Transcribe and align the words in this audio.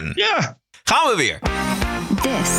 man. 0.00 0.12
Ja. 0.14 0.58
Gaan 0.84 1.08
we 1.10 1.16
weer. 1.16 1.38
This 2.22 2.50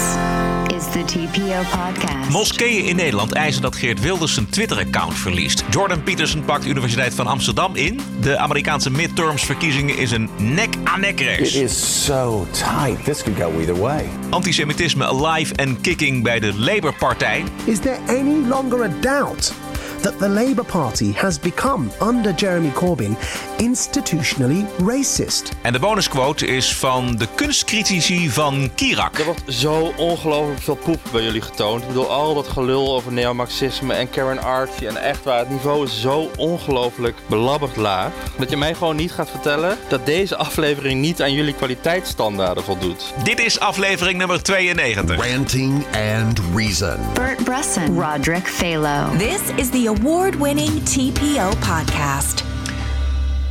is 0.78 0.84
the 0.92 1.04
TPO 1.06 1.62
podcast. 1.78 2.30
Moskeeën 2.30 2.86
in 2.86 2.96
Nederland 2.96 3.34
eisen 3.34 3.62
dat 3.62 3.76
Geert 3.76 4.00
Wilders 4.02 4.34
zijn 4.34 4.50
Twitter-account 4.50 5.14
verliest. 5.18 5.64
Jordan 5.70 6.04
Peterson 6.04 6.46
pakt 6.46 6.66
Universiteit 6.66 7.14
van 7.14 7.28
Amsterdam 7.28 7.76
in. 7.76 8.00
De 8.22 8.38
Amerikaanse 8.38 8.90
midterms-verkiezingen 8.92 9.98
is 9.98 10.12
een 10.12 10.30
nek-aan-nek 10.38 11.20
It 11.20 11.28
race. 11.40 11.64
is 11.64 12.04
so 12.06 12.48
tight. 12.52 13.04
This 13.04 13.24
could 13.24 13.40
go 13.42 13.60
either 13.60 13.80
way. 13.80 14.10
Antisemitisme 14.30 15.06
alive 15.06 15.54
en 15.56 15.82
kicking 15.82 16.24
bij 16.24 16.40
de 16.40 16.54
Labour-partij. 16.60 17.44
Is 17.66 17.80
there 17.80 17.98
any 18.08 18.48
longer 18.48 18.84
a 18.84 18.90
doubt 19.02 19.54
that 20.04 20.20
the 20.20 20.30
Labour 20.30 20.66
Party 20.66 21.14
has 21.14 21.40
become, 21.40 21.90
under 22.02 22.34
Jeremy 22.34 22.72
Corbyn, 22.72 23.18
institutionally 23.58 24.66
racist? 24.86 25.52
En 25.62 25.74
de 25.74 25.80
bonusquote 25.80 26.48
is 26.48 26.76
van 26.76 27.16
de 27.16 27.28
kunstcritici 27.36 28.30
van 28.30 28.70
Kirak. 28.76 29.18
Er 29.18 29.26
wordt 29.26 29.42
zo 29.48 29.94
ongelooflijk 29.98 30.62
veel 30.62 30.76
poep 30.76 31.00
bij 31.12 31.24
jullie 31.24 31.42
getoond. 31.42 31.82
Ik 31.82 31.88
bedoel, 31.88 32.10
al 32.10 32.34
dat 32.34 32.48
gelul 32.48 32.96
over 32.96 33.12
neomarxisme 33.12 33.94
en 33.94 34.10
Karen 34.10 34.44
Archie 34.44 34.88
en 34.88 34.98
echt 34.98 35.24
waar. 35.24 35.40
Het 35.40 35.50
niveau 35.50 35.86
is 35.86 36.02
zo 36.02 36.32
ongelooflijk 36.38 37.16
belabberd 37.28 37.76
laag. 37.76 38.12
Dat 38.38 38.50
je 38.50 38.58
mij 38.58 38.74
gewoon 38.74 38.96
niet 38.96 39.12
gaat 39.12 39.30
vertellen 39.30 39.78
dat 39.88 40.06
deze 40.06 40.36
aflevering 40.36 41.02
niet 41.02 41.22
aan 41.22 41.34
jullie 41.34 41.54
kwaliteitsstandaarden 41.54 42.64
voldoet. 42.64 43.14
Dit 43.24 43.40
is 43.40 43.60
aflevering 43.60 44.18
nummer 44.18 44.44
92. 44.44 45.32
Ranting 45.32 45.86
and 46.16 46.42
Reason. 46.56 46.98
Bert 47.14 47.44
Bresson, 47.44 48.02
Roderick 48.02 48.48
Phalo. 48.48 49.18
This 49.18 49.42
is 49.56 49.70
the 49.70 49.92
award 49.98 50.38
winning 50.38 50.84
TPO 50.84 51.50
podcast. 51.50 52.44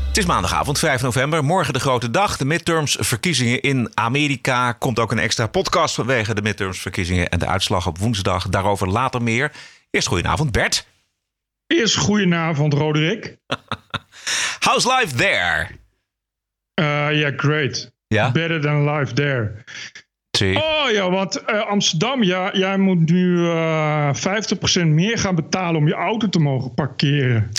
Het 0.09 0.17
is 0.19 0.27
maandagavond 0.27 0.79
5 0.79 1.03
november. 1.03 1.45
Morgen 1.45 1.73
de 1.73 1.81
grote 1.81 2.11
dag. 2.11 2.37
De 2.37 2.45
midterms 2.45 2.97
verkiezingen 3.01 3.61
in 3.61 3.91
Amerika. 3.95 4.73
Komt 4.73 4.99
ook 4.99 5.13
een 5.13 5.19
extra 5.19 5.47
podcast 5.47 5.95
vanwege 5.95 6.35
de 6.35 6.43
midterms 6.43 6.81
verkiezingen 6.81 7.29
en 7.29 7.39
de 7.39 7.47
uitslag 7.47 7.87
op 7.87 7.99
woensdag. 7.99 8.49
Daarover 8.49 8.89
later 8.89 9.23
meer. 9.23 9.53
Eerst 9.91 10.09
goedenavond 10.09 10.53
Bert. 10.53 10.87
Eerst 11.67 11.97
goedenavond, 11.97 12.73
Roderick. 12.75 13.37
How's 14.67 14.85
life 14.85 15.15
there? 15.17 15.69
Eh, 16.75 17.19
Ja, 17.19 17.33
great. 17.37 17.93
Ja? 18.07 18.31
Better 18.33 18.61
than 18.61 18.91
life 18.91 19.13
there. 19.13 19.65
Oh 20.51 20.91
ja, 20.91 21.11
want 21.11 21.45
eh, 21.45 21.67
Amsterdam, 21.67 22.23
ja, 22.23 22.51
jij 22.53 22.79
moet 22.79 23.11
nu 23.11 23.47
eh 23.49 24.15
50% 24.83 24.87
meer 24.87 25.19
gaan 25.19 25.35
betalen 25.35 25.77
om 25.77 25.87
je 25.87 25.95
auto 25.95 26.29
te 26.29 26.39
mogen 26.39 26.75
parkeren. 26.75 27.51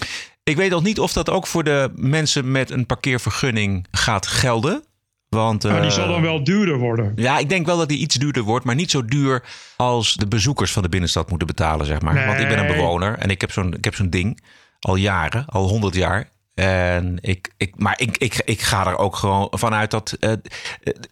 Ik 0.44 0.56
weet 0.56 0.72
nog 0.72 0.84
niet 0.84 1.00
of 1.00 1.14
dat 1.14 1.30
ook 1.30 1.48
voor 1.48 1.64
de 1.64 1.92
mensen 1.96 2.52
met 2.52 2.70
een 2.72 2.86
parkeervergunning 2.86 3.88
gaat 3.92 4.28
gelden. 4.28 4.84
Want, 5.30 5.64
Maar 5.64 5.82
die 5.82 5.90
eh, 5.90 5.96
zal 5.96 6.08
dan 6.08 6.22
wel 6.22 6.44
duurder 6.44 6.78
worden. 6.78 7.14
Ja, 7.16 7.38
ik 7.38 7.50
denk 7.50 7.66
wel 7.66 7.78
dat 7.78 7.90
die 7.90 7.98
iets 7.98 8.16
duurder 8.16 8.44
wordt, 8.44 8.66
maar 8.66 8.76
niet 8.76 8.92
zo 8.92 9.06
duur 9.06 9.44
als 9.76 10.14
de 10.14 10.28
bezoekers 10.28 10.72
van 10.72 10.84
de 10.84 10.90
binnenstad 10.90 11.30
moeten 11.30 11.48
betalen, 11.48 11.86
zeg 11.86 12.02
maar. 12.02 12.26
Want 12.26 12.40
ik 12.40 12.48
ben 12.48 12.60
een 12.60 12.76
bewoner 12.76 13.18
en 13.18 13.30
ik 13.30 13.42
heb 13.42 13.52
zo'n 13.52 13.74
ik 13.74 13.84
heb 13.84 13.96
zo'n 13.96 14.10
ding 14.10 14.40
al 14.80 14.96
jaren, 14.96 15.46
al 15.46 15.68
honderd 15.68 15.96
jaar. 15.96 16.30
En 16.54 17.18
ik, 17.22 17.52
ik, 17.58 17.74
maar 17.78 18.00
ik, 18.00 18.18
ik, 18.18 18.42
ik 18.46 18.62
ga 18.62 18.88
er 18.88 18.98
ook 18.98 19.16
gewoon 19.16 19.48
vanuit 19.52 19.92
dat 19.92 20.12
eh, 20.20 20.32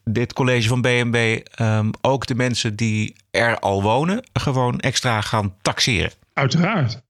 dit 0.03 0.33
college 0.33 0.67
van 0.67 0.81
BNB 0.81 1.39
ehm, 1.55 1.89
ook 2.01 2.25
de 2.25 2.35
mensen 2.35 2.75
die 2.75 3.15
er 3.31 3.59
al 3.59 3.81
wonen 3.81 4.25
gewoon 4.33 4.79
extra 4.79 5.21
gaan 5.21 5.55
taxeren. 5.61 6.11
Uiteraard. 6.33 7.01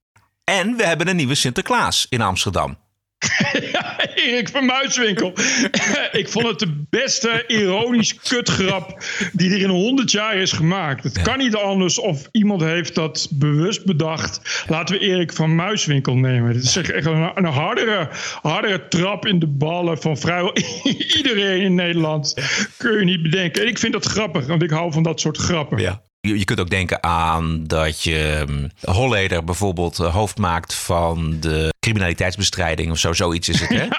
En 0.44 0.76
we 0.76 0.86
hebben 0.86 1.08
een 1.08 1.16
nieuwe 1.16 1.36
Sinterklaas 1.36 2.06
in 2.09 2.22
Amsterdam. 2.22 2.78
Erik 4.23 4.50
van 4.50 4.66
Muiswinkel. 4.66 5.33
ik 6.22 6.30
vond 6.30 6.47
het 6.47 6.59
de 6.59 6.83
beste 6.89 7.44
ironisch 7.47 8.16
kutgrap 8.16 9.03
die 9.33 9.52
er 9.52 9.61
in 9.61 9.69
100 9.69 10.11
jaar 10.11 10.36
is 10.36 10.52
gemaakt. 10.52 11.03
Het 11.03 11.22
kan 11.22 11.38
niet 11.38 11.55
anders 11.55 12.00
of 12.00 12.28
iemand 12.31 12.61
heeft 12.61 12.95
dat 12.95 13.28
bewust 13.31 13.86
bedacht. 13.86 14.66
Laten 14.67 14.95
we 14.95 15.02
Erik 15.02 15.33
van 15.33 15.56
Muiswinkel 15.56 16.16
nemen. 16.16 16.53
Dit 16.53 16.63
is 16.63 16.75
echt 16.75 17.06
een, 17.06 17.31
een 17.35 17.46
hardere, 17.46 18.09
hardere 18.41 18.88
trap 18.88 19.25
in 19.25 19.40
de 19.40 19.47
ballen 19.47 20.01
van 20.01 20.18
vrijwel 20.18 20.57
iedereen 21.17 21.62
in 21.62 21.75
Nederland. 21.75 22.35
Kun 22.78 23.00
je 23.00 23.06
niet 23.06 23.22
bedenken. 23.22 23.62
En 23.62 23.67
ik 23.67 23.78
vind 23.78 23.94
dat 23.94 24.06
grappig, 24.06 24.46
want 24.46 24.63
ik 24.63 24.69
hou 24.69 24.91
van 24.91 25.03
dat 25.03 25.19
soort 25.19 25.38
grappen. 25.38 25.79
Ja. 25.79 26.01
Je, 26.22 26.38
je 26.40 26.46
kunt 26.46 26.59
ook 26.59 26.70
denken 26.70 27.04
aan 27.04 27.64
dat 27.68 28.04
je 28.04 28.44
hm, 28.48 28.92
Holleder 28.92 29.44
bijvoorbeeld 29.44 30.00
eh, 30.00 30.14
hoofd 30.14 30.38
maakt 30.38 30.74
van 30.74 31.40
de 31.40 31.74
criminaliteitsbestrijding 31.80 32.92
of 32.92 32.98
zo. 32.98 33.14
Zoiets 33.14 33.50
is 33.50 33.59
het, 33.59 33.70
hè? 33.70 33.88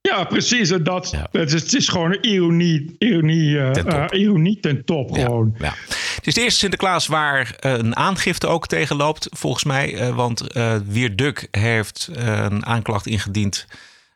Ja, 0.00 0.24
precies. 0.24 0.70
En 0.70 0.82
dat, 0.84 1.10
Ja. 1.10 1.28
het, 1.32 1.52
is, 1.52 1.62
het 1.62 1.74
is 1.74 1.88
gewoon 1.88 2.12
een 2.12 2.24
ironie, 2.26 2.94
ironie, 2.98 3.58
eh, 3.58 3.70
Ten 3.70 3.84
top. 3.88 4.10
eh, 4.10 4.20
ironie 4.20 4.60
ten 4.60 4.84
top. 4.84 5.12
Gewoon. 5.12 5.54
Ja. 5.58 5.74
Het 6.14 6.26
is 6.26 6.34
de 6.34 6.40
eerste 6.40 6.58
Sinterklaas 6.58 7.06
waar 7.06 7.54
een 7.58 7.96
aangifte 7.96 8.46
ook 8.46 8.66
tegen 8.66 8.96
loopt, 8.96 9.26
volgens 9.30 9.64
mij. 9.64 10.12
want 10.14 10.52
eh 10.52 10.76
Wierduk 10.86 11.48
heeft 11.50 12.08
een 12.12 12.66
aanklacht 12.66 13.06
ingediend 13.06 13.66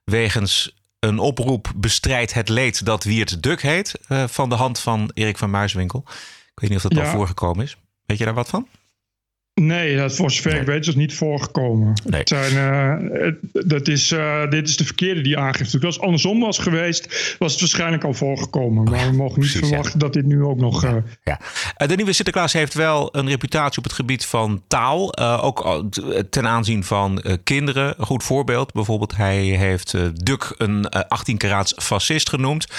wegens 0.05 0.75
een 0.99 1.19
oproep 1.19 1.73
bestrijd 1.77 2.35
het 2.35 2.49
leed 2.49 2.85
dat 2.85 3.05
Wiert 3.05 3.43
Duk 3.43 3.63
heet. 3.63 3.99
van 4.27 4.49
de 4.49 4.55
hand 4.55 4.79
van 4.79 5.11
Erik 5.15 5.39
van 5.39 5.51
Muiswinkel. 5.51 6.05
Ik 6.55 6.61
weet 6.61 6.71
niet 6.71 6.85
of 6.85 6.91
dat 6.91 7.05
al 7.05 7.11
voorgekomen 7.11 7.65
is. 7.65 7.77
Weet 8.07 8.19
je 8.19 8.25
daar 8.25 8.35
wat 8.35 8.49
van? 8.49 8.69
Nee, 9.55 9.97
dat 9.97 10.15
voor 10.15 10.31
zover 10.31 10.61
ik 10.61 10.67
weet 10.67 10.87
is 10.87 10.95
niet 10.95 11.15
voorgekomen. 11.15 11.93
Nee. 12.05 12.21
Het 12.21 12.29
zijn, 12.29 12.57
eh, 12.57 13.21
het- 13.23 13.69
dat 13.69 13.89
is, 13.89 14.13
eh, 14.13 14.51
dit 14.51 14.69
is 14.69 14.77
de 14.77 14.85
verkeerde 14.85 15.21
die 15.21 15.39
aangeeft. 15.39 15.85
Als 15.85 15.95
het 15.95 16.05
andersom 16.05 16.41
was 16.41 16.59
geweest, 16.59 17.37
was 17.39 17.53
het 17.53 17.61
waarschijnlijk 17.61 18.05
al 18.05 18.15
voorgekomen. 18.15 18.85
Maar 18.91 19.11
we 19.11 19.17
mogen 19.17 19.41
niet 19.41 19.51
precies, 19.51 19.61
ja. 19.61 19.67
verwachten 19.67 19.99
dat 19.99 20.13
dit 20.13 20.27
nu 20.27 20.43
ook 20.45 20.57
nog... 20.61 20.85
eh, 20.85 20.95
Ja. 21.25 21.41
Eh, 21.77 21.89
De 21.89 21.97
nieuwe 21.97 22.13
Sinterklaas 22.13 22.53
heeft 22.53 22.75
wel 22.75 23.09
een 23.17 23.29
reputatie 23.29 23.79
op 23.79 23.85
het 23.85 23.93
gebied 23.93 24.27
van 24.27 24.63
taal. 24.69 25.17
ook 25.19 25.85
ten 26.31 26.47
aanzien 26.47 26.85
van 26.85 27.23
kinderen. 27.45 27.95
Een 27.99 28.07
goed 28.07 28.23
voorbeeld. 28.25 28.73
Bijvoorbeeld, 28.73 29.17
hij 29.17 29.41
heeft 29.43 29.95
Duk 30.25 30.55
een 30.59 30.89
eh, 30.89 31.01
18 31.09 31.37
karaats 31.37 31.75
fascist 31.77 32.29
genoemd. 32.29 32.67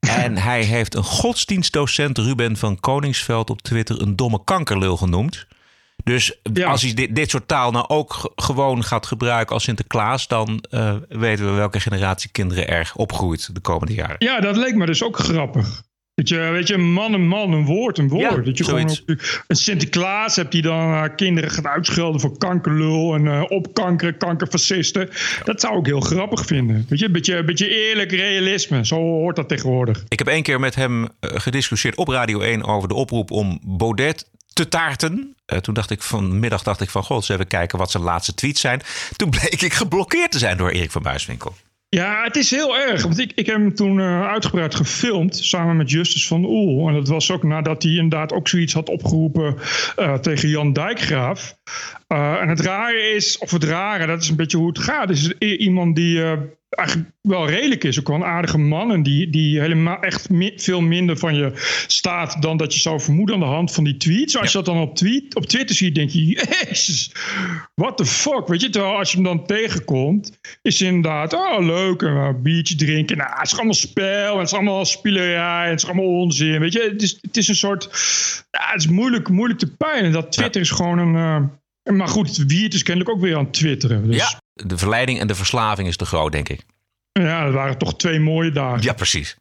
En 0.00 0.36
hij 0.38 0.62
heeft 0.62 0.94
een 0.94 1.02
godsdienstdocent 1.04 2.18
Ruben 2.18 2.56
van 2.56 2.80
Koningsveld 2.80 3.50
op 3.50 3.62
Twitter 3.62 4.02
een 4.02 4.16
domme 4.16 4.40
kankerlul 4.44 4.96
genoemd. 4.96 5.46
Dus 6.04 6.38
Ja. 6.52 6.70
als 6.70 6.82
hij 6.82 6.94
dit, 6.94 7.14
dit 7.14 7.30
soort 7.30 7.48
taal 7.48 7.70
nou 7.70 7.88
ook 7.88 8.32
gewoon 8.36 8.84
gaat 8.84 9.06
gebruiken 9.06 9.54
als 9.54 9.64
Sinterklaas, 9.64 10.28
dan 10.28 10.64
eh, 10.70 10.94
weten 11.08 11.44
we 11.44 11.50
welke 11.50 11.80
generatie 11.80 12.30
kinderen 12.30 12.68
er 12.68 12.92
opgroeit 12.94 13.54
de 13.54 13.60
komende 13.60 13.94
jaren. 13.94 14.16
Ja, 14.18 14.40
dat 14.40 14.56
leek 14.56 14.74
me 14.74 14.86
dus 14.86 15.02
ook 15.02 15.18
grappig. 15.18 15.82
Dat 16.18 16.28
je, 16.28 16.36
weet 16.36 16.68
je, 16.68 16.74
een 16.74 16.92
man, 16.92 17.12
een 17.12 17.28
man, 17.28 17.52
een 17.52 17.64
woord, 17.64 17.98
een 17.98 18.08
woord. 18.08 18.22
Ja, 18.22 18.36
dat 18.36 18.58
je 18.58 18.64
zoiets. 18.64 19.02
gewoon 19.06 19.20
een 19.46 19.56
Sinterklaas 19.56 20.36
hebt 20.36 20.52
die 20.52 20.62
dan 20.62 20.92
eh, 20.92 21.04
kinderen 21.16 21.50
gaat 21.50 21.66
uitschelden 21.66 22.20
voor 22.20 22.38
kankerlul 22.38 23.14
en 23.14 23.26
eh, 23.26 23.44
opkankeren, 23.48 24.16
kankerfascisten. 24.16 25.08
Dat 25.44 25.60
zou 25.60 25.78
ik 25.78 25.86
heel 25.86 26.00
grappig 26.00 26.46
vinden. 26.46 26.86
Weet 26.88 26.98
je, 26.98 27.06
een 27.06 27.12
beetje, 27.12 27.36
een 27.36 27.46
beetje 27.46 27.68
eerlijk 27.68 28.10
realisme. 28.10 28.86
Zo 28.86 28.96
hoort 28.96 29.36
dat 29.36 29.48
tegenwoordig. 29.48 30.04
Ik 30.08 30.18
heb 30.18 30.28
één 30.28 30.42
keer 30.42 30.60
met 30.60 30.74
hem 30.74 31.04
eh, 31.04 31.08
gediscussieerd 31.20 31.96
op 31.96 32.08
Radio 32.08 32.40
1 32.40 32.64
over 32.64 32.88
de 32.88 32.94
oproep 32.94 33.30
om 33.30 33.60
Baudet 33.62 34.26
te 34.52 34.68
taarten. 34.68 35.36
Toen 35.60 35.74
dacht 35.74 35.90
ik 35.90 36.02
vanmiddag 36.02 36.62
dacht 36.62 36.80
ik 36.80 36.90
van 36.90 37.04
god, 37.04 37.16
eens 37.16 37.28
even 37.28 37.46
kijken 37.46 37.78
wat 37.78 37.90
zijn 37.90 38.02
laatste 38.02 38.34
tweets 38.34 38.60
zijn. 38.60 38.82
Toen 39.16 39.30
bleek 39.30 39.62
ik 39.62 39.72
geblokkeerd 39.72 40.30
te 40.30 40.38
zijn 40.38 40.56
door 40.56 40.70
Erik 40.70 40.90
van 40.90 41.02
Buiswinkel. 41.02 41.54
Ja, 41.90 42.22
het 42.24 42.36
is 42.36 42.50
heel 42.50 42.78
erg. 42.78 43.02
Want 43.02 43.18
ik, 43.18 43.32
ik 43.34 43.46
heb 43.46 43.56
hem 43.56 43.74
toen 43.74 44.00
eh, 44.00 44.28
uitgebreid 44.28 44.74
gefilmd 44.74 45.36
samen 45.36 45.76
met 45.76 45.90
Justus 45.90 46.26
van 46.26 46.44
Oel. 46.44 46.88
En 46.88 46.94
dat 46.94 47.08
was 47.08 47.30
ook 47.30 47.42
nadat 47.42 47.82
hij 47.82 47.92
inderdaad 47.92 48.32
ook 48.32 48.48
zoiets 48.48 48.72
had 48.72 48.88
opgeroepen 48.88 49.56
eh, 49.96 50.14
tegen 50.14 50.48
Jan 50.48 50.72
Dijkgraaf. 50.72 51.57
Eh, 52.06 52.40
en 52.40 52.48
het 52.48 52.60
rare 52.60 53.14
is, 53.14 53.38
of 53.38 53.50
het 53.50 53.64
rare, 53.64 54.06
dat 54.06 54.22
is 54.22 54.28
een 54.28 54.36
beetje 54.36 54.58
hoe 54.58 54.68
het 54.68 54.78
gaat. 54.78 55.10
is 55.10 55.32
iemand 55.38 55.96
die 55.96 56.22
eh, 56.22 56.32
eigenlijk 56.68 57.10
wel 57.20 57.48
redelijk 57.48 57.84
is. 57.84 57.98
Ook 57.98 58.08
wel 58.08 58.16
een 58.16 58.24
aardige 58.24 58.58
man. 58.58 58.92
En 58.92 59.02
die, 59.02 59.30
die 59.30 59.60
helemaal 59.60 60.00
echt 60.00 60.30
mi- 60.30 60.52
veel 60.56 60.80
minder 60.80 61.16
van 61.16 61.34
je 61.34 61.52
staat 61.86 62.42
dan 62.42 62.56
dat 62.56 62.74
je 62.74 62.80
zou 62.80 63.00
vermoeden 63.00 63.34
aan 63.34 63.40
de 63.40 63.46
hand 63.46 63.72
van 63.72 63.84
die 63.84 63.96
tweets. 63.96 64.36
Als 64.38 64.52
je 64.52 64.56
dat 64.56 64.66
dan 64.66 64.80
op, 64.80 64.96
tweet, 64.96 65.34
op 65.34 65.46
Twitter 65.46 65.76
ziet, 65.76 65.94
denk 65.94 66.10
je, 66.10 66.24
jezus, 66.26 67.12
what 67.74 67.96
the 67.96 68.04
fuck. 68.06 68.46
Weet 68.48 68.60
je, 68.60 68.70
terwijl 68.70 68.96
als 68.96 69.10
je 69.10 69.16
hem 69.16 69.24
dan 69.26 69.46
tegenkomt, 69.46 70.38
is 70.62 70.78
het 70.78 70.88
inderdaad, 70.88 71.32
oh 71.32 71.58
leuk, 71.66 72.02
en 72.02 72.08
een 72.12 72.42
biertje 72.42 72.74
drinken. 72.74 73.16
Nou, 73.16 73.30
het 73.30 73.46
is 73.46 73.54
allemaal 73.54 73.74
spel, 73.74 74.32
en 74.32 74.38
het 74.38 74.46
is 74.46 74.54
allemaal 74.54 74.84
spielerij, 74.84 75.64
en 75.64 75.70
het 75.70 75.82
is 75.82 75.86
allemaal 75.86 76.20
onzin. 76.20 76.60
Weet 76.60 76.72
je, 76.72 76.88
het 76.92 77.02
is, 77.02 77.18
het 77.20 77.36
is 77.36 77.48
een 77.48 77.54
soort, 77.54 77.84
het 78.50 78.80
is 78.80 78.86
moeilijk, 78.86 79.28
moeilijk 79.28 79.58
te 79.58 79.76
peilen. 79.76 80.12
Dat 80.12 80.32
Twitter 80.32 80.60
is 80.60 80.70
gewoon 80.70 80.98
een, 80.98 81.14
eh, 81.14 81.48
maar 81.96 82.08
goed, 82.08 82.36
het 82.36 82.52
wiert 82.52 82.74
is 82.74 82.82
kennelijk 82.82 83.16
ook 83.16 83.20
weer 83.22 83.36
aan 83.36 83.44
het 83.44 83.52
twitteren. 83.52 84.06
Dus 84.06 84.16
Ja, 84.16 84.40
de 84.52 84.78
verleiding 84.78 85.20
en 85.20 85.26
de 85.26 85.34
verslaving 85.34 85.88
is 85.88 85.96
te 85.96 86.04
groot, 86.04 86.32
denk 86.32 86.48
ik. 86.48 86.60
ja, 87.12 87.44
dat 87.44 87.54
waren 87.54 87.78
toch 87.78 87.96
twee 87.96 88.20
mooie 88.20 88.50
dagen. 88.50 88.82
Ja, 88.82 88.92
precies. 88.92 89.36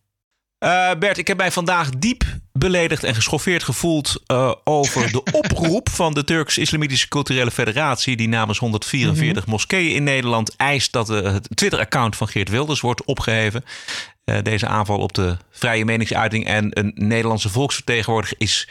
Eh, 0.58 0.92
Bert, 1.00 1.18
ik 1.18 1.28
heb 1.28 1.38
mij 1.38 1.52
vandaag 1.52 1.90
diep 1.90 2.24
beledigd 2.52 3.04
en 3.04 3.16
geschoffeerd 3.16 3.64
gevoeld 3.64 4.24
eh, 4.26 4.54
over 4.64 5.12
de 5.12 5.24
oproep 5.42 5.90
van 5.90 6.14
de 6.14 6.24
Turks-Islamitische 6.24 7.08
Culturele 7.08 7.52
Federatie, 7.52 8.18
die 8.18 8.28
namens 8.28 8.58
144 8.60 9.46
moskeeën 9.46 9.96
in 9.96 10.04
Nederland 10.04 10.56
eist 10.56 10.92
dat 10.92 11.10
eh, 11.10 11.22
het 11.22 11.48
Twitter-account 11.54 12.16
van 12.16 12.28
Geert 12.28 12.50
Wilders 12.50 12.82
wordt 12.82 13.06
opgeheven. 13.06 13.64
Eh, 14.24 14.42
deze 14.44 14.68
aanval 14.68 15.00
op 15.00 15.14
de 15.14 15.38
vrije 15.52 15.86
meningsuiting 15.86 16.46
en 16.46 16.80
een 16.80 16.92
Nederlandse 16.96 17.50
volksvertegenwoordiger 17.50 18.38
is 18.40 18.68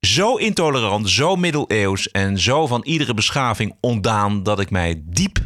zo 0.00 0.36
intolerant, 0.36 1.10
zo 1.10 1.36
middeleeuws 1.36 2.10
en 2.10 2.38
zo 2.38 2.66
van 2.66 2.82
iedere 2.84 3.14
beschaving 3.14 3.76
ontdaan 3.80 4.42
dat 4.42 4.60
ik 4.60 4.70
mij 4.70 5.02
diep 5.04 5.38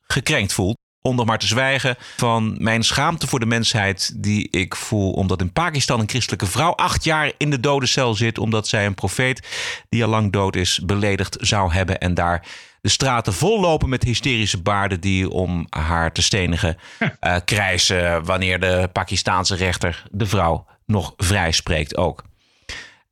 gekrenkt 0.00 0.52
voel. 0.52 0.74
Om 1.02 1.16
nog 1.16 1.26
maar 1.26 1.38
te 1.38 1.46
zwijgen 1.46 1.96
van 2.16 2.56
mijn 2.58 2.82
schaamte 2.82 3.26
voor 3.26 3.40
de 3.40 3.46
mensheid 3.46 4.22
die 4.22 4.48
ik 4.50 4.76
voel 4.76 5.12
omdat 5.12 5.40
in 5.40 5.52
Pakistan 5.52 6.00
een 6.00 6.08
christelijke 6.08 6.46
vrouw 6.46 6.74
acht 6.74 7.04
jaar 7.04 7.32
in 7.36 7.50
de 7.50 7.60
dodencel 7.60 8.14
zit 8.14 8.38
omdat 8.38 8.68
zij 8.68 8.86
een 8.86 8.94
profeet 8.94 9.48
die 9.88 10.04
al 10.04 10.10
lang 10.10 10.32
dood 10.32 10.56
is 10.56 10.80
beledigd 10.84 11.36
zou 11.40 11.72
hebben 11.72 11.98
en 11.98 12.14
daar 12.14 12.46
de 12.80 12.88
straten 12.88 13.32
vol 13.32 13.60
lopen 13.60 13.88
met 13.88 14.02
hysterische 14.02 14.62
baarden 14.62 15.00
die 15.00 15.30
om 15.30 15.66
haar 15.70 16.12
te 16.12 16.22
stenigen 16.22 16.76
uh, 17.20 17.36
krijsen 17.44 18.24
wanneer 18.24 18.60
de 18.60 18.88
Pakistaanse 18.92 19.54
rechter 19.54 20.04
de 20.10 20.26
vrouw 20.26 20.66
nog 20.86 21.14
vrij 21.16 21.52
spreekt 21.52 21.96
ook. 21.96 22.24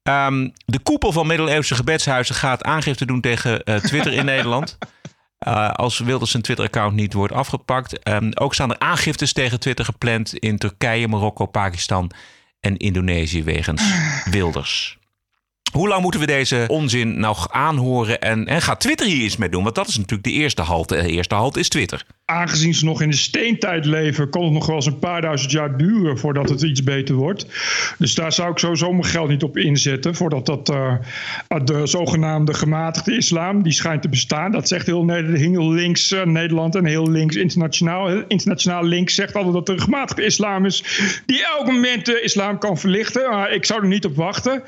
Um, 0.08 0.52
de 0.64 0.78
koepel 0.78 1.12
van 1.12 1.26
middeleeuwse 1.26 1.74
gebedshuizen 1.74 2.34
gaat 2.34 2.62
aangifte 2.62 3.06
doen 3.06 3.20
tegen 3.20 3.62
uh, 3.64 3.76
Twitter 3.76 4.12
in 4.12 4.24
Nederland. 4.34 4.78
Uh, 5.46 5.70
als 5.70 5.98
Wilders 5.98 6.30
zijn 6.30 6.42
Twitter-account 6.42 6.94
niet 6.94 7.12
wordt 7.12 7.32
afgepakt. 7.32 8.08
Um, 8.08 8.30
ook 8.34 8.54
staan 8.54 8.70
er 8.70 8.78
aangiftes 8.78 9.32
tegen 9.32 9.60
Twitter 9.60 9.84
gepland 9.84 10.34
in 10.34 10.58
Turkije, 10.58 11.08
Marokko, 11.08 11.46
Pakistan 11.46 12.10
en 12.60 12.76
Indonesië 12.76 13.44
wegens 13.44 13.82
Wilders. 14.30 14.98
Hoe 15.72 15.88
lang 15.88 16.02
moeten 16.02 16.20
we 16.20 16.26
deze 16.26 16.64
onzin 16.68 17.20
nog 17.20 17.50
aanhoren 17.50 18.20
en, 18.20 18.46
en 18.46 18.62
gaat 18.62 18.80
Twitter 18.80 19.06
hier 19.06 19.24
iets 19.24 19.36
mee 19.36 19.48
doen? 19.48 19.62
Want 19.62 19.74
dat 19.74 19.88
is 19.88 19.96
natuurlijk 19.96 20.28
de 20.28 20.32
eerste 20.32 20.62
halt. 20.62 20.88
De 20.88 21.08
eerste 21.08 21.34
halt 21.34 21.56
is 21.56 21.68
Twitter. 21.68 22.06
Aangezien 22.30 22.74
ze 22.74 22.84
nog 22.84 23.02
in 23.02 23.10
de 23.10 23.16
steentijd 23.16 23.84
leven, 23.84 24.30
kan 24.30 24.42
het 24.42 24.52
nog 24.52 24.66
wel 24.66 24.76
eens 24.76 24.86
een 24.86 24.98
paar 24.98 25.20
duizend 25.20 25.50
jaar 25.50 25.76
duren 25.76 26.18
voordat 26.18 26.48
het 26.48 26.62
iets 26.62 26.82
beter 26.82 27.14
wordt. 27.14 27.46
Dus 27.98 28.14
daar 28.14 28.32
zou 28.32 28.50
ik 28.50 28.58
sowieso 28.58 28.92
mijn 28.92 29.04
geld 29.04 29.28
niet 29.28 29.42
op 29.42 29.56
inzetten. 29.56 30.14
Voordat 30.14 30.46
dat 30.46 30.70
uh, 30.70 30.94
de 31.64 31.86
zogenaamde 31.86 32.54
gematigde 32.54 33.16
islam, 33.16 33.62
die 33.62 33.72
schijnt 33.72 34.02
te 34.02 34.08
bestaan. 34.08 34.52
Dat 34.52 34.68
zegt 34.68 34.86
heel, 34.86 35.08
heel 35.08 35.72
links 35.72 36.12
uh, 36.12 36.22
Nederland 36.22 36.74
en 36.74 36.84
heel 36.84 37.10
links 37.10 37.36
internationaal. 37.36 38.08
Internationaal 38.26 38.84
links 38.84 39.14
zegt 39.14 39.34
altijd 39.34 39.54
dat 39.54 39.68
er 39.68 39.74
een 39.74 39.80
gematigde 39.80 40.24
islam 40.24 40.64
is. 40.64 40.84
Die 41.26 41.46
elk 41.46 41.66
moment 41.66 42.06
de 42.06 42.20
islam 42.20 42.58
kan 42.58 42.78
verlichten. 42.78 43.30
Maar 43.30 43.52
ik 43.52 43.64
zou 43.64 43.80
er 43.80 43.88
niet 43.88 44.04
op 44.04 44.16
wachten. 44.16 44.62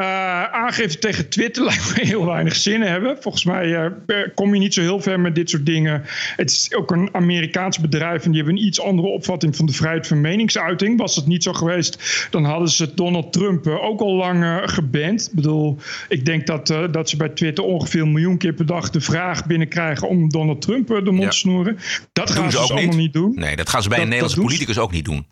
Uh, 0.00 0.42
aangifte 0.44 0.98
tegen 0.98 1.28
Twitter 1.28 1.64
lijkt 1.68 1.96
me 1.96 2.06
heel 2.06 2.26
weinig 2.26 2.54
zin 2.54 2.82
hebben. 2.82 3.16
Volgens 3.20 3.44
mij 3.44 3.92
kom 4.34 4.54
je 4.54 4.60
niet 4.60 4.74
zo 4.74 4.80
heel 4.80 5.00
ver 5.00 5.20
met 5.20 5.34
dit 5.34 5.50
soort 5.50 5.66
dingen. 5.66 6.02
Het 6.36 6.50
is 6.50 6.74
ook 6.74 6.90
een 6.92 7.14
Amerikaans 7.14 7.78
bedrijf 7.78 8.24
en 8.24 8.30
die 8.30 8.42
hebben 8.42 8.58
een 8.58 8.66
iets 8.66 8.80
andere 8.80 9.08
opvatting 9.08 9.56
van 9.56 9.66
de 9.66 9.72
vrijheid 9.72 10.06
van 10.06 10.20
meningsuiting. 10.20 10.98
Was 10.98 11.16
het 11.16 11.26
niet 11.26 11.42
zo 11.42 11.52
geweest, 11.52 12.26
dan 12.30 12.44
hadden 12.44 12.68
ze 12.68 12.94
Donald 12.94 13.32
Trump 13.32 13.66
uh, 13.66 13.84
ook 13.84 14.00
al 14.00 14.14
lang 14.14 14.62
geband. 14.64 15.26
Ik 15.28 15.34
bedoel, 15.34 15.78
ik 16.08 16.24
denk 16.24 16.46
dat, 16.46 16.66
dat 16.90 17.10
ze 17.10 17.16
bij 17.16 17.28
Twitter 17.28 17.64
ongeveer 17.64 18.02
een 18.02 18.12
miljoen 18.12 18.38
keer 18.38 18.52
per 18.52 18.66
dag 18.66 18.90
de 18.90 19.00
vraag 19.00 19.46
binnenkrijgen 19.46 20.08
om 20.08 20.28
Donald 20.28 20.62
Trump 20.62 20.88
de 20.88 21.02
mond 21.10 21.22
ja. 21.22 21.28
te 21.28 21.36
snoeren. 21.36 21.74
Dat, 22.12 22.26
dat 22.26 22.30
gaan 22.30 22.50
ze 22.50 22.58
dus 22.58 22.70
allemaal 22.70 22.96
niet 22.96 23.12
doen. 23.12 23.32
Nee, 23.34 23.56
dat 23.56 23.68
gaan 23.68 23.82
ze 23.82 23.88
bij 23.88 23.98
Dat- 23.98 24.06
een 24.06 24.12
Nederlandse 24.12 24.46
politicus 24.46 24.78
ook 24.78 24.92
niet 24.92 25.04
doen. 25.04 25.26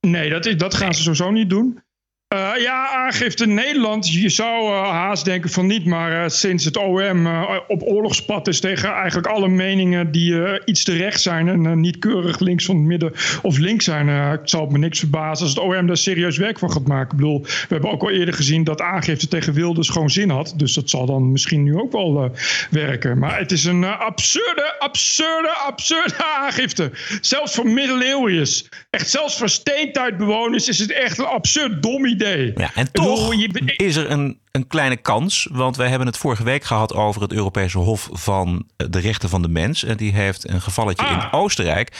Nee, 0.00 0.30
dat, 0.30 0.46
is, 0.46 0.56
dat 0.56 0.74
gaan 0.74 0.94
ze 0.94 1.02
sowieso 1.02 1.30
niet 1.30 1.50
doen. 1.50 1.82
Eh, 2.28 2.62
ja, 2.62 2.88
aangifte 2.88 3.46
Nederland. 3.46 4.12
Je 4.12 4.28
zou 4.28 4.66
eh, 4.66 4.90
haast 4.90 5.24
denken 5.24 5.50
van 5.50 5.66
niet, 5.66 5.84
maar 5.84 6.22
eh, 6.22 6.28
sinds 6.28 6.64
het 6.64 6.76
OM 6.76 7.26
op 7.68 7.82
oorlogspad 7.82 8.48
is 8.48 8.60
tegen 8.60 8.92
eigenlijk 8.92 9.26
alle 9.26 9.48
meningen 9.48 10.12
die 10.12 10.64
iets 10.64 10.84
te 10.84 10.96
recht 10.96 11.20
zijn 11.20 11.48
en 11.48 11.80
niet 11.80 11.98
keurig 11.98 12.38
links 12.38 12.64
van 12.64 12.76
het 12.76 12.84
midden 12.84 13.12
of 13.42 13.58
links 13.58 13.84
zijn, 13.84 14.08
het 14.08 14.50
zal 14.50 14.66
me 14.66 14.78
niks 14.78 14.98
verbazen 14.98 15.46
als 15.46 15.54
het 15.54 15.64
OM 15.64 15.86
daar 15.86 15.96
serieus 15.96 16.36
werk 16.36 16.58
van 16.58 16.72
gaat 16.72 16.86
maken. 16.86 17.10
Ik 17.10 17.16
bedoel, 17.16 17.42
we 17.42 17.66
hebben 17.68 17.90
ook 17.90 18.02
al 18.02 18.10
eerder 18.10 18.34
gezien 18.34 18.64
dat 18.64 18.80
aangifte 18.80 19.28
tegen 19.28 19.52
Wilders 19.52 19.88
gewoon 19.88 20.10
zin 20.10 20.30
had, 20.30 20.54
dus 20.56 20.74
dat 20.74 20.90
zal 20.90 21.06
dan 21.06 21.32
misschien 21.32 21.62
nu 21.62 21.76
ook 21.76 21.92
wel 21.92 22.32
werken. 22.70 23.18
Maar 23.18 23.38
het 23.38 23.52
is 23.52 23.64
een 23.64 23.84
absurde, 23.84 24.74
absurde, 24.78 25.48
absurde 25.66 26.24
aangifte. 26.40 26.90
Zelfs 27.20 27.54
voor 27.54 27.68
middeleeuwiërs. 27.68 28.68
Echt, 28.90 29.10
zelfs 29.10 29.38
voor 29.38 29.48
steentijdbewoners 29.48 30.68
is 30.68 30.78
het 30.78 30.92
echt 30.92 31.18
een 31.18 31.24
absurd 31.24 31.82
dom 31.82 32.04
idee. 32.14 32.52
Ja, 32.56 32.70
en 32.74 32.92
toch 32.92 33.34
is 33.76 33.96
er 33.96 34.10
een, 34.10 34.38
een 34.50 34.66
kleine 34.66 34.96
kans. 34.96 35.48
Want 35.52 35.76
wij 35.76 35.88
hebben 35.88 36.06
het 36.06 36.16
vorige 36.16 36.44
week 36.44 36.64
gehad 36.64 36.94
over 36.94 37.22
het 37.22 37.32
Europese 37.32 37.78
Hof 37.78 38.08
van 38.12 38.66
de 38.76 38.98
Rechten 38.98 39.28
van 39.28 39.42
de 39.42 39.48
Mens. 39.48 39.84
En 39.84 39.96
die 39.96 40.12
heeft 40.12 40.48
een 40.48 40.60
gevalletje 40.62 41.06
in 41.06 41.12
Ah. 41.18 41.34
Oostenrijk 41.34 41.92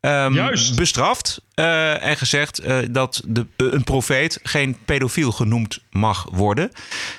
ehm, 0.00 0.34
Juist. 0.34 0.76
bestraft. 0.76 1.40
eh, 1.54 2.04
en 2.06 2.16
gezegd 2.16 2.58
eh, 2.58 2.78
dat 2.90 3.22
de, 3.26 3.46
een 3.56 3.84
profeet 3.84 4.40
geen 4.42 4.76
pedofiel 4.84 5.32
genoemd 5.32 5.78
mag 5.90 6.26
worden. 6.32 6.70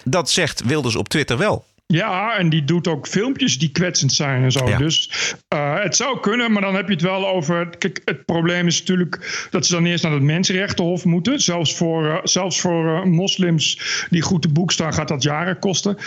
Dat 0.04 0.30
zegt 0.30 0.64
Wilders 0.66 0.96
op 0.96 1.10
Twitter 1.10 1.38
wel. 1.38 1.66
Ja, 1.92 2.38
en 2.38 2.50
die 2.50 2.64
doet 2.64 2.88
ook 2.88 3.08
filmpjes 3.08 3.60
die 3.60 3.72
kwetsend 3.72 4.14
zijn 4.14 4.44
en 4.44 4.52
zo. 4.52 4.68
Ja. 4.68 4.78
Dus 4.78 5.12
eh, 5.48 5.82
het 5.84 5.96
zou 5.96 6.20
kunnen, 6.20 6.52
maar 6.52 6.62
dan 6.62 6.76
heb 6.76 6.88
je 6.88 6.94
het 6.94 7.02
wel 7.02 7.28
over. 7.28 7.70
Kijk, 7.78 8.02
het 8.06 8.26
probleem 8.26 8.68
is 8.68 8.80
natuurlijk 8.80 9.48
dat 9.50 9.66
ze 9.66 9.74
dan 9.74 9.86
eerst 9.86 10.04
naar 10.04 10.14
het 10.14 10.22
Mensenrechtenhof 10.22 11.06
moeten. 11.06 11.40
Zelfs 11.40 11.76
voor, 11.76 12.10
eh, 12.10 12.18
zelfs 12.24 12.62
voor 12.62 12.96
eh, 12.96 13.04
moslims 13.04 13.82
die 14.10 14.22
goed 14.22 14.42
te 14.42 14.50
boek 14.50 14.72
staan, 14.72 14.94
gaat 14.94 15.08
dat 15.08 15.24
jaren 15.24 15.60
kosten. 15.60 15.98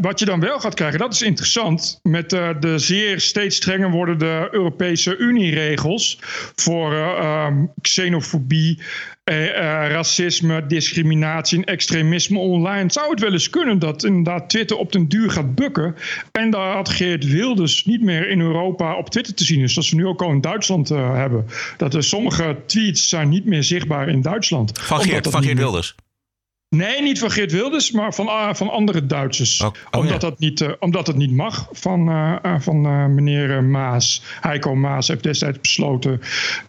Wat 0.00 0.18
je 0.18 0.24
dan 0.24 0.40
wel 0.40 0.60
gaat 0.60 0.74
krijgen, 0.74 0.98
dat 0.98 1.12
is 1.12 1.22
interessant. 1.22 2.00
Met 2.02 2.30
de 2.30 2.74
zeer 2.76 3.20
steeds 3.20 3.56
strenger 3.56 3.90
wordende 3.90 4.48
Europese 4.50 5.16
Unie-regels 5.16 6.18
voor 6.54 6.92
eh, 6.92 7.18
ehm, 7.18 7.66
xenofobie. 7.80 8.78
Eh, 9.24 9.48
eh, 9.48 9.90
racisme, 9.90 10.66
discriminatie 10.66 11.58
en 11.58 11.64
extremisme 11.64 12.38
online. 12.38 12.92
Zou 12.92 13.10
het 13.10 13.20
wel 13.20 13.32
eens 13.32 13.50
kunnen 13.50 13.78
dat 13.78 14.04
inderdaad 14.04 14.50
Twitter 14.50 14.76
op 14.76 14.92
den 14.92 15.08
duur 15.08 15.30
gaat 15.30 15.54
bukken. 15.54 15.94
En 16.32 16.50
dat 16.50 16.88
Geert 16.88 17.26
Wilders 17.26 17.84
niet 17.84 18.02
meer 18.02 18.28
in 18.28 18.40
Europa 18.40 18.96
op 18.96 19.10
Twitter 19.10 19.34
te 19.34 19.44
zien 19.44 19.60
is. 19.60 19.72
Zoals 19.72 19.90
we 19.90 19.96
nu 19.96 20.06
ook 20.06 20.22
al 20.22 20.30
in 20.30 20.40
Duitsland 20.40 20.90
eh, 20.90 21.14
hebben. 21.14 21.46
Dat 21.76 21.94
er 21.94 22.04
sommige 22.04 22.56
tweets 22.66 23.08
zijn 23.08 23.28
niet 23.28 23.44
meer 23.44 23.62
zichtbaar 23.62 24.08
in 24.08 24.22
Duitsland. 24.22 24.78
Van 24.78 25.00
Geert, 25.00 25.28
van 25.28 25.42
Geert 25.42 25.58
Wilders. 25.58 25.94
Nee, 26.76 27.02
niet 27.02 27.18
van 27.18 27.30
Geert 27.30 27.52
Wilders, 27.52 27.90
maar 27.90 28.14
van, 28.14 28.28
ah, 28.28 28.54
van 28.54 28.70
andere 28.70 29.06
Duitsers. 29.06 29.60
Oh, 29.60 29.66
oh, 29.66 30.00
omdat, 30.00 30.12
ja. 30.12 30.28
dat 30.28 30.38
niet, 30.38 30.60
eh, 30.60 30.72
omdat 30.78 31.06
dat 31.06 31.16
niet 31.16 31.32
mag 31.32 31.68
van, 31.72 32.08
eh, 32.08 32.36
eh, 32.42 32.60
van 32.60 32.80
meneer 33.14 33.64
Maas. 33.64 34.22
Heiko 34.40 34.74
Maas 34.74 35.08
heeft 35.08 35.22
destijds 35.22 35.60
besloten 35.60 36.20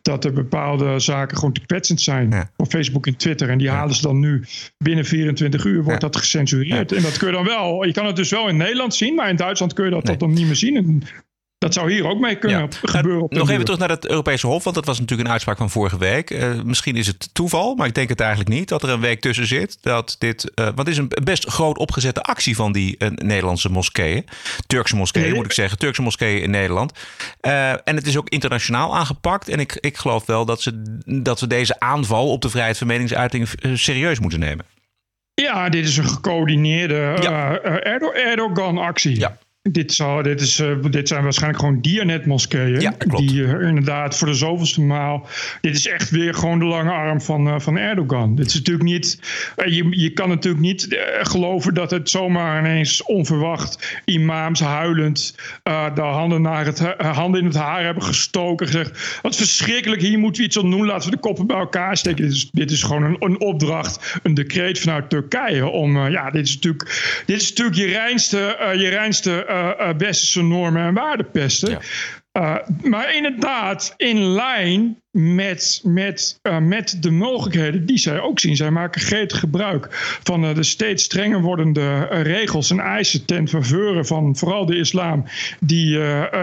dat 0.01 0.25
er 0.25 0.33
bepaalde 0.33 0.99
zaken 0.99 1.37
gewoon 1.37 1.53
te 1.53 1.65
kwetsend 1.65 2.01
zijn. 2.01 2.29
Ja. 2.29 2.49
Op 2.57 2.67
Facebook 2.67 3.07
en 3.07 3.15
Twitter. 3.15 3.49
En 3.49 3.57
die 3.57 3.69
halen 3.69 3.95
ze 3.95 4.01
dan 4.01 4.19
nu 4.19 4.43
binnen 4.77 5.05
24 5.05 5.65
uur 5.65 5.83
wordt 5.83 6.01
dat 6.01 6.15
gecensureerd. 6.15 6.91
En 6.91 7.01
dat 7.01 7.17
kun 7.17 7.27
je 7.27 7.33
dan 7.33 7.45
wel. 7.45 7.85
Je 7.85 7.93
kan 7.93 8.05
het 8.05 8.15
dus 8.15 8.29
wel 8.29 8.47
in 8.47 8.57
Nederland 8.57 8.95
zien, 8.95 9.15
maar 9.15 9.29
in 9.29 9.35
Duitsland 9.35 9.73
kun 9.73 9.85
je 9.85 9.91
dat, 9.91 10.03
Nee. 10.03 10.11
dat 10.11 10.27
dan 10.27 10.37
niet 10.37 10.45
meer 10.45 10.55
zien. 10.55 10.75
En 10.75 11.03
dat 11.63 11.73
zou 11.73 11.91
hier 11.91 12.07
ook 12.07 12.19
mee 12.19 12.35
kunnen 12.35 12.59
Ja. 12.59 12.67
gebeuren. 12.81 13.25
Nog 13.29 13.49
even 13.49 13.63
terug 13.65 13.79
naar 13.79 13.89
het 13.89 14.07
Europese 14.07 14.47
Hof, 14.47 14.63
want 14.63 14.75
dat 14.75 14.85
was 14.85 14.99
natuurlijk 14.99 15.27
een 15.27 15.33
uitspraak 15.33 15.57
van 15.57 15.69
vorige 15.69 15.97
week. 15.97 16.29
Eh, 16.31 16.51
misschien 16.63 16.95
is 16.95 17.07
het 17.07 17.29
toeval, 17.33 17.75
maar 17.75 17.87
ik 17.87 17.93
denk 17.95 18.09
het 18.09 18.19
eigenlijk 18.19 18.49
niet 18.49 18.69
dat 18.69 18.83
er 18.83 18.89
een 18.89 18.99
week 18.99 19.21
tussen 19.21 19.47
zit. 19.47 19.77
Dat 19.81 20.15
dit, 20.19 20.51
eh, 20.53 20.65
want 20.65 20.77
het 20.77 20.87
is 20.87 20.97
een 20.97 21.11
best 21.23 21.47
groot 21.47 21.77
opgezette 21.77 22.21
actie 22.21 22.55
van 22.55 22.71
die 22.71 22.97
eh, 22.97 23.09
Nederlandse 23.09 23.69
moskeeën. 23.69 24.25
Turkse 24.67 24.95
moskeeën 24.95 25.25
Nee. 25.25 25.33
moet 25.35 25.45
ik 25.45 25.51
zeggen, 25.51 25.77
Turkse 25.77 26.01
moskeeën 26.01 26.41
in 26.41 26.49
Nederland. 26.51 26.91
Eh, 27.39 27.69
en 27.71 27.95
het 27.95 28.07
is 28.07 28.17
ook 28.17 28.29
internationaal 28.29 28.95
aangepakt. 28.95 29.49
En 29.49 29.59
ik, 29.59 29.77
ik 29.79 29.97
geloof 29.97 30.25
wel 30.25 30.45
dat, 30.45 30.61
ze, 30.61 30.81
dat 31.21 31.39
we 31.39 31.47
deze 31.47 31.79
aanval 31.79 32.31
op 32.31 32.41
de 32.41 32.49
vrijheid 32.49 32.77
van 32.77 32.87
meningsuiting 32.87 33.47
eh, 33.49 33.71
serieus 33.73 34.19
moeten 34.19 34.39
nemen. 34.39 34.65
Ja, 35.35 35.69
dit 35.69 35.87
is 35.87 35.97
een 35.97 36.07
gecoördineerde 36.09 37.17
Ja. 37.21 37.57
eh, 37.57 37.75
eh, 37.75 37.93
Erdo- 37.93 38.11
Erdogan-actie. 38.11 39.19
Ja. 39.19 39.37
Dit, 39.71 39.93
zal, 39.93 40.23
dit, 40.23 40.41
is, 40.41 40.59
eh, 40.59 40.75
dit 40.89 41.07
zijn 41.07 41.23
waarschijnlijk 41.23 41.59
gewoon 41.63 41.81
Dianet-moskeeën. 41.81 42.81
Ja. 42.81 42.93
Die 43.07 43.45
eh, 43.45 43.67
inderdaad 43.67 44.17
voor 44.17 44.27
de 44.27 44.33
zoveelste 44.33 44.81
maal... 44.81 45.27
Dit 45.61 45.75
is 45.75 45.87
echt 45.87 46.09
weer 46.09 46.33
gewoon 46.33 46.59
de 46.59 46.65
lange 46.65 46.91
arm 46.91 47.21
van, 47.21 47.47
eh, 47.47 47.59
van 47.59 47.77
Erdogan. 47.77 48.35
Dit 48.35 48.45
is 48.45 48.53
natuurlijk 48.53 48.89
niet... 48.89 49.19
je, 49.65 49.87
je 49.89 50.09
kan 50.09 50.29
natuurlijk 50.29 50.63
niet 50.63 50.87
geloven 51.21 51.73
dat 51.73 51.91
het 51.91 52.09
zomaar 52.09 52.59
ineens 52.59 53.03
onverwacht... 53.03 54.01
imams 54.05 54.59
huilend 54.59 55.35
de 55.93 56.01
handen, 56.01 56.41
naar 56.41 56.65
het, 56.65 56.79
ha- 56.79 57.11
handen 57.11 57.39
in 57.39 57.47
het 57.47 57.55
haar 57.55 57.83
hebben 57.83 58.03
gestoken. 58.03 58.67
Gezegd, 58.67 59.19
wat 59.21 59.35
verschrikkelijk, 59.35 60.01
hier 60.01 60.19
moeten 60.19 60.41
we 60.41 60.47
iets 60.47 60.59
aan 60.59 60.71
doen. 60.71 60.85
Laten 60.85 61.09
we 61.09 61.15
de 61.15 61.21
koppen 61.21 61.47
bij 61.47 61.57
elkaar 61.57 61.97
steken. 61.97 62.23
Dit 62.23 62.33
is, 62.33 62.49
dit 62.51 62.71
is 62.71 62.83
gewoon 62.83 63.03
een, 63.03 63.15
een 63.19 63.39
opdracht, 63.39 64.19
een 64.23 64.33
decreet 64.33 64.79
vanuit 64.79 65.09
Turkije. 65.09 65.67
Om, 65.67 66.07
ja, 66.07 66.31
dit 66.31 66.47
is 66.47 66.53
natuurlijk, 66.53 67.23
dit 67.25 67.41
is 67.41 67.49
natuurlijk 67.49 67.77
je 67.77 67.85
reinste, 67.85 68.73
je 68.77 68.89
reinste 68.89 69.51
westerse 69.97 70.43
normen 70.43 70.85
en 70.85 70.93
waarden 70.93 71.31
pesten. 71.31 71.69
Ja. 71.69 71.79
Uh, 72.33 72.67
maar 72.83 73.15
inderdaad, 73.15 73.93
in 73.97 74.17
lijn 74.19 75.02
met, 75.13 75.81
met, 75.83 76.39
uh, 76.43 76.57
met 76.57 76.97
de 76.99 77.11
mogelijkheden 77.11 77.85
die 77.85 77.97
zij 77.97 78.19
ook 78.19 78.39
zien. 78.39 78.55
Zij 78.55 78.71
maken 78.71 79.01
gretig 79.01 79.39
gebruik 79.39 79.87
van 80.23 80.45
uh, 80.45 80.55
de 80.55 80.63
steeds 80.63 81.03
strenger 81.03 81.41
wordende 81.41 82.09
uh, 82.11 82.21
regels 82.21 82.69
en 82.69 82.79
eisen 82.79 83.25
ten 83.25 83.47
faveur 83.47 84.05
van 84.05 84.35
vooral 84.35 84.65
de 84.65 84.77
islam, 84.77 85.25
die 85.59 85.99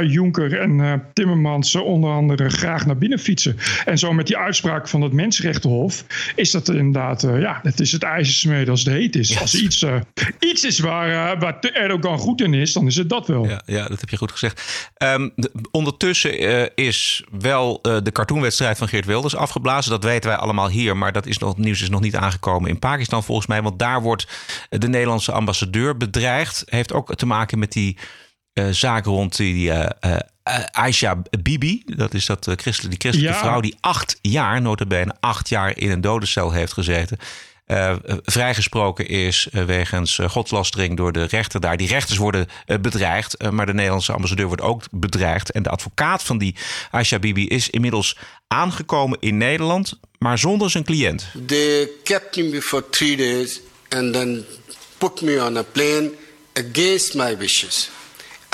Juncker 0.06 0.60
en 0.60 1.02
Timmermans 1.12 1.74
onder 1.74 2.10
andere 2.10 2.48
graag 2.48 2.86
naar 2.86 2.98
binnen 2.98 3.18
fietsen. 3.18 3.56
En 3.84 3.98
zo 3.98 4.12
met 4.12 4.26
die 4.26 4.36
uitspraak 4.36 4.88
van 4.88 5.02
het 5.02 5.12
Mensenrechtenhof 5.12 6.04
is 6.34 6.50
dat 6.50 6.68
inderdaad, 6.68 7.20
ja, 7.22 7.60
het 7.62 7.80
is 7.80 7.92
het 7.92 8.02
ijzersmeden 8.02 8.68
als 8.68 8.84
het 8.84 8.92
heet 8.92 9.16
is. 9.16 9.28
Yes. 9.28 9.40
Als 9.40 9.60
iets, 9.60 9.84
iets 10.38 10.64
is 10.64 10.78
waar, 10.78 11.38
waar 11.38 11.58
Erdogan 11.60 12.18
goed 12.18 12.40
in 12.40 12.54
is, 12.54 12.72
dan 12.72 12.86
is 12.86 12.96
het 12.96 13.08
dat 13.08 13.26
wel. 13.26 13.46
Ja, 13.46 13.62
ja 13.66 13.88
dat 13.88 14.00
heb 14.00 14.08
je 14.08 14.16
goed 14.16 14.32
gezegd. 14.32 14.90
Um, 14.98 15.32
de, 15.36 15.50
ondertussen 15.70 16.74
is 16.74 17.24
wel 17.30 17.82
de 17.82 18.12
cartoonwedstrijd 18.12 18.59
van 18.60 18.88
Geert 18.88 19.04
Wilders 19.04 19.36
afgeblazen. 19.36 19.90
Dat 19.90 20.04
weten 20.04 20.30
wij 20.30 20.38
allemaal 20.38 20.68
hier, 20.68 20.96
maar 20.96 21.12
dat 21.12 21.26
is 21.26 21.38
nog, 21.38 21.56
nieuws 21.56 21.82
is 21.82 21.88
nog 21.90 22.00
niet 22.00 22.16
aangekomen 22.16 22.70
in 22.70 22.78
Pakistan 22.78 23.24
volgens 23.24 23.46
mij. 23.46 23.62
Want 23.62 23.78
daar 23.78 24.02
wordt 24.02 24.28
de 24.68 24.88
Nederlandse 24.88 25.32
ambassadeur 25.32 25.96
bedreigd. 25.96 26.62
Heeft 26.66 26.92
ook 26.92 27.14
te 27.14 27.26
maken 27.26 27.58
met 27.58 27.72
die 27.72 27.96
uh, 28.54 28.68
zaak 28.70 29.04
rond 29.04 29.36
die 29.36 29.68
uh, 29.68 29.86
uh, 30.06 30.16
Aisha 30.70 31.22
Bibi. 31.42 31.82
Dat 31.86 32.14
is 32.14 32.26
dat 32.26 32.44
christelijke, 32.44 32.88
die 32.88 32.98
christelijke 32.98 33.38
ja. 33.38 33.44
vrouw 33.44 33.60
die 33.60 33.76
acht 33.80 34.18
jaar, 34.22 34.62
notabene 34.62 35.14
acht 35.20 35.48
jaar 35.48 35.76
in 35.76 35.90
een 35.90 36.00
dodencel 36.00 36.52
heeft 36.52 36.72
gezeten. 36.72 37.18
Uh, 37.70 37.94
vrijgesproken 38.24 39.08
is 39.08 39.48
uh, 39.52 39.64
wegens 39.64 40.18
godslastering 40.26 40.96
door 40.96 41.12
de 41.12 41.24
rechter 41.24 41.60
daar. 41.60 41.76
Die 41.76 41.88
rechters 41.88 42.18
worden 42.18 42.48
bedreigd, 42.80 43.50
maar 43.50 43.66
de 43.66 43.74
Nederlandse 43.74 44.12
ambassadeur 44.12 44.46
wordt 44.46 44.62
ook 44.62 44.82
bedreigd. 44.90 45.50
En 45.50 45.62
de 45.62 45.68
advocaat 45.68 46.22
van 46.22 46.38
die 46.38 46.54
Aisha 46.90 47.18
Bibi 47.18 47.48
is 47.48 47.70
inmiddels 47.70 48.16
aangekomen 48.48 49.18
in 49.20 49.36
Nederland, 49.36 49.98
maar 50.18 50.38
zonder 50.38 50.70
zijn 50.70 50.84
cliënt. 50.84 51.26
They 51.46 51.88
kept 52.04 52.36
me 52.36 52.62
for 52.62 52.90
three 52.90 53.16
days 53.16 53.60
and 53.88 54.12
then 54.12 54.44
put 54.98 55.20
me 55.20 55.44
on 55.44 55.56
a 55.56 55.62
plane 55.62 56.10
against 56.54 57.14
my 57.14 57.36
wishes. 57.36 57.90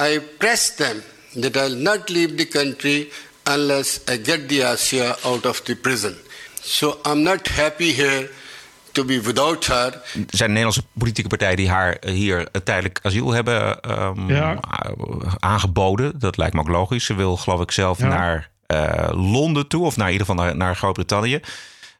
I 0.00 0.20
pressed 0.38 0.76
them 0.76 1.02
that 1.40 1.56
I'll 1.56 1.76
not 1.76 2.08
leave 2.08 2.34
the 2.34 2.48
country 2.48 3.08
unless 3.42 4.00
I 4.08 4.16
get 4.22 4.48
the 4.48 4.72
Asia 4.72 5.16
out 5.24 5.46
of 5.46 5.60
the 5.60 5.74
prison. 5.74 6.16
So 6.62 6.98
I'm 7.04 7.22
not 7.22 7.48
happy 7.48 7.92
here 7.92 8.28
to 8.96 9.04
be 9.04 9.22
without 9.22 9.66
her. 9.66 9.92
Er 9.92 10.24
zijn 10.26 10.48
Nederlandse 10.48 10.82
politieke 10.98 11.28
partijen 11.28 11.56
die 11.56 11.68
haar 11.68 11.96
hier 12.00 12.48
tijdelijk 12.64 12.98
asiel 13.02 13.32
hebben 13.32 13.90
um, 14.00 14.28
ja. 14.28 14.58
aangeboden. 15.38 16.18
Dat 16.18 16.36
lijkt 16.36 16.54
me 16.54 16.60
ook 16.60 16.68
logisch. 16.68 17.04
Ze 17.04 17.14
wil, 17.14 17.36
geloof 17.36 17.60
ik, 17.60 17.70
zelf 17.70 17.98
ja. 17.98 18.08
naar 18.08 18.50
uh, 18.74 19.08
Londen 19.32 19.68
toe, 19.68 19.84
of 19.84 19.96
naar 19.96 20.06
in 20.06 20.12
ieder 20.12 20.26
geval 20.26 20.44
naar, 20.44 20.56
naar 20.56 20.76
Groot-Brittannië. 20.76 21.40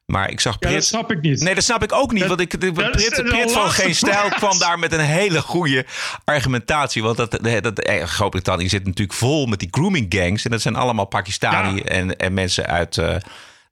Maar 0.07 0.31
ik 0.31 0.41
zag 0.41 0.59
Brit... 0.59 0.71
Ja, 0.71 0.77
dat 0.79 0.87
snap 0.87 1.11
ik 1.11 1.21
niet. 1.21 1.41
Nee, 1.41 1.55
dat 1.55 1.65
snap 1.65 1.83
ik 1.83 1.93
ook 1.93 2.13
niet. 2.13 2.27
want 2.27 2.41
ik, 2.41 2.61
de, 2.61 2.73
Brit, 2.73 3.23
Brit 3.25 3.53
van 3.53 3.71
Geen 3.71 3.95
Stijl 3.95 4.29
kwam 4.29 4.59
daar 4.59 4.79
met 4.79 4.93
een 4.93 5.01
hele 5.01 5.41
goede 5.41 5.87
argumentatie. 6.25 7.03
Want 7.03 7.17
dat, 7.17 7.39
dat, 7.63 7.79
eh, 7.79 8.05
Groot-Brittannië 8.05 8.69
zit 8.69 8.85
natuurlijk 8.85 9.19
vol 9.19 9.47
met 9.47 9.59
die 9.59 9.69
grooming 9.71 10.07
gangs. 10.09 10.45
En 10.45 10.51
dat 10.51 10.61
zijn 10.61 10.77
allemaal 10.77 11.05
Pakistani 11.05 11.77
ja. 11.77 11.83
en, 11.83 12.17
en 12.17 12.35
mensen 12.35 12.67
uit... 12.67 12.97
Uh, 12.97 13.15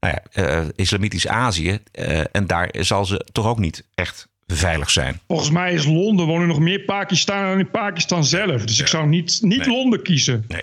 nou 0.05 0.17
ja, 0.33 0.63
uh, 0.63 0.69
Islamitisch 0.75 1.29
Azië. 1.29 1.79
Uh, 1.99 2.21
en 2.33 2.47
daar 2.47 2.75
zal 2.79 3.05
ze 3.05 3.27
toch 3.33 3.47
ook 3.47 3.59
niet 3.59 3.85
echt 3.95 4.29
veilig 4.47 4.91
zijn. 4.91 5.21
Volgens 5.27 5.51
mij 5.51 5.73
is 5.73 5.85
Londen 5.85 6.27
wonen 6.27 6.49
nog 6.49 6.59
meer 6.59 6.81
Pakistanen 6.81 7.49
dan 7.49 7.59
in 7.59 7.71
Pakistan 7.71 8.25
zelf. 8.25 8.65
Dus 8.65 8.77
ja. 8.77 8.83
ik 8.83 8.89
zou 8.89 9.07
niet, 9.07 9.39
niet 9.43 9.59
nee. 9.59 9.69
Londen 9.69 10.03
kiezen. 10.03 10.45
Nee. 10.49 10.63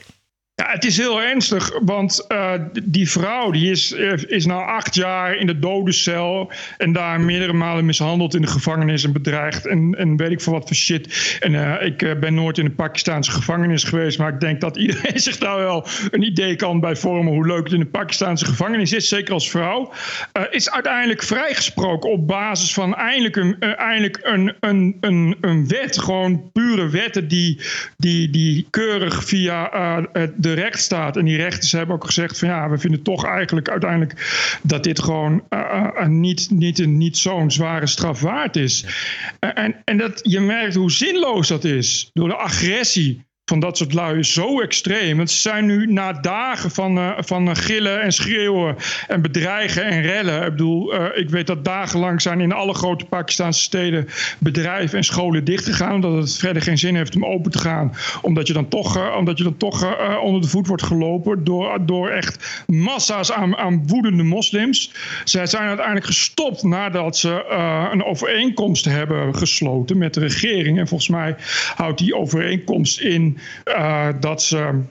Ja, 0.61 0.71
het 0.71 0.85
is 0.85 0.97
heel 0.97 1.21
ernstig, 1.21 1.79
want 1.83 2.25
uh, 2.27 2.51
die 2.83 3.09
vrouw 3.09 3.51
die 3.51 3.71
is, 3.71 3.91
is 4.27 4.45
na 4.45 4.63
acht 4.63 4.95
jaar 4.95 5.35
in 5.35 5.47
de 5.47 5.59
dodencel 5.59 6.51
en 6.77 6.93
daar 6.93 7.21
meerdere 7.21 7.53
malen 7.53 7.85
mishandeld 7.85 8.35
in 8.35 8.41
de 8.41 8.47
gevangenis 8.47 9.03
en 9.03 9.11
bedreigd 9.11 9.67
en, 9.67 9.95
en 9.97 10.17
weet 10.17 10.31
ik 10.31 10.41
veel 10.41 10.53
wat 10.53 10.67
voor 10.67 10.75
shit. 10.75 11.37
En 11.39 11.53
uh, 11.53 11.75
ik 11.81 12.19
ben 12.19 12.33
nooit 12.33 12.57
in 12.57 12.65
de 12.65 12.71
Pakistaanse 12.71 13.31
gevangenis 13.31 13.83
geweest, 13.83 14.17
maar 14.17 14.33
ik 14.33 14.39
denk 14.39 14.61
dat 14.61 14.77
iedereen 14.77 15.19
zich 15.29 15.37
daar 15.37 15.57
wel 15.57 15.85
een 16.11 16.23
idee 16.23 16.55
kan 16.55 16.79
bij 16.79 16.95
vormen 16.95 17.33
hoe 17.33 17.47
leuk 17.47 17.63
het 17.63 17.73
in 17.73 17.79
de 17.79 17.85
Pakistaanse 17.85 18.45
gevangenis 18.45 18.93
is, 18.93 19.07
zeker 19.07 19.33
als 19.33 19.49
vrouw. 19.49 19.93
is 20.49 20.71
uiteindelijk 20.71 21.23
vrijgesproken 21.23 22.11
op 22.11 22.27
basis 22.27 22.73
van 22.73 22.95
eindelijk 22.95 23.35
een, 23.35 23.59
eindelijk 23.59 24.19
een, 24.21 24.55
een, 24.59 24.97
een, 24.99 25.37
een 25.41 25.67
wet, 25.67 25.99
gewoon 25.99 26.51
pure 26.51 26.89
wetten 26.89 27.27
die, 27.27 27.61
die, 27.97 28.29
die 28.29 28.67
keurig 28.69 29.23
via 29.25 29.69
de 30.35 30.49
de 30.55 30.61
rechtsstaat. 30.61 31.17
En 31.17 31.25
die 31.25 31.37
rechters 31.37 31.71
hebben 31.71 31.95
ook 31.95 32.05
gezegd 32.05 32.39
van 32.39 32.47
ja, 32.47 32.69
we 32.69 32.77
vinden 32.77 33.01
toch 33.01 33.25
eigenlijk 33.25 33.69
uiteindelijk 33.69 34.13
dat 34.63 34.83
dit 34.83 34.99
gewoon 34.99 35.43
uh, 35.49 35.87
uh, 35.97 36.05
niet, 36.05 36.47
niet, 36.49 36.85
niet 36.85 37.17
zo'n 37.17 37.51
zware 37.51 37.87
straf 37.87 38.21
waard 38.21 38.55
is. 38.55 38.85
En, 39.39 39.75
en 39.85 39.97
dat 39.97 40.19
je 40.23 40.39
merkt 40.39 40.75
hoe 40.75 40.91
zinloos 40.91 41.47
dat 41.47 41.63
is. 41.63 42.09
Door 42.13 42.27
de 42.27 42.35
agressie 42.35 43.25
van 43.51 43.59
dat 43.59 43.77
soort 43.77 43.93
lui 43.93 44.23
zo 44.23 44.61
extreem. 44.61 45.27
Ze 45.27 45.37
zijn 45.37 45.65
nu 45.65 45.85
na 45.85 46.13
dagen 46.13 46.71
van, 46.71 46.97
uh, 46.97 47.11
van 47.17 47.55
gillen 47.55 48.01
en 48.01 48.11
schreeuwen 48.11 48.75
en 49.07 49.21
bedreigen 49.21 49.83
en 49.83 50.01
rellen. 50.01 50.45
Ik 50.45 50.51
bedoel, 50.51 50.93
uh, 50.93 51.05
ik 51.15 51.29
weet 51.29 51.47
dat 51.47 51.65
dagenlang 51.65 52.21
zijn 52.21 52.41
in 52.41 52.51
alle 52.51 52.73
grote 52.73 53.05
Pakistanse 53.05 53.61
steden 53.61 54.07
bedrijven 54.39 54.97
en 54.97 55.03
scholen 55.03 55.43
dichtgegaan. 55.43 55.93
Omdat 55.93 56.13
het 56.13 56.37
verder 56.37 56.61
geen 56.61 56.77
zin 56.77 56.95
heeft 56.95 57.15
om 57.15 57.25
open 57.25 57.51
te 57.51 57.57
gaan. 57.57 57.93
Omdat 58.21 58.47
je 58.47 58.53
dan 58.53 58.67
toch, 58.67 59.15
omdat 59.17 59.37
je 59.37 59.43
dan 59.43 59.57
toch 59.57 59.85
onder 60.21 60.41
de 60.41 60.47
voet 60.47 60.67
wordt 60.67 60.83
gelopen 60.83 61.43
door, 61.43 61.85
door 61.85 62.09
echt 62.09 62.63
massa's 62.67 63.31
aan, 63.31 63.57
aan 63.57 63.87
woedende 63.87 64.23
moslims. 64.23 64.91
Zij 65.23 65.45
zijn 65.45 65.67
uiteindelijk 65.67 66.05
gestopt 66.05 66.63
nadat 66.63 67.17
ze 67.17 67.45
een 67.91 68.03
overeenkomst 68.03 68.85
hebben 68.85 69.35
gesloten 69.35 69.97
met 69.97 70.13
de 70.13 70.19
regering. 70.19 70.79
En 70.79 70.87
volgens 70.87 71.09
mij 71.09 71.35
houdt 71.75 71.99
die 71.99 72.15
overeenkomst 72.15 72.99
in 72.99 73.37
dat 74.19 74.43
ze. 74.43 74.81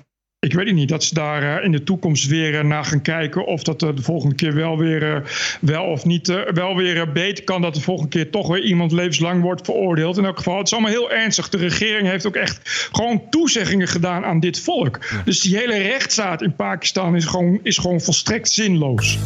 Ik 0.47 0.52
weet 0.52 0.66
het 0.66 0.75
niet, 0.75 0.88
dat 0.88 1.04
ze 1.04 1.14
daar 1.14 1.42
uh, 1.42 1.64
in 1.64 1.73
de 1.73 1.83
toekomst 1.83 2.26
weer 2.26 2.54
uh, 2.54 2.61
naar 2.61 2.85
gaan 2.85 3.02
kijken 3.02 3.47
of 3.47 3.62
dat 3.62 3.80
de 3.80 3.92
volgende 3.97 4.35
keer 4.35 4.54
wel 4.54 4.78
weer, 4.78 5.23
wel 5.61 5.85
of 5.85 6.04
niet, 6.04 6.45
wel 6.52 6.76
weer 6.76 7.12
beter 7.12 7.45
kan. 7.45 7.62
Dat 7.62 7.75
de 7.75 7.80
volgende 7.80 8.11
keer 8.11 8.30
toch 8.30 8.49
weer 8.49 8.62
iemand 8.62 8.92
levenslang 8.92 9.42
wordt 9.42 9.64
veroordeeld. 9.64 10.19
In 10.19 10.25
elk 10.25 10.37
geval, 10.37 10.57
het 10.57 10.66
is 10.66 10.73
allemaal 10.73 10.90
heel 10.90 11.11
ernstig. 11.11 11.49
De 11.49 11.57
regering 11.57 12.09
heeft 12.09 12.26
ook 12.26 12.37
echt 12.37 12.88
gewoon 12.92 13.23
toezeggingen 13.30 13.88
gedaan 13.88 14.25
aan 14.25 14.40
dit 14.40 14.61
volk. 14.61 14.99
Dus 15.25 15.40
die 15.40 15.57
hele 15.57 15.76
rechtsstaat 15.76 16.42
in 16.42 16.57
Pakistan 16.57 17.16
is 17.16 17.25
gewoon, 17.25 17.61
is 17.62 17.78
gewoon 17.78 18.00
volstrekt 18.00 18.50
zinloos. 18.50 19.19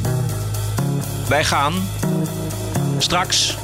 Wij 1.28 1.44
gaan 1.44 1.72
straks 2.98 3.56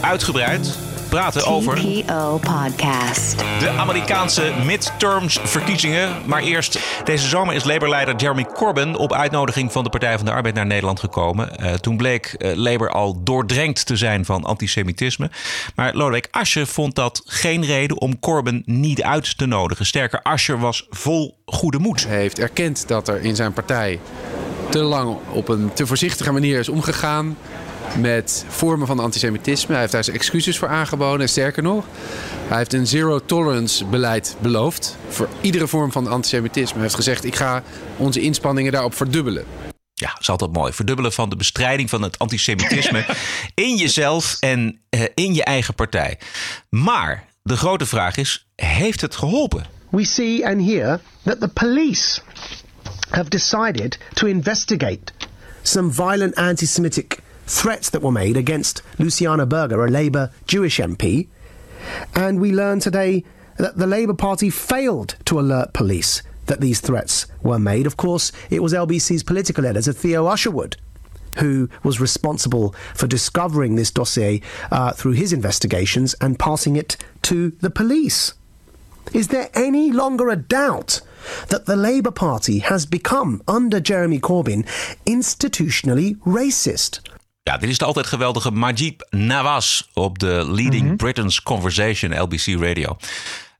uitgebreid 0.00 0.87
praten 1.08 1.46
over. 1.46 1.74
TPO 1.74 2.38
Podcast. 2.38 3.38
De 3.38 3.68
Amerikaanse 3.68 4.52
midterms 4.64 5.38
verkiezingen. 5.42 6.16
Maar 6.26 6.42
eerst, 6.42 6.78
deze 7.04 7.28
zomer 7.28 7.54
is 7.54 7.64
Labour-leider 7.64 8.16
Jeremy 8.16 8.44
Corbyn 8.44 8.96
op 8.96 9.12
uitnodiging 9.12 9.72
van 9.72 9.84
de 9.84 9.90
Partij 9.90 10.16
van 10.16 10.26
de 10.26 10.32
Arbeid 10.32 10.54
naar 10.54 10.66
Nederland 10.66 11.00
gekomen. 11.00 11.50
Uh, 11.60 11.72
toen 11.72 11.96
bleek 11.96 12.34
uh, 12.38 12.54
Labour 12.54 12.90
al 12.90 13.22
doordrenkt 13.24 13.86
te 13.86 13.96
zijn 13.96 14.24
van 14.24 14.44
antisemitisme. 14.44 15.30
Maar 15.74 15.94
Lodewijk 15.94 16.28
Asscher 16.30 16.66
vond 16.66 16.94
dat 16.94 17.22
geen 17.24 17.64
reden 17.64 18.00
om 18.00 18.18
Corbyn 18.18 18.62
niet 18.66 19.02
uit 19.02 19.38
te 19.38 19.46
nodigen. 19.46 19.86
Sterker, 19.86 20.22
Asscher 20.22 20.58
was 20.58 20.86
vol 20.90 21.38
goede 21.44 21.78
moed. 21.78 22.06
Hij 22.06 22.18
heeft 22.18 22.38
erkend 22.38 22.88
dat 22.88 23.08
er 23.08 23.20
in 23.20 23.36
zijn 23.36 23.52
partij 23.52 24.00
te 24.68 24.78
lang 24.78 25.16
op 25.32 25.48
een 25.48 25.70
te 25.72 25.86
voorzichtige 25.86 26.32
manier 26.32 26.58
is 26.58 26.68
omgegaan 26.68 27.36
met 27.96 28.44
vormen 28.48 28.86
van 28.86 28.98
antisemitisme. 28.98 29.72
Hij 29.72 29.80
heeft 29.80 29.92
daar 29.92 30.04
zijn 30.04 30.16
excuses 30.16 30.58
voor 30.58 30.68
aangeboden. 30.68 31.20
En 31.20 31.28
sterker 31.28 31.62
nog, 31.62 31.84
hij 32.48 32.56
heeft 32.56 32.72
een 32.72 32.86
zero 32.86 33.20
tolerance 33.24 33.84
beleid 33.84 34.36
beloofd 34.40 34.96
voor 35.08 35.28
iedere 35.40 35.66
vorm 35.66 35.92
van 35.92 36.06
antisemitisme. 36.06 36.72
Hij 36.72 36.82
heeft 36.82 36.94
gezegd: 36.94 37.24
ik 37.24 37.36
ga 37.36 37.62
onze 37.96 38.20
inspanningen 38.20 38.72
daarop 38.72 38.94
verdubbelen. 38.94 39.44
Ja, 39.94 40.16
is 40.20 40.30
altijd 40.30 40.52
mooi. 40.52 40.72
Verdubbelen 40.72 41.12
van 41.12 41.28
de 41.28 41.36
bestrijding 41.36 41.90
van 41.90 42.02
het 42.02 42.18
antisemitisme 42.18 43.04
in 43.54 43.76
jezelf 43.76 44.36
en 44.40 44.80
uh, 44.90 45.02
in 45.14 45.34
je 45.34 45.44
eigen 45.44 45.74
partij. 45.74 46.18
Maar 46.70 47.24
de 47.42 47.56
grote 47.56 47.86
vraag 47.86 48.16
is: 48.16 48.48
heeft 48.54 49.00
het 49.00 49.16
geholpen? 49.16 49.66
We 49.90 50.04
see 50.04 50.46
and 50.46 50.70
hear 50.70 51.00
that 51.22 51.40
the 51.40 51.48
police 51.48 52.20
have 53.08 53.28
decided 53.28 53.98
to 54.14 54.26
investigate 54.26 55.12
some 55.62 55.92
violent 55.92 56.34
anti-Semitic 56.34 57.18
threats 57.48 57.90
that 57.90 58.02
were 58.02 58.12
made 58.12 58.36
against 58.36 58.82
Luciana 58.98 59.46
Berger, 59.46 59.84
a 59.84 59.90
Labour 59.90 60.30
Jewish 60.46 60.78
MP. 60.78 61.28
And 62.14 62.40
we 62.40 62.52
learn 62.52 62.80
today 62.80 63.24
that 63.56 63.76
the 63.76 63.86
Labour 63.86 64.14
Party 64.14 64.50
failed 64.50 65.16
to 65.24 65.40
alert 65.40 65.72
police 65.72 66.22
that 66.46 66.60
these 66.60 66.80
threats 66.80 67.26
were 67.42 67.58
made. 67.58 67.86
Of 67.86 67.96
course, 67.96 68.32
it 68.50 68.62
was 68.62 68.72
LBC's 68.72 69.22
political 69.22 69.66
editor, 69.66 69.92
Theo 69.92 70.26
Usherwood, 70.26 70.76
who 71.38 71.68
was 71.82 72.00
responsible 72.00 72.74
for 72.94 73.06
discovering 73.06 73.74
this 73.74 73.90
dossier 73.90 74.40
uh, 74.70 74.92
through 74.92 75.12
his 75.12 75.32
investigations 75.32 76.14
and 76.20 76.38
passing 76.38 76.76
it 76.76 76.96
to 77.22 77.50
the 77.60 77.70
police. 77.70 78.34
Is 79.12 79.28
there 79.28 79.50
any 79.54 79.90
longer 79.90 80.28
a 80.28 80.36
doubt 80.36 81.00
that 81.48 81.66
the 81.66 81.76
Labour 81.76 82.10
Party 82.10 82.58
has 82.60 82.86
become, 82.86 83.42
under 83.48 83.80
Jeremy 83.80 84.18
Corbyn, 84.18 84.66
institutionally 85.06 86.16
racist. 86.18 87.00
Ja, 87.48 87.56
dit 87.56 87.68
is 87.68 87.78
de 87.78 87.84
altijd 87.84 88.06
geweldige 88.06 88.50
Majid 88.50 89.06
Nawaz 89.10 89.82
op 89.94 90.18
de 90.18 90.44
Leading 90.50 90.96
Britain's 90.96 91.42
Conversation, 91.42 92.20
LBC 92.20 92.46
Radio. 92.60 92.96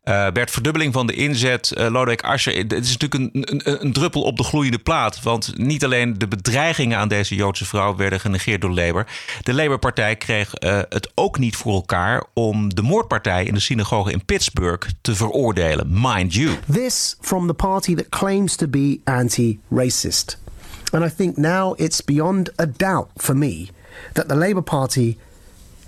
Uh, 0.04 0.30
Bert, 0.30 0.50
verdubbeling 0.50 0.92
van 0.92 1.06
de 1.06 1.12
inzet. 1.12 1.72
Uh, 1.74 1.86
Lodewijk 1.86 2.22
Asscher, 2.22 2.56
het 2.56 2.72
is 2.72 2.96
natuurlijk 2.96 3.34
een, 3.34 3.46
een, 3.52 3.84
een, 3.84 3.92
druppel 3.92 4.22
op 4.22 4.36
de 4.36 4.42
gloeiende 4.42 4.78
plaat. 4.78 5.22
Want 5.22 5.58
niet 5.58 5.84
alleen 5.84 6.18
de 6.18 6.28
bedreigingen 6.28 6.98
aan 6.98 7.08
deze 7.08 7.34
Joodse 7.34 7.64
vrouw 7.64 7.96
werden 7.96 8.20
genegeerd 8.20 8.60
door 8.60 8.70
Labour. 8.70 9.06
De 9.42 9.54
Labour-partij 9.54 10.16
kreeg 10.16 10.52
uh, 10.62 10.78
het 10.88 11.10
ook 11.14 11.38
niet 11.38 11.56
voor 11.56 11.74
elkaar 11.74 12.24
om 12.34 12.74
de 12.74 12.82
moordpartij 12.82 13.44
in 13.44 13.54
de 13.54 13.60
synagoge 13.60 14.12
in 14.12 14.24
Pittsburgh 14.24 14.88
te 15.00 15.14
veroordelen. 15.14 15.86
Mind 15.90 16.34
you. 16.34 16.56
This 16.72 17.16
from 17.20 17.46
the 17.46 17.54
party 17.54 17.94
that 17.94 18.08
claims 18.08 18.56
to 18.56 18.66
be 18.66 19.00
anti-racist. 19.04 20.38
And 20.90 21.04
I 21.04 21.14
think 21.16 21.36
now 21.36 21.80
it's 21.80 22.04
beyond 22.04 22.60
a 22.60 22.66
doubt 22.76 23.08
for 23.16 23.36
me 23.36 23.68
that 24.14 24.28
the 24.28 24.36
Labour 24.36 24.62
Party 24.62 25.18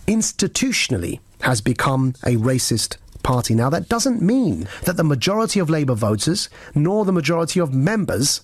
institutionally 0.06 1.20
has 1.42 1.60
become 1.60 2.14
a 2.24 2.36
racist 2.36 2.96
party. 3.22 3.54
Now, 3.54 3.70
that 3.70 3.88
doesn't 3.88 4.22
mean 4.22 4.68
that 4.84 4.96
the 4.96 5.04
majority 5.04 5.60
of 5.60 5.70
Labour 5.70 5.94
voters 5.94 6.48
nor 6.74 7.04
the 7.04 7.12
majority 7.12 7.60
of 7.60 7.74
members 7.74 8.42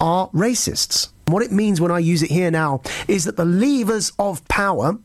are 0.00 0.28
racists. 0.30 1.08
What 1.26 1.42
it 1.42 1.52
means 1.52 1.80
when 1.80 1.90
I 1.90 1.98
use 1.98 2.22
it 2.22 2.30
here 2.30 2.50
now 2.50 2.82
is 3.06 3.24
that 3.24 3.36
the 3.36 3.44
levers 3.44 4.12
of 4.18 4.46
power 4.48 4.98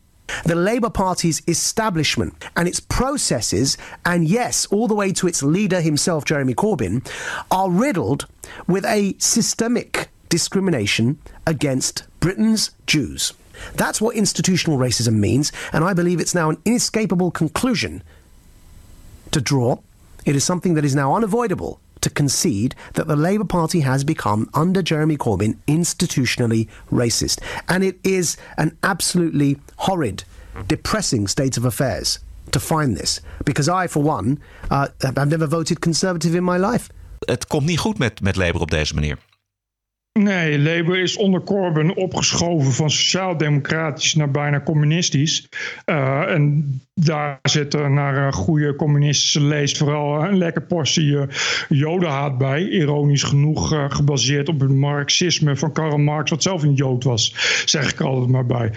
the 0.43 0.55
Labour 0.55 0.89
Party's 0.89 1.41
establishment 1.47 2.43
and 2.55 2.67
its 2.67 2.79
processes, 2.79 3.77
and 4.05 4.27
yes, 4.27 4.65
all 4.67 4.87
the 4.87 4.95
way 4.95 5.11
to 5.13 5.27
its 5.27 5.43
leader 5.43 5.81
himself, 5.81 6.25
Jeremy 6.25 6.55
Corbyn, 6.55 7.07
are 7.51 7.69
riddled 7.69 8.25
with 8.67 8.85
a 8.85 9.15
systemic 9.19 10.09
discrimination 10.29 11.19
against 11.45 12.05
Britain's 12.19 12.71
Jews. 12.87 13.33
That's 13.75 14.01
what 14.01 14.15
institutional 14.15 14.77
racism 14.77 15.13
means, 15.13 15.51
and 15.71 15.83
I 15.83 15.93
believe 15.93 16.19
it's 16.19 16.35
now 16.35 16.49
an 16.49 16.57
inescapable 16.65 17.31
conclusion 17.31 18.03
to 19.31 19.41
draw. 19.41 19.77
It 20.25 20.35
is 20.35 20.43
something 20.43 20.75
that 20.75 20.85
is 20.85 20.95
now 20.95 21.15
unavoidable 21.15 21.79
to 22.01 22.09
concede 22.09 22.75
that 22.93 23.07
the 23.07 23.15
Labour 23.15 23.45
Party 23.45 23.81
has 23.81 24.03
become, 24.03 24.47
under 24.53 24.81
Jeremy 24.81 25.17
Corbyn, 25.17 25.57
institutionally 25.65 26.67
racist. 26.91 27.41
And 27.67 27.83
it 27.83 27.97
is 28.03 28.37
an 28.57 28.77
absolutely 28.81 29.57
horrid, 29.75 30.23
depressing 30.67 31.27
state 31.27 31.57
of 31.57 31.65
affairs 31.65 32.19
to 32.51 32.59
find 32.59 32.95
this. 32.95 33.21
Because 33.43 33.67
I, 33.67 33.87
for 33.87 34.03
one, 34.03 34.37
uh, 34.69 34.87
I've 35.03 35.29
never 35.29 35.47
voted 35.47 35.79
Conservative 35.79 36.35
in 36.35 36.43
my 36.43 36.57
life. 36.57 36.89
Het 37.19 37.47
komt 37.47 37.65
niet 37.65 37.79
goed 37.79 37.97
met, 37.97 38.21
met 38.21 38.35
Labour 38.35 38.61
op 38.61 38.71
deze 38.71 38.93
manier. 38.93 39.17
Nee, 40.19 40.59
Labour 40.59 40.99
is 40.99 41.17
onder 41.17 41.41
Corbyn 41.41 41.95
opgeschoven 41.95 42.71
van 42.71 42.89
sociaal-democratisch 42.89 44.15
naar 44.15 44.31
bijna 44.31 44.61
communistisch. 44.61 45.49
Uh, 45.85 46.31
en 46.31 46.81
daar 47.01 47.39
zit 47.41 47.73
er 47.73 47.91
naar 47.91 48.17
een 48.17 48.33
goede 48.33 48.75
communistische 48.75 49.41
leest 49.41 49.77
vooral 49.77 50.23
een 50.23 50.37
lekker 50.37 50.61
portie 50.61 51.05
uh, 51.05 51.23
jodenhaat 51.69 52.37
bij. 52.37 52.69
Ironisch 52.69 53.23
genoeg 53.23 53.73
uh, 53.73 53.85
gebaseerd 53.87 54.49
op 54.49 54.59
het 54.59 54.71
marxisme 54.71 55.55
van 55.55 55.71
Karl 55.71 55.97
Marx, 55.97 56.29
wat 56.29 56.43
zelf 56.43 56.63
een 56.63 56.73
jood 56.73 57.03
was, 57.03 57.35
zeg 57.65 57.91
ik 57.91 58.01
altijd 58.01 58.29
maar 58.29 58.45
bij. 58.45 58.71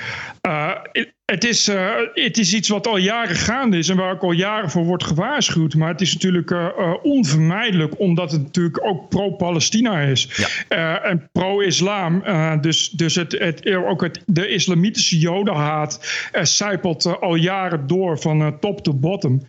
Het 1.24 1.44
is, 1.44 1.68
uh, 1.68 1.94
het 2.12 2.38
is 2.38 2.54
iets 2.54 2.68
wat 2.68 2.86
al 2.86 2.96
jaren 2.96 3.36
gaande 3.36 3.78
is 3.78 3.88
en 3.88 3.96
waar 3.96 4.12
ook 4.12 4.22
al 4.22 4.32
jaren 4.32 4.70
voor 4.70 4.84
wordt 4.84 5.04
gewaarschuwd. 5.04 5.74
Maar 5.74 5.88
het 5.88 6.00
is 6.00 6.12
natuurlijk 6.12 6.50
uh, 6.50 6.68
onvermijdelijk, 7.02 7.98
omdat 7.98 8.32
het 8.32 8.42
natuurlijk 8.42 8.84
ook 8.84 9.08
pro-Palestina 9.08 10.00
is. 10.00 10.28
Ja. 10.68 11.02
en 11.02 11.28
pro-islam. 11.32 12.22
dus 12.60 12.90
dus 12.90 13.14
het, 13.14 13.38
het, 13.38 13.74
ook 13.74 14.02
het, 14.02 14.22
de 14.26 14.48
islamitische 14.48 15.18
jodenhaat 15.18 16.26
zijpelt 16.42 17.20
al 17.20 17.34
jaren 17.34 17.86
door 17.86 18.07
van 18.16 18.58
top 18.60 18.82
to 18.82 18.94
bottom. 18.94 19.42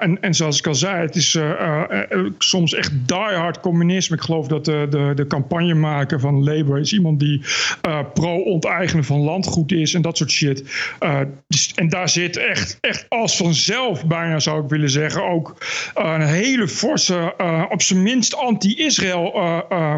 en, 0.00 0.20
en 0.20 0.34
zoals 0.34 0.58
ik 0.58 0.66
al 0.66 0.74
zei, 0.74 1.00
het 1.00 1.16
is 1.16 1.38
soms 2.38 2.74
echt 2.74 2.92
diehard 3.06 3.60
communisme. 3.60 4.16
Ik 4.16 4.22
geloof 4.22 4.46
dat 4.46 4.64
de, 4.64 4.86
de, 4.90 5.12
de 5.14 5.26
campagnemaker 5.26 6.20
van 6.20 6.44
Labour 6.44 6.80
is 6.80 6.92
iemand 6.92 7.20
die 7.20 7.42
pro-onteigenen 8.14 9.04
van 9.04 9.20
landgoed 9.20 9.72
is 9.72 9.94
en 9.94 10.02
dat 10.02 10.16
soort 10.16 10.30
shit. 10.30 10.64
Dus, 11.48 11.72
en 11.74 11.88
daar 11.88 12.08
zit 12.08 12.36
echt, 12.36 12.78
echt 12.80 13.06
als 13.08 13.36
vanzelf, 13.36 14.06
bijna 14.06 14.38
zou 14.38 14.62
ik 14.62 14.70
willen 14.70 14.90
zeggen, 14.90 15.24
ook 15.24 15.56
een 15.94 16.20
hele 16.20 16.68
forse, 16.68 17.34
op 17.70 17.82
zijn 17.82 18.02
minst 18.02 18.36
anti-Israël 18.36 19.32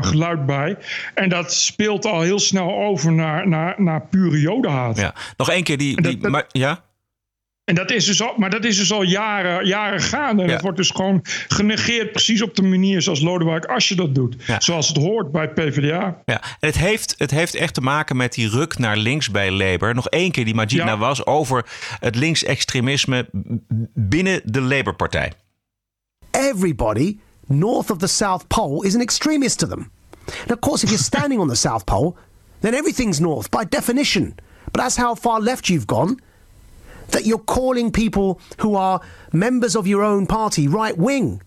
geluid 0.00 0.46
bij. 0.46 0.76
En 1.14 1.28
dat 1.28 1.52
speelt 1.52 2.06
al 2.06 2.20
heel 2.20 2.38
snel 2.38 2.74
over 2.74 3.12
naar, 3.12 3.48
naar, 3.48 3.74
naar 3.76 4.06
pure 4.06 4.40
jodenhaat. 4.40 4.98
Ja, 4.98 5.14
nog 5.36 5.50
één 5.50 5.62
keer 5.62 5.78
die. 5.78 6.02
die 6.02 6.12
dat, 6.12 6.22
dat, 6.22 6.30
maar, 6.30 6.44
ja? 6.48 6.84
En 7.64 7.74
dat 7.74 7.90
is 7.90 8.04
dus 8.04 8.22
al, 8.22 8.34
maar 8.36 8.50
dat 8.50 8.64
is 8.64 8.76
dus 8.76 8.92
al 8.92 9.02
jaren, 9.02 9.66
jaren 9.66 10.00
gaande. 10.00 10.42
En 10.42 10.48
ja. 10.48 10.54
het 10.54 10.62
wordt 10.62 10.76
dus 10.76 10.90
gewoon 10.90 11.20
genegeerd 11.48 12.12
precies 12.12 12.42
op 12.42 12.54
de 12.54 12.62
manier 12.62 13.02
zoals 13.02 13.20
Lodewijk 13.20 13.64
Asscher 13.64 13.96
dat 13.96 14.14
doet. 14.14 14.36
Ja. 14.46 14.60
Zoals 14.60 14.88
het 14.88 14.96
hoort 14.96 15.32
bij 15.32 15.42
het 15.42 15.54
PvdA. 15.54 16.22
Ja, 16.24 16.42
en 16.42 16.68
het 16.68 16.78
heeft, 16.78 17.14
het 17.18 17.30
heeft 17.30 17.54
echt 17.54 17.74
te 17.74 17.80
maken 17.80 18.16
met 18.16 18.32
die 18.32 18.48
ruk 18.48 18.78
naar 18.78 18.96
links 18.96 19.30
bij 19.30 19.50
Labour. 19.50 19.94
Nog 19.94 20.08
één 20.08 20.30
keer 20.30 20.44
die 20.44 20.54
Majid 20.54 20.70
ja. 20.70 20.98
was 20.98 21.26
over 21.26 21.66
het 22.00 22.16
linksextremisme 22.16 23.28
binnen 23.94 24.40
de 24.44 24.60
Labour-partij. 24.60 25.32
Everybody 26.30 27.18
north 27.46 27.90
of 27.90 27.98
the 27.98 28.06
South 28.06 28.46
Pole 28.46 28.86
is 28.86 28.94
an 28.94 29.00
extremist 29.00 29.58
to 29.58 29.66
them. 29.66 29.90
And 30.40 30.50
of 30.50 30.58
course, 30.58 30.84
if 30.84 30.90
you're 30.90 31.04
standing 31.04 31.40
on 31.40 31.48
the 31.48 31.54
South 31.54 31.84
Pole, 31.84 32.14
then 32.60 32.74
everything's 32.74 33.18
north 33.18 33.50
by 33.50 33.64
definition. 33.68 34.34
But 34.64 34.82
that's 34.82 34.96
how 34.96 35.14
far 35.14 35.40
left 35.40 35.68
you've 35.68 35.86
gone. 35.86 36.20
That 37.12 37.24
you're 37.26 37.38
calling 37.38 37.92
people 37.92 38.40
who 38.58 38.74
are 38.74 39.00
members 39.32 39.76
of 39.76 39.86
your 39.86 40.02
own 40.02 40.26
party 40.26 40.68
right 40.68 40.96
wing. 40.96 41.40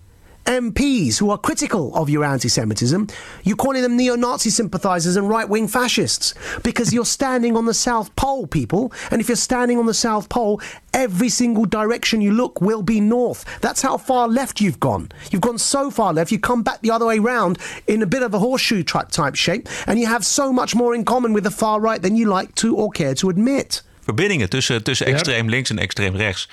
MPs 0.45 1.17
who 1.17 1.32
are 1.32 1.39
critical 1.39 1.95
of 1.95 2.08
your 2.08 2.23
anti 2.23 2.47
Semitism, 2.47 3.08
you're 3.43 3.58
calling 3.58 3.82
them 3.82 3.97
neo 3.97 4.15
Nazi 4.15 4.51
sympathisers 4.51 5.15
and 5.15 5.28
right 5.28 5.49
wing 5.49 5.67
fascists 5.67 6.36
because 6.62 6.93
you're 6.93 7.04
standing 7.04 7.58
on 7.58 7.65
the 7.65 7.73
South 7.73 8.15
Pole, 8.15 8.45
people. 8.45 8.93
And 9.10 9.19
if 9.19 9.28
you're 9.28 9.38
standing 9.38 9.80
on 9.80 9.88
the 9.88 9.93
South 9.93 10.30
Pole, 10.30 10.62
every 10.93 11.30
single 11.30 11.65
direction 11.65 12.21
you 12.21 12.32
look 12.32 12.62
will 12.62 12.84
be 12.84 13.01
north. 13.01 13.43
That's 13.62 13.82
how 13.82 13.97
far 13.97 14.28
left 14.28 14.62
you've 14.62 14.80
gone. 14.80 15.10
You've 15.32 15.41
gone 15.41 15.58
so 15.58 15.89
far 15.89 16.13
left, 16.13 16.32
you 16.32 16.38
come 16.38 16.62
back 16.62 16.82
the 16.82 16.91
other 16.91 17.08
way 17.08 17.17
round 17.17 17.58
in 17.88 18.04
a 18.04 18.08
bit 18.08 18.21
of 18.21 18.36
a 18.36 18.39
horseshoe 18.39 18.84
type 18.84 19.34
shape, 19.34 19.67
and 19.88 19.99
you 19.99 20.06
have 20.06 20.23
so 20.23 20.54
much 20.54 20.75
more 20.75 20.93
in 20.93 21.06
common 21.06 21.34
with 21.34 21.43
the 21.43 21.51
far 21.51 21.80
right 21.82 22.01
than 22.01 22.15
you 22.15 22.28
like 22.28 22.54
to 22.56 22.75
or 22.75 22.91
care 22.91 23.15
to 23.15 23.32
admit. 23.32 23.82
Verbindingen 24.06 24.50
tussen, 24.50 24.84
tussen 24.84 25.06
extreem 25.06 25.50
links 25.50 25.70
en 25.70 25.80
extreem 25.80 26.15
rechts. 26.15 26.50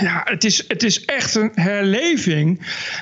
Ja, 0.00 0.20
het 0.24 0.44
is, 0.44 0.64
het 0.68 0.82
is 0.82 1.04
echt 1.04 1.34
een 1.34 1.50
herleving 1.54 2.60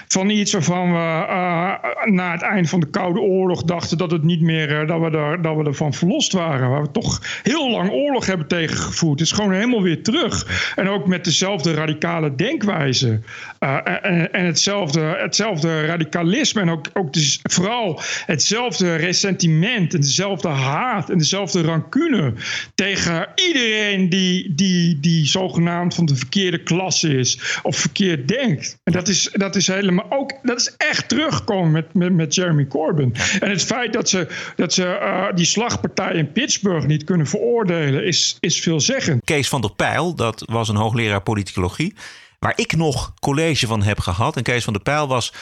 van 0.08 0.30
iets 0.30 0.52
waarvan 0.52 0.92
we 0.92 0.98
uh, 0.98 1.72
na 2.04 2.32
het 2.32 2.42
eind 2.42 2.68
van 2.68 2.80
de 2.80 2.90
Koude 2.90 3.20
Oorlog 3.20 3.62
dachten 3.62 3.98
dat, 3.98 4.10
het 4.10 4.22
niet 4.22 4.40
meer, 4.40 4.82
uh, 4.82 4.88
dat, 4.88 5.00
we 5.00 5.18
er, 5.18 5.42
dat 5.42 5.56
we 5.56 5.64
ervan 5.64 5.94
verlost 5.94 6.32
waren. 6.32 6.70
Waar 6.70 6.82
we 6.82 6.90
toch 6.90 7.40
heel 7.42 7.70
lang 7.70 7.90
oorlog 7.90 8.26
hebben 8.26 8.46
tegengevoerd. 8.46 9.18
Het 9.18 9.28
is 9.28 9.34
gewoon 9.34 9.52
helemaal 9.52 9.82
weer 9.82 10.02
terug. 10.02 10.46
En 10.76 10.88
ook 10.88 11.06
met 11.06 11.24
dezelfde 11.24 11.74
radicale 11.74 12.34
denkwijze. 12.34 13.20
Uh, 13.60 13.76
en, 13.84 14.32
en 14.32 14.46
hetzelfde, 14.46 15.00
hetzelfde 15.00 15.86
radicalisme. 15.86 16.60
En 16.60 16.70
ook, 16.70 16.86
ook 16.92 17.12
dus 17.12 17.40
vooral 17.42 18.00
hetzelfde 18.26 18.94
ressentiment 18.94 19.94
en 19.94 20.00
dezelfde 20.00 20.48
haat 20.48 21.10
en 21.10 21.18
dezelfde 21.18 21.62
rancune 21.62 22.32
tegen 22.74 23.28
iedereen 23.34 23.89
die, 23.98 24.54
die, 24.54 25.00
die 25.00 25.26
zogenaamd 25.26 25.94
van 25.94 26.04
de 26.06 26.16
verkeerde 26.16 26.62
klasse 26.62 27.18
is 27.18 27.58
of 27.62 27.76
verkeerd 27.76 28.28
denkt. 28.28 28.78
En 28.84 28.92
dat 28.92 29.08
is, 29.08 29.28
dat 29.32 29.56
is 29.56 29.66
helemaal 29.66 30.06
ook, 30.08 30.32
dat 30.42 30.60
is 30.60 30.74
echt 30.76 31.08
teruggekomen 31.08 31.70
met, 31.70 31.94
met, 31.94 32.12
met 32.12 32.34
Jeremy 32.34 32.66
Corbyn. 32.66 33.14
En 33.40 33.50
het 33.50 33.64
feit 33.64 33.92
dat 33.92 34.08
ze, 34.08 34.26
dat 34.56 34.72
ze 34.72 34.82
uh, 34.82 35.26
die 35.34 35.44
slagpartij 35.44 36.14
in 36.14 36.32
Pittsburgh 36.32 36.86
niet 36.86 37.04
kunnen 37.04 37.26
veroordelen, 37.26 38.04
is, 38.04 38.36
is 38.40 38.60
veelzeggend. 38.60 39.24
Kees 39.24 39.48
van 39.48 39.60
der 39.60 39.74
Pijl, 39.74 40.14
dat 40.14 40.42
was 40.46 40.68
een 40.68 40.76
hoogleraar 40.76 41.22
politicologie, 41.22 41.94
waar 42.38 42.52
ik 42.56 42.76
nog 42.76 43.14
college 43.20 43.66
van 43.66 43.82
heb 43.82 43.98
gehad. 43.98 44.36
En 44.36 44.42
Kees 44.42 44.64
van 44.64 44.72
der 44.72 44.82
Pijl 44.82 45.08
was 45.08 45.32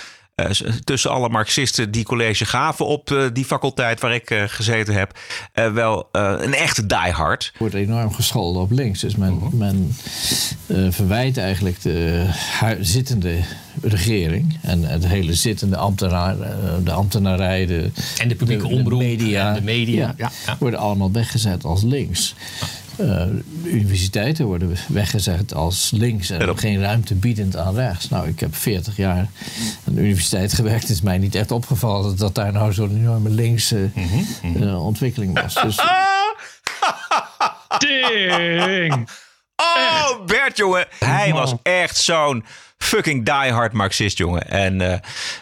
tussen 0.84 1.10
alle 1.10 1.28
Marxisten 1.28 1.90
die 1.90 2.04
college 2.04 2.44
gaven 2.44 2.86
op 2.86 3.10
uh, 3.10 3.22
die 3.32 3.44
faculteit 3.44 4.00
waar 4.00 4.14
ik 4.14 4.30
uh, 4.30 4.42
gezeten 4.46 4.94
heb, 4.94 5.18
wel 5.72 6.08
een 6.12 6.54
echte 6.54 6.86
diehard. 6.86 7.52
Wordt 7.58 7.74
enorm 7.74 8.14
gescholden 8.14 8.62
op 8.62 8.70
links. 8.70 9.00
Dus 9.00 9.16
men, 9.16 9.34
uh 9.34 9.42
-huh. 9.42 9.52
men 9.52 9.96
verwijt 10.92 11.36
eigenlijk 11.36 11.82
de 11.82 12.26
zittende 12.80 13.38
regering 13.82 14.58
en 14.62 14.82
het 14.82 15.06
hele 15.06 15.34
zittende 15.34 15.76
ambtenaar, 15.76 16.36
de 16.84 16.92
ambtenarij, 16.92 17.66
de, 17.66 17.90
en 18.18 18.28
de 18.28 18.34
publieke 18.34 18.68
de, 18.68 18.74
omroep, 18.74 19.00
de 19.00 19.06
media, 19.06 19.48
en 19.48 19.54
de 19.54 19.62
media 19.62 20.14
ja, 20.16 20.30
ja, 20.46 20.56
worden 20.58 20.80
allemaal 20.80 21.12
weggezet 21.12 21.64
als 21.64 21.82
links. 21.82 22.34
Eh, 22.98 23.26
universiteiten 23.64 24.44
worden 24.44 24.76
weggezet 24.88 25.54
als 25.54 25.90
links 25.94 26.30
en 26.30 26.58
geen 26.58 26.80
ruimte 26.80 27.14
biedend 27.14 27.56
aan 27.56 27.74
rechts. 27.74 28.08
Nou, 28.08 28.28
ik 28.28 28.40
heb 28.40 28.54
40 28.54 28.96
jaar 28.96 29.28
aan 29.86 29.94
de 29.94 30.00
universiteit 30.00 30.52
gewerkt. 30.52 30.80
Het 30.80 30.90
is 30.90 31.00
mij 31.00 31.18
niet 31.18 31.34
echt 31.34 31.50
opgevallen 31.50 32.16
dat 32.16 32.34
daar 32.34 32.52
nou 32.52 32.72
zo'n 32.72 32.96
enorme 32.96 33.30
linkse 33.30 33.90
eh, 34.56 34.84
ontwikkeling 34.84 35.40
was. 35.40 35.54
Dus, 35.54 35.78
Ding! 37.78 39.08
Oh, 39.62 40.24
Bert, 40.26 40.56
jongen. 40.56 40.86
Hij 40.98 41.32
was 41.32 41.54
echt 41.62 41.96
zo'n 41.96 42.44
fucking 42.78 43.24
diehard 43.24 43.72
Marxist, 43.72 44.18
jongen. 44.18 44.50
En 44.50 44.80
eh, 44.80 44.98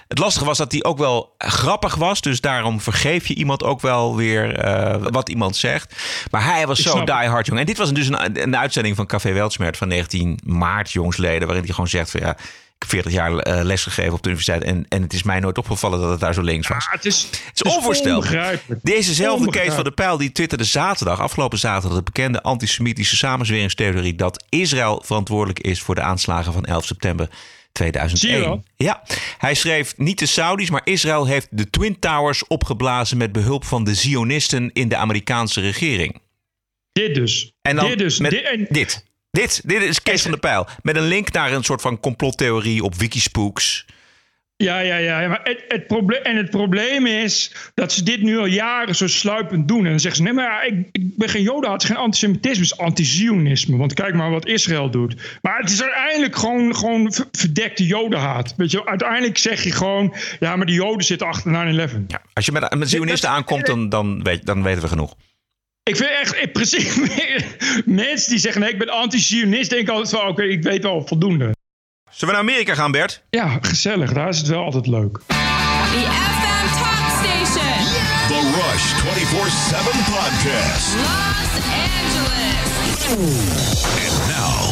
het 0.09 0.19
lastige 0.19 0.45
was 0.45 0.59
dat 0.59 0.73
hij 0.73 0.85
ook 0.85 0.99
wel 0.99 1.35
grappig 1.39 1.95
was. 1.95 2.21
Dus 2.21 2.41
daarom 2.41 2.81
vergeef 2.81 3.27
je 3.27 3.35
iemand 3.35 3.63
ook 3.63 3.81
wel 3.81 4.17
weer 4.17 4.59
eh, 4.59 5.03
wat 5.11 5.29
iemand 5.29 5.57
zegt. 5.57 5.95
Maar 6.31 6.45
hij 6.45 6.67
was 6.67 6.79
zo 6.79 7.05
diehard, 7.05 7.47
jongen. 7.47 7.61
En 7.61 7.67
dit 7.67 7.79
was 7.79 7.93
dus 7.93 8.07
een, 8.07 8.43
een 8.43 8.57
uitzending 8.57 8.97
van 8.97 9.07
Café 9.07 9.33
Weltsmert 9.33 9.77
van 9.77 9.89
19 9.89 10.39
maart, 10.45 10.93
jongsleden. 10.93 11.47
Waarin 11.47 11.65
hij 11.65 11.75
gewoon 11.75 11.91
zegt 11.91 12.11
van 12.11 12.21
ja... 12.21 12.37
Ik 12.79 12.83
heb 12.83 12.91
40 12.91 13.13
jaar 13.13 13.39
eh, 13.39 13.65
lesgegeven 13.65 14.13
op 14.13 14.23
de 14.23 14.29
universiteit. 14.29 14.65
En, 14.65 14.87
en 14.89 15.03
het 15.03 15.13
is 15.13 15.23
mij 15.23 15.41
nooit 15.41 15.59
opgevallen 15.59 16.01
dat 16.01 16.11
het 16.11 16.21
daar 16.21 16.35
zo 16.35 16.43
links 16.43 16.69
was. 16.69 16.87
Ah, 16.87 16.93
het 16.93 17.05
is, 17.05 17.23
Het 17.55 17.65
is 17.65 17.77
onvoorstelbaar. 17.77 18.61
Dezezelfde 18.83 19.51
Kees 19.51 19.75
van 19.75 19.85
der 19.85 19.93
Pijl 19.93 20.17
die 20.17 20.33
twitterde 20.33 20.65
zaterdag, 20.65 21.21
afgelopen 21.21 21.59
zaterdag, 21.59 21.99
de 21.99 22.05
bekende 22.05 22.43
antisemitische 22.43 23.17
samenzweringstheorie 23.17 24.15
dat 24.15 24.45
Israël 24.49 25.03
verantwoordelijk 25.05 25.61
is 25.61 25.81
voor 25.81 25.95
de 25.95 26.01
aanslagen 26.01 26.53
van 26.53 26.65
11 26.65 26.85
september 26.85 27.29
2001. 27.73 28.19
Zie 28.19 28.31
je 28.43 28.49
wel? 28.49 28.65
Ja, 28.77 29.03
hij 29.39 29.55
schreef 29.55 29.97
niet 29.97 30.19
de 30.19 30.27
Saudis, 30.27 30.71
maar 30.71 30.81
Israël 30.85 31.27
heeft 31.27 31.49
de 31.51 31.71
Twin 31.71 31.99
Towers 31.99 32.47
opgeblazen 32.47 33.17
met 33.17 33.33
behulp 33.33 33.65
van 33.65 33.85
de 33.85 33.95
Zionisten 33.95 34.71
in 34.73 34.89
de 34.89 34.97
Amerikaanse 34.97 35.61
regering. 35.61 36.21
Dit 36.93 37.15
dus. 37.15 37.53
En 37.63 37.77
dan 37.77 37.89
dit 37.89 37.99
dus. 37.99 38.19
met 38.19 38.31
Dit- 38.31 38.45
en- 38.45 38.67
dit. 38.69 39.05
Dit, 39.37 39.61
dit 39.65 39.83
is 39.83 40.03
Kees 40.03 40.23
van 40.23 40.31
der 40.31 40.41
Pijl. 40.41 40.67
Met 40.83 40.97
een 40.97 41.07
link 41.07 41.33
naar 41.33 41.53
een 41.53 41.65
soort 41.65 41.81
van 41.81 42.01
complottheorie 42.01 42.83
op 42.83 42.95
Wikispooks. 42.95 43.87
Ja, 44.57 44.79
ja, 44.79 44.97
ja. 44.97 45.29
Maar 45.29 45.41
het, 45.43 45.65
het 45.69 45.87
probleem, 45.87 46.23
en 46.23 46.37
het 46.37 46.51
probleem 46.51 47.07
is 47.07 47.55
dat 47.75 47.93
ze 47.93 48.03
dit 48.03 48.23
nu 48.23 48.39
al 48.39 48.47
jaren 48.47 48.95
zo 48.95 49.07
sluipend 49.07 49.69
doen. 49.69 49.85
En 49.85 49.91
dan 49.91 50.01
zeggen 50.01 50.17
ze: 50.17 50.23
nee, 50.23 50.33
maar 50.33 50.45
ja, 50.45 50.63
ik, 50.63 50.89
ik 50.93 51.17
ben 51.17 51.29
geen 51.29 51.43
Joden, 51.43 51.73
het 51.73 51.83
is 51.83 51.89
geen 51.89 51.97
antisemitisme, 51.97 52.63
het 52.63 52.73
is 52.73 52.79
anti-Zionisme. 52.79 53.77
Want 53.77 53.95
kijk 53.95 54.15
maar 54.15 54.31
wat 54.31 54.47
Israël 54.47 54.91
doet. 54.91 55.39
Maar 55.43 55.59
het 55.59 55.71
is 55.71 55.83
uiteindelijk 55.83 56.37
gewoon, 56.37 56.77
gewoon 56.77 57.13
ver- 57.13 57.29
verdekte 57.33 57.87
Jodenhaat. 57.87 58.55
Weet 58.57 58.71
je, 58.71 58.87
uiteindelijk 58.87 59.39
zeg 59.39 59.65
je 59.65 59.73
gewoon: 59.73 60.15
ja, 60.41 60.57
maar 60.57 60.67
die 60.67 60.75
Joden 60.75 61.05
zitten 61.05 61.27
achter 61.27 61.89
9-11. 61.89 62.07
Ja, 62.07 62.23
als 62.33 62.47
je 62.47 62.53
met, 62.53 62.75
met 62.75 62.91
Zionisten 62.91 63.31
aankomt, 63.31 63.67
dan, 63.67 63.89
dan, 63.89 64.23
weet, 64.23 64.47
dan 64.47 64.63
weten 64.63 64.83
we 64.83 64.89
genoeg. 64.89 65.15
Ik 65.89 65.97
vind 65.97 66.11
echt, 66.11 66.35
in 66.35 66.53
principe, 66.53 67.45
mensen 67.85 68.31
die 68.31 68.39
zeggen: 68.39 68.61
nee, 68.61 68.71
ik 68.71 68.79
ben 68.79 68.89
anti-Zionist, 68.89 69.71
denken 69.71 69.93
altijd 69.93 70.11
van: 70.21 70.29
oké, 70.29 70.43
ik 70.43 70.63
weet 70.63 70.83
wel 70.83 71.07
voldoende. 71.07 71.55
Zullen 72.11 72.35
we 72.35 72.41
naar 72.41 72.51
Amerika 72.51 72.75
gaan, 72.75 72.91
Bert? 72.91 73.23
Ja, 73.31 73.59
gezellig, 73.61 74.13
daar 74.13 74.29
is 74.29 74.39
het 74.39 74.47
wel 74.47 74.65
altijd 74.65 74.87
leuk. 74.87 75.19
The 75.27 75.35
FM 75.35 76.67
Talk 76.83 77.11
Station. 77.23 77.75
The 78.29 78.41
Rush 78.57 78.87
24 79.01 79.53
7 79.53 79.85
Podcast. 80.15 80.95
Los 80.95 81.55
Angeles. 81.95 82.77
And 84.07 84.27
now, 84.29 84.66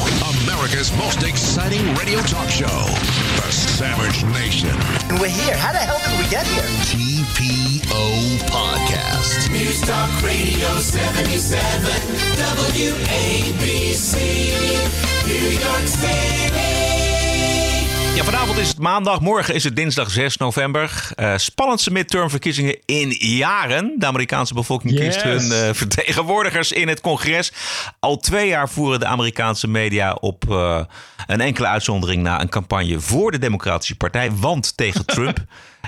America's 0.64 0.96
most 0.96 1.22
exciting 1.22 1.94
radio 1.94 2.18
talk 2.20 2.48
show, 2.48 2.66
The 2.66 3.52
Savage 3.52 4.24
Nation. 4.32 4.70
And 5.10 5.20
we're 5.20 5.28
here. 5.28 5.54
How 5.54 5.72
the 5.72 5.78
hell 5.78 5.98
did 5.98 6.18
we 6.18 6.26
get 6.30 6.46
here? 6.46 6.62
TPO 6.88 8.38
Podcast. 8.48 9.50
News 9.52 9.82
Talk 9.82 10.22
Radio 10.22 10.78
77, 10.78 11.92
WABC, 12.80 14.14
New 15.26 15.50
York 15.50 15.86
City. 15.86 16.93
Ja, 18.14 18.24
vanavond 18.24 18.58
is 18.58 18.68
het 18.68 18.78
maandag, 18.78 19.20
morgen 19.20 19.54
is 19.54 19.64
het 19.64 19.76
dinsdag 19.76 20.10
6 20.10 20.36
november. 20.36 21.08
Eh, 21.14 21.32
spannendste 21.36 21.90
midtermverkiezingen 21.90 22.78
in 22.86 23.10
jaren. 23.18 23.94
De 23.98 24.06
Amerikaanse 24.06 24.54
bevolking 24.54 24.92
Yes. 24.98 25.02
kiest 25.04 25.22
hun 25.22 25.52
eh, 25.52 25.68
vertegenwoordigers 25.72 26.72
in 26.72 26.88
het 26.88 27.00
congres. 27.00 27.52
Al 28.00 28.16
twee 28.16 28.48
jaar 28.48 28.68
voeren 28.68 29.00
de 29.00 29.06
Amerikaanse 29.06 29.68
media 29.68 30.12
op 30.12 30.44
eh, 30.50 30.80
een 31.26 31.40
enkele 31.40 31.66
uitzondering 31.66 32.22
na 32.22 32.40
een 32.40 32.48
campagne 32.48 33.00
voor 33.00 33.30
de 33.30 33.38
Democratische 33.38 33.96
Partij, 33.96 34.32
want 34.32 34.76
tegen 34.76 35.06
Trump. 35.14 35.38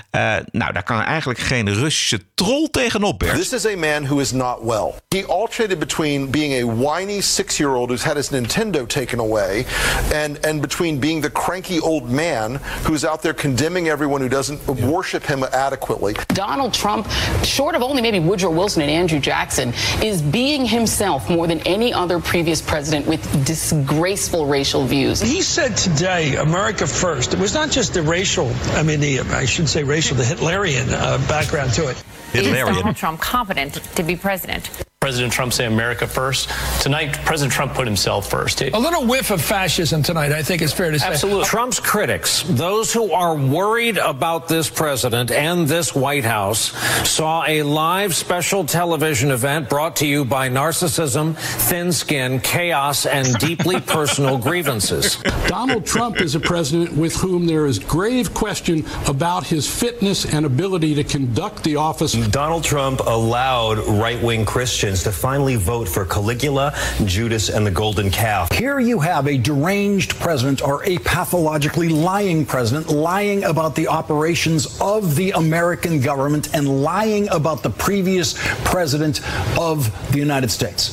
Eh, 0.09 0.35
nou, 0.51 0.73
daar 0.73 0.83
kan 0.83 1.01
eigenlijk 1.01 1.39
geen 1.39 1.73
Russische 1.73 2.19
troll 2.35 2.67
tegenop, 2.71 3.19
Bert. 3.19 3.35
This 3.35 3.53
is 3.53 3.65
a 3.65 3.75
man 3.75 4.05
who 4.05 4.19
is 4.19 4.31
not 4.31 4.63
well. 4.63 4.95
He 5.07 5.25
alternated 5.25 5.79
between 5.79 6.29
being 6.29 6.53
a 6.53 6.73
whiny 6.73 7.21
six 7.21 7.57
year 7.57 7.75
old 7.75 7.89
who's 7.89 8.03
had 8.03 8.15
his 8.15 8.29
Nintendo 8.29 8.87
taken 8.87 9.19
away 9.19 9.65
and, 10.13 10.45
and 10.45 10.61
between 10.61 10.99
being 10.99 11.21
the 11.21 11.29
cranky 11.29 11.79
old 11.79 12.09
man 12.09 12.59
who's 12.85 13.03
out 13.03 13.21
there 13.21 13.33
condemning 13.33 13.87
everyone 13.87 14.21
who 14.21 14.29
doesn't 14.29 14.59
worship 14.67 15.23
him 15.23 15.43
adequately. 15.53 16.15
Donald 16.27 16.73
Trump, 16.73 17.07
short 17.43 17.75
of 17.75 17.81
only 17.81 18.01
maybe 18.01 18.19
Woodrow 18.19 18.51
Wilson 18.51 18.81
and 18.81 18.91
Andrew 18.91 19.19
Jackson, 19.19 19.73
is 20.03 20.21
being 20.21 20.65
himself 20.65 21.29
more 21.29 21.47
than 21.47 21.59
any 21.67 21.93
other 21.93 22.19
previous 22.19 22.61
president 22.61 23.07
with 23.07 23.21
disgraceful 23.45 24.45
racial 24.45 24.85
views. 24.85 25.21
He 25.21 25.41
said 25.41 25.75
today, 25.77 26.35
America 26.35 26.85
first. 26.87 27.33
It 27.33 27.39
was 27.39 27.53
not 27.53 27.71
just 27.71 27.93
the 27.93 28.01
racial, 28.01 28.51
I 28.75 28.83
mean, 28.83 28.99
the, 28.99 29.19
I 29.21 29.45
shouldn't 29.45 29.69
say 29.69 29.83
racial, 29.87 30.17
the 30.17 30.23
Hitlerian 30.23 30.91
uh, 30.91 31.17
background 31.27 31.73
to 31.73 31.87
it 31.87 31.87
it. 31.87 32.03
Is 32.33 32.47
Donald 32.47 32.95
Trump 32.95 33.19
competent 33.19 33.75
to 33.95 34.03
be 34.03 34.15
president? 34.15 34.86
President 34.99 35.31
Trump 35.31 35.53
say 35.53 35.67
America 35.67 36.07
first. 36.07 36.49
Tonight, 36.81 37.13
President 37.23 37.53
Trump 37.53 37.75
put 37.75 37.85
himself 37.85 38.27
first. 38.27 38.63
A 38.63 38.71
little 38.71 39.05
whiff 39.05 39.29
of 39.29 39.39
fascism 39.39 40.01
tonight, 40.01 40.31
I 40.31 40.41
think 40.41 40.63
it's 40.63 40.73
fair 40.73 40.89
to 40.89 40.97
say. 40.97 41.05
Absolutely. 41.05 41.43
Uh, 41.43 41.45
Trump's 41.45 41.79
critics, 41.79 42.41
those 42.41 42.91
who 42.91 43.11
are 43.11 43.35
worried 43.35 43.99
about 43.99 44.47
this 44.47 44.71
president 44.71 45.29
and 45.29 45.67
this 45.67 45.93
White 45.93 46.25
House, 46.25 46.71
saw 47.07 47.45
a 47.45 47.61
live 47.61 48.15
special 48.15 48.65
television 48.65 49.29
event 49.29 49.69
brought 49.69 49.97
to 49.97 50.07
you 50.07 50.25
by 50.25 50.49
narcissism, 50.49 51.35
thin 51.37 51.91
skin, 51.91 52.39
chaos, 52.39 53.05
and 53.05 53.35
deeply 53.37 53.79
personal 53.85 54.39
grievances. 54.39 55.17
Donald 55.45 55.85
Trump 55.85 56.19
is 56.19 56.33
a 56.33 56.39
president 56.39 56.91
with 56.97 57.15
whom 57.15 57.45
there 57.45 57.67
is 57.67 57.77
grave 57.77 58.33
question 58.33 58.83
about 59.07 59.45
his 59.45 59.69
fitness 59.71 60.25
and 60.33 60.43
ability 60.43 60.95
to 60.95 61.03
conduct 61.03 61.63
the 61.63 61.75
office. 61.75 62.13
Donald 62.29 62.63
Trump 62.63 62.99
allowed 63.01 63.77
right 63.77 64.19
wing 64.23 64.43
Christians 64.43 64.86
to 64.95 65.11
finally 65.11 65.55
vote 65.57 65.87
for 65.89 66.05
Caligula, 66.05 66.73
Judas, 67.05 67.49
and 67.49 67.65
the 67.65 67.71
Golden 67.71 68.09
Calf. 68.09 68.51
Here 68.51 68.79
you 68.79 68.99
have 68.99 69.27
a 69.27 69.37
deranged 69.37 70.17
president 70.19 70.61
or 70.61 70.83
a 70.85 70.97
pathologically 70.99 71.89
lying 71.89 72.45
president 72.45 72.89
lying 72.89 73.43
about 73.43 73.75
the 73.75 73.87
operations 73.87 74.79
of 74.79 75.15
the 75.15 75.31
American 75.31 75.99
government 75.99 76.53
and 76.53 76.81
lying 76.81 77.27
about 77.29 77.61
the 77.63 77.69
previous 77.69 78.35
president 78.63 79.21
of 79.57 79.91
the 80.11 80.19
United 80.19 80.51
States. 80.51 80.91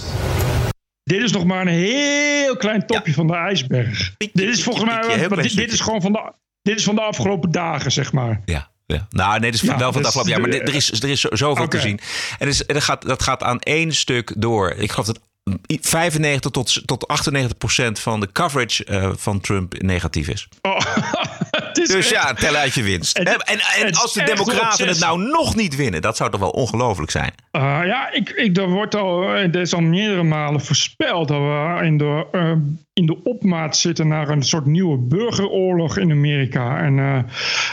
Dit 1.02 1.22
is 1.22 1.32
nog 1.32 1.44
maar 1.44 1.60
een 1.60 1.68
heel 1.68 2.56
klein 2.56 2.86
topje 2.86 3.12
van 3.12 3.26
de 3.26 3.34
ijsberg. 3.34 4.14
dit 4.16 4.48
is 4.48 4.62
volgens 4.62 4.84
mij. 4.84 5.00
piekje, 5.00 5.18
heel 5.18 5.28
dit, 5.28 5.56
dit 5.56 5.72
is 5.72 5.80
gewoon 5.80 6.00
van 6.00 6.12
de. 6.12 6.32
Dit 6.62 6.78
is 6.78 6.84
van 6.84 6.94
de 6.94 7.00
afgelopen 7.00 7.50
dagen, 7.50 7.92
zeg 7.92 8.12
maar. 8.12 8.40
Ja. 8.44 8.72
Ja. 8.94 9.06
Nou, 9.10 9.40
nee, 9.40 9.50
dat 9.50 9.62
is 9.62 9.66
Ja, 9.68 9.76
wel 9.78 9.92
van 9.92 9.96
het 10.04 10.06
afgelopen 10.06 10.32
jaar. 10.32 10.40
Maar 10.40 10.50
er 10.68 10.74
is, 10.74 10.92
er 11.02 11.08
is 11.08 11.20
zo- 11.20 11.28
zoveel 11.36 11.68
te 11.68 11.80
zien. 11.80 12.00
En 12.38 12.46
dus, 12.46 12.62
dat, 12.66 12.82
gaat, 12.82 13.06
dat 13.06 13.22
gaat 13.22 13.42
aan 13.42 13.60
één 13.60 13.92
stuk 13.94 14.32
door. 14.36 14.70
Ik 14.70 14.90
geloof 14.92 15.06
dat 15.06 15.20
95 15.80 16.50
tot, 16.50 16.82
tot 16.86 17.08
98 17.08 17.58
procent 17.58 17.98
van 17.98 18.20
de 18.20 18.28
coverage 18.32 18.84
eh, 18.84 19.10
van 19.16 19.40
Trump 19.40 19.82
negatief 19.82 20.28
is. 20.28 20.48
dus 21.94 22.08
ja, 22.08 22.32
tel 22.32 22.54
uit 22.54 22.74
je 22.74 22.82
winst. 22.82 23.18
Het- 23.18 23.28
en, 23.28 23.38
en, 23.38 23.58
en 23.80 23.86
het 23.86 23.98
als 23.98 24.12
de 24.12 24.22
Democraten 24.24 24.88
het 24.88 25.00
nou 25.00 25.18
nog 25.20 25.54
niet 25.54 25.76
winnen, 25.76 26.02
dat 26.02 26.16
zou 26.16 26.30
toch 26.30 26.40
wel 26.40 26.50
ongelooflijk 26.50 27.10
zijn? 27.10 27.32
Uh, 27.52 27.62
ja, 27.62 28.10
ik, 28.12 28.30
ik, 28.30 28.56
er 28.56 28.68
wordt 28.68 28.94
al, 28.94 29.22
er 29.28 29.56
is 29.56 29.74
al 29.74 29.80
meerdere 29.80 30.22
malen 30.22 30.60
voorspeld 30.60 31.28
dat 31.28 31.38
we 31.38 31.80
in 31.82 31.98
de, 31.98 32.26
uh, 32.32 32.52
in 32.92 33.06
de 33.06 33.22
opmaat 33.22 33.76
zitten 33.76 34.08
naar 34.08 34.28
een 34.28 34.42
soort 34.42 34.66
nieuwe 34.66 34.98
burgeroorlog 34.98 35.98
in 35.98 36.10
Amerika. 36.10 36.78
En 36.78 36.96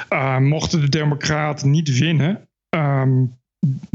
uh, 0.10 0.38
mochten 0.38 0.82
de 0.82 0.90
Democraten 0.90 1.70
niet 1.70 1.98
winnen, 2.00 2.48
um, 2.70 3.40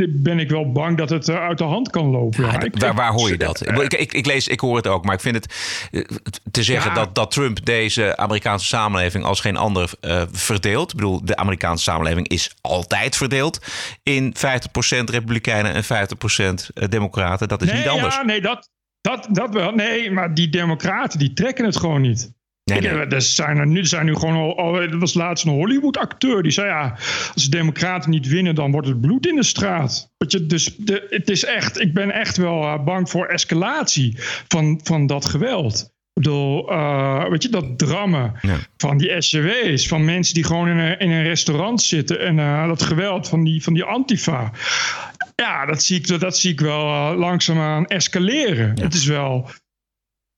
ben 0.09 0.39
ik 0.39 0.51
wel 0.51 0.73
bang 0.73 0.97
dat 0.97 1.11
het 1.11 1.29
uh, 1.29 1.37
uit 1.37 1.59
de 1.59 1.65
hand 1.65 1.91
kan 1.91 2.07
lopen. 2.07 2.45
Ja, 2.45 2.69
waar, 2.73 2.95
waar 2.95 3.13
hoor 3.13 3.29
je 3.29 3.37
dat? 3.37 3.67
Ik, 3.67 3.95
ik, 3.95 4.13
ik, 4.13 4.27
lees, 4.27 4.49
ik 4.49 4.61
hoor 4.61 4.77
het 4.77 4.87
ook, 4.87 5.05
maar 5.05 5.15
ik 5.15 5.21
vind 5.21 5.35
het 5.35 5.55
eh, 5.91 6.03
te 6.51 6.63
zeggen 6.63 6.91
Ja. 6.91 6.97
dat, 6.97 7.15
dat 7.15 7.31
Trump 7.31 7.65
deze 7.65 8.17
Amerikaanse 8.17 8.67
samenleving 8.67 9.25
als 9.25 9.41
geen 9.41 9.57
ander 9.57 9.91
uh, 10.01 10.23
verdeelt. 10.33 10.91
Ik 10.91 10.97
bedoel, 10.97 11.25
de 11.25 11.37
Amerikaanse 11.37 11.83
samenleving 11.83 12.29
is 12.29 12.55
altijd 12.61 13.17
verdeeld 13.17 13.61
in 14.03 14.35
50% 14.37 14.39
Republikeinen 15.05 15.75
en 15.75 15.85
50% 15.85 16.89
Democraten. 16.89 17.49
Dat 17.49 17.63
is 17.63 17.69
nee, 17.69 17.79
niet 17.79 17.89
anders. 17.89 18.15
Ja, 18.15 18.23
nee, 18.23 18.41
dat, 18.41 18.69
dat, 19.01 19.29
dat 19.31 19.55
wel. 19.55 19.73
Nee, 19.73 20.11
maar 20.11 20.35
die 20.35 20.49
Democraten 20.49 21.19
die 21.19 21.33
trekken 21.33 21.65
het 21.65 21.77
gewoon 21.77 22.01
niet. 22.01 22.35
Nee, 22.71 22.81
nee. 22.81 22.91
Er 22.91 23.23
zijn 23.23 23.57
er 23.57 23.67
nu, 23.67 23.79
er 23.79 23.87
zijn 23.87 24.07
nu 24.07 24.15
gewoon 24.15 24.35
al, 24.35 24.59
al. 24.59 24.81
Er 24.81 24.99
was 24.99 25.15
laatst 25.15 25.45
een 25.45 25.53
Hollywood-acteur 25.53 26.43
die 26.43 26.53
zei: 26.53 26.69
ja, 26.69 26.99
als 27.35 27.45
de 27.45 27.57
Democraten 27.57 28.11
niet 28.11 28.29
winnen, 28.29 28.55
dan 28.55 28.71
wordt 28.71 28.89
het 28.89 29.01
bloed 29.01 29.27
in 29.27 29.37
de 29.37 29.43
straat. 29.43 30.11
Weet 30.17 30.33
je, 30.33 30.47
dus 30.47 30.77
de, 30.77 31.07
het 31.11 31.31
is 31.31 31.45
echt, 31.45 31.81
ik 31.81 31.95
ben 31.95 32.11
echt 32.11 32.37
wel 32.37 32.63
eh, 32.63 32.85
bang 32.85 33.11
voor 33.11 33.27
escalatie 33.27 34.15
van, 34.49 34.81
van 34.83 35.07
dat 35.07 35.25
geweld. 35.25 35.95
Ik 36.17 36.23
bedoel, 36.23 36.71
eh, 36.71 37.29
weet 37.29 37.43
je, 37.43 37.49
dat 37.49 37.79
drammen 37.79 38.33
van 38.77 38.99
die 38.99 39.23
SJW's, 39.23 39.89
van 39.89 40.05
mensen 40.05 40.35
die 40.35 40.45
gewoon 40.45 40.69
in 40.69 40.79
een, 40.79 40.99
in 40.99 41.11
een 41.11 41.23
restaurant 41.23 41.83
zitten 41.83 42.21
en 42.21 42.39
eh, 42.39 42.67
dat 42.67 42.83
geweld 42.83 43.29
van 43.29 43.45
die, 43.45 43.63
van 43.63 43.75
die 43.75 43.85
Antifa. 43.85 44.53
Ja, 45.35 45.67
dat 45.67 45.83
zie 45.83 45.97
ik, 45.97 46.07
dat, 46.07 46.21
dat 46.21 46.39
zie 46.39 46.53
ik 46.53 46.61
wel 46.61 46.87
eh, 46.87 47.19
langzaamaan 47.19 47.87
escaleren. 47.87 48.81
Het 48.81 48.95
is 48.95 49.05
wel. 49.07 49.51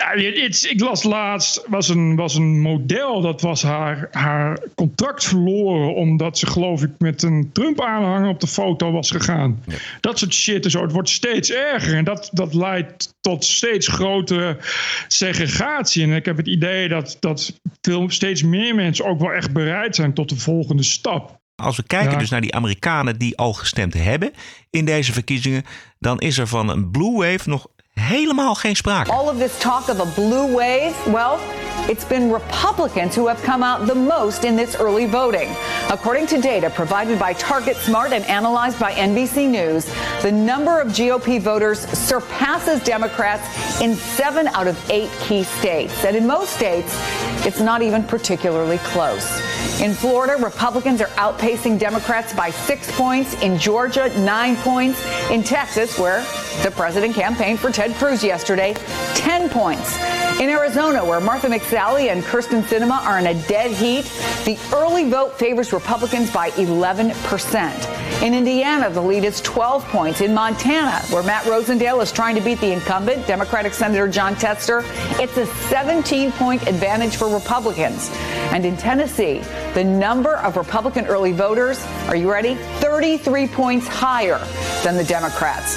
Ja, 0.05 0.23
het, 0.23 0.41
het- 0.41 0.67
ik 0.71 0.81
las 0.81 1.03
laatst, 1.03 1.65
was 1.69 1.89
een, 1.89 2.17
was 2.17 2.35
een 2.35 2.61
model, 2.61 3.21
dat 3.21 3.41
was 3.41 3.63
haar, 3.63 4.09
haar 4.11 4.59
contract 4.75 5.25
verloren 5.25 5.95
omdat 5.95 6.39
ze 6.39 6.47
geloof 6.47 6.83
ik 6.83 6.91
met 6.99 7.23
een 7.23 7.51
Trump-aanhanger 7.53 8.29
op 8.29 8.41
de 8.41 8.47
foto 8.47 8.91
was 8.93 9.11
gegaan. 9.11 9.65
Dat 10.01 10.19
soort 10.19 10.35
shit 10.35 10.65
en 10.65 10.71
zo, 10.71 10.83
het 10.83 10.93
wordt 10.93 11.09
steeds 11.09 11.51
erger 11.53 11.95
en 11.97 12.05
dat, 12.05 12.31
dat 12.33 12.55
leidt 12.55 13.15
tot 13.21 13.45
steeds 13.45 13.89
grotere 13.89 14.57
segregatie. 15.09 16.03
En 16.03 16.13
ik 16.13 16.25
heb 16.25 16.37
het 16.37 16.47
idee 16.49 16.89
dat, 16.89 17.17
dat 17.21 17.61
veel, 17.81 18.11
steeds 18.11 18.43
meer 18.43 18.75
mensen 18.75 19.05
ook 19.05 19.21
wel 19.21 19.33
echt 19.33 19.53
bereid 19.53 19.95
zijn 19.97 20.15
tot 20.15 20.29
de 20.29 20.37
volgende 20.37 20.83
stap. 20.83 21.37
Als 21.63 21.77
we 21.77 21.83
kijken 21.87 22.11
Ja. 22.13 22.19
dus 22.19 22.31
naar 22.31 22.41
die 22.41 22.55
Amerikanen 22.55 23.19
die 23.19 23.37
al 23.37 23.53
gestemd 23.53 23.95
hebben 23.95 24.33
in 24.71 24.85
deze 24.85 25.13
verkiezingen, 25.13 25.65
dan 25.99 26.19
is 26.19 26.39
er 26.39 26.47
van 26.47 26.69
een 26.69 26.91
blue 26.91 27.17
wave 27.17 27.49
nog 27.49 27.67
helemaal 27.99 28.55
geen 28.55 28.77
sprake. 28.77 29.13
All 29.13 29.29
of 29.29 29.39
this 29.39 29.59
talk 29.59 29.89
of 29.89 30.01
a 30.01 30.05
blue 30.15 30.55
wave, 30.55 30.95
well, 31.07 31.39
it's 31.89 32.05
been 32.05 32.31
Republicans 32.31 33.15
who 33.15 33.27
have 33.27 33.43
come 33.43 33.63
out 33.63 33.87
the 33.87 33.95
most 33.95 34.45
in 34.45 34.57
this 34.57 34.77
early 34.77 35.07
voting. 35.07 35.49
According 35.91 36.27
to 36.27 36.41
data 36.41 36.69
provided 36.69 37.19
by 37.19 37.33
Target 37.33 37.77
Smart 37.77 38.13
and 38.13 38.25
analyzed 38.27 38.79
by 38.79 38.93
NBC 38.93 39.49
News, 39.49 39.87
the 40.23 40.31
number 40.31 40.81
of 40.81 40.89
GOP 40.89 41.41
voters 41.41 41.81
surpasses 41.99 42.83
Democrats 42.83 43.81
in 43.81 43.95
seven 43.95 44.49
out 44.49 44.67
of 44.67 44.79
eight 44.91 45.11
key 45.21 45.45
states. 45.45 46.05
And 46.05 46.15
in 46.15 46.27
most 46.27 46.53
states, 46.53 46.95
it's 47.47 47.61
not 47.61 47.81
even 47.81 48.05
particularly 48.05 48.79
close. 48.79 49.41
In 49.81 49.95
Florida, 49.95 50.37
Republicans 50.43 51.01
are 51.01 51.09
outpacing 51.17 51.79
Democrats 51.79 52.35
by 52.35 52.51
six 52.51 52.91
points. 52.97 53.41
In 53.43 53.57
Georgia, 53.59 54.09
nine 54.21 54.57
points. 54.57 55.03
In 55.31 55.43
Texas, 55.43 55.99
where 55.99 56.21
the 56.63 56.71
president 56.73 57.15
campaigned 57.15 57.61
for 57.61 57.71
Ted 57.71 57.95
Cruz 57.95 58.23
yesterday, 58.23 58.75
10 59.15 59.49
points. 59.49 59.97
In 60.41 60.49
Arizona, 60.49 61.05
where 61.05 61.21
Martha 61.21 61.49
McSally 61.49 61.78
and 61.79 62.25
Kirsten 62.25 62.63
Sinema 62.63 63.01
are 63.05 63.21
in 63.21 63.29
a 63.29 63.35
dead 63.47 63.71
heat, 63.71 64.03
the 64.45 64.59
early 64.75 65.09
vote 65.09 65.39
favors 65.39 65.73
Republicans 65.73 66.29
by 66.29 66.51
11%. 66.53 68.23
In 68.23 68.35
Indiana, 68.35 68.91
the 68.91 69.01
lead 69.01 69.23
is 69.23 69.41
12 69.43 69.85
points. 69.85 70.21
In 70.21 70.35
Montana, 70.35 71.01
where 71.11 71.23
Matt 71.23 71.45
Rosendale 71.45 72.03
is 72.03 72.11
trying 72.11 72.35
to 72.35 72.41
beat 72.41 72.61
the 72.61 72.73
incumbent, 72.73 73.29
Democratic 73.29 73.73
Senator 73.73 74.09
John 74.09 74.35
Tester, 74.35 74.83
it's 75.21 75.37
a 75.37 75.47
17 75.47 76.33
point 76.33 76.67
advantage 76.67 77.15
for 77.15 77.33
Republicans. 77.33 78.11
And 78.53 78.67
in 78.67 78.77
Tennessee, 78.77 79.39
the 79.75 79.85
number 79.85 80.39
of 80.39 80.57
Republican 80.57 81.07
early 81.07 81.33
voters, 81.33 81.85
are 82.09 82.17
you 82.17 82.29
ready? 82.29 82.57
33 82.81 83.47
points 83.47 83.87
higher 83.87 84.39
than 84.83 84.97
the 84.97 85.05
Democrats. 85.05 85.77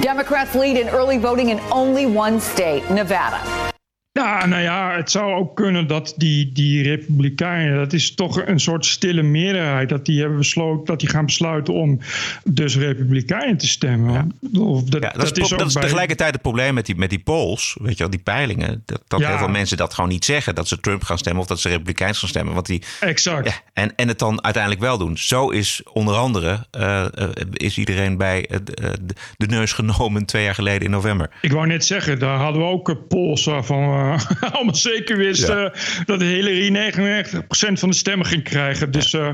Democrats 0.00 0.54
lead 0.54 0.76
in 0.76 0.88
early 0.90 1.18
voting 1.18 1.50
in 1.50 1.58
only 1.72 2.06
one 2.06 2.38
state, 2.38 2.88
Nevada. 2.90 3.69
Ja, 4.12 4.46
nou 4.46 4.62
ja, 4.62 4.96
het 4.96 5.10
zou 5.10 5.32
ook 5.34 5.56
kunnen 5.56 5.86
dat 5.86 6.14
die, 6.16 6.52
die 6.52 6.82
Republikeinen, 6.82 7.76
dat 7.76 7.92
is 7.92 8.14
toch 8.14 8.46
een 8.46 8.60
soort 8.60 8.86
stille 8.86 9.22
meerderheid, 9.22 9.88
dat 9.88 10.04
die 10.06 10.20
hebben 10.20 10.38
besloten, 10.38 10.84
dat 10.84 11.00
die 11.00 11.08
gaan 11.08 11.24
besluiten 11.26 11.74
om 11.74 11.98
dus 12.44 12.76
Republikeinen 12.76 13.56
te 13.56 13.68
stemmen. 13.68 14.32
Of 14.58 14.82
Dat, 14.84 15.02
Ja, 15.02 15.10
dat, 15.10 15.38
is, 15.38 15.52
ook 15.52 15.58
dat 15.58 15.68
is 15.68 15.72
bij- 15.74 15.82
tegelijkertijd 15.82 16.32
het 16.32 16.42
probleem 16.42 16.74
met 16.74 16.86
die, 16.86 16.96
met 16.96 17.10
die 17.10 17.18
polls, 17.18 17.76
weet 17.80 17.92
je 17.92 17.98
wel, 17.98 18.10
die 18.10 18.20
peilingen. 18.20 18.82
Dat, 18.86 19.02
dat 19.06 19.20
Ja. 19.20 19.28
heel 19.28 19.38
veel 19.38 19.48
mensen 19.48 19.76
dat 19.76 19.94
gewoon 19.94 20.10
niet 20.10 20.24
zeggen. 20.24 20.54
Dat 20.54 20.68
ze 20.68 20.80
Trump 20.80 21.02
gaan 21.02 21.18
stemmen 21.18 21.42
of 21.42 21.48
dat 21.48 21.60
ze 21.60 21.68
Republikeins 21.68 22.18
gaan 22.18 22.28
stemmen. 22.28 22.54
Want 22.54 22.66
die, 22.66 22.82
Exact. 23.00 23.46
Ja, 23.48 23.54
en, 23.72 23.92
en 23.96 24.08
het 24.08 24.18
dan 24.18 24.44
uiteindelijk 24.44 24.82
wel 24.82 24.98
doen. 24.98 25.18
Zo 25.18 25.48
is 25.50 25.82
onder 25.92 26.14
andere 26.16 26.66
eh, 26.70 27.04
eh, 27.04 27.28
is 27.52 27.78
iedereen 27.78 28.16
bij 28.16 28.46
eh, 28.46 28.58
de, 28.64 28.96
de- 29.36 29.46
neus 29.46 29.72
genomen 29.72 30.24
twee 30.26 30.44
jaar 30.44 30.54
geleden 30.54 30.82
in 30.84 30.90
november. 30.90 31.30
Ik 31.42 31.52
wou 31.52 31.66
net 31.66 31.84
zeggen, 31.84 32.18
daar 32.18 32.38
hadden 32.38 32.62
we 32.62 32.68
ook 32.68 33.08
polls 33.08 33.44
waarvan 33.44 33.99
we 34.04 34.50
allemaal 34.52 34.74
zeker 34.74 35.16
wisten 35.16 35.72
dat 36.04 36.20
Hillary 36.20 36.92
99% 36.92 37.72
van 37.72 37.90
de 37.90 37.96
stemmen 37.96 38.26
ging 38.26 38.42
krijgen. 38.42 38.90
Dus 38.90 39.12
eh, 39.12 39.28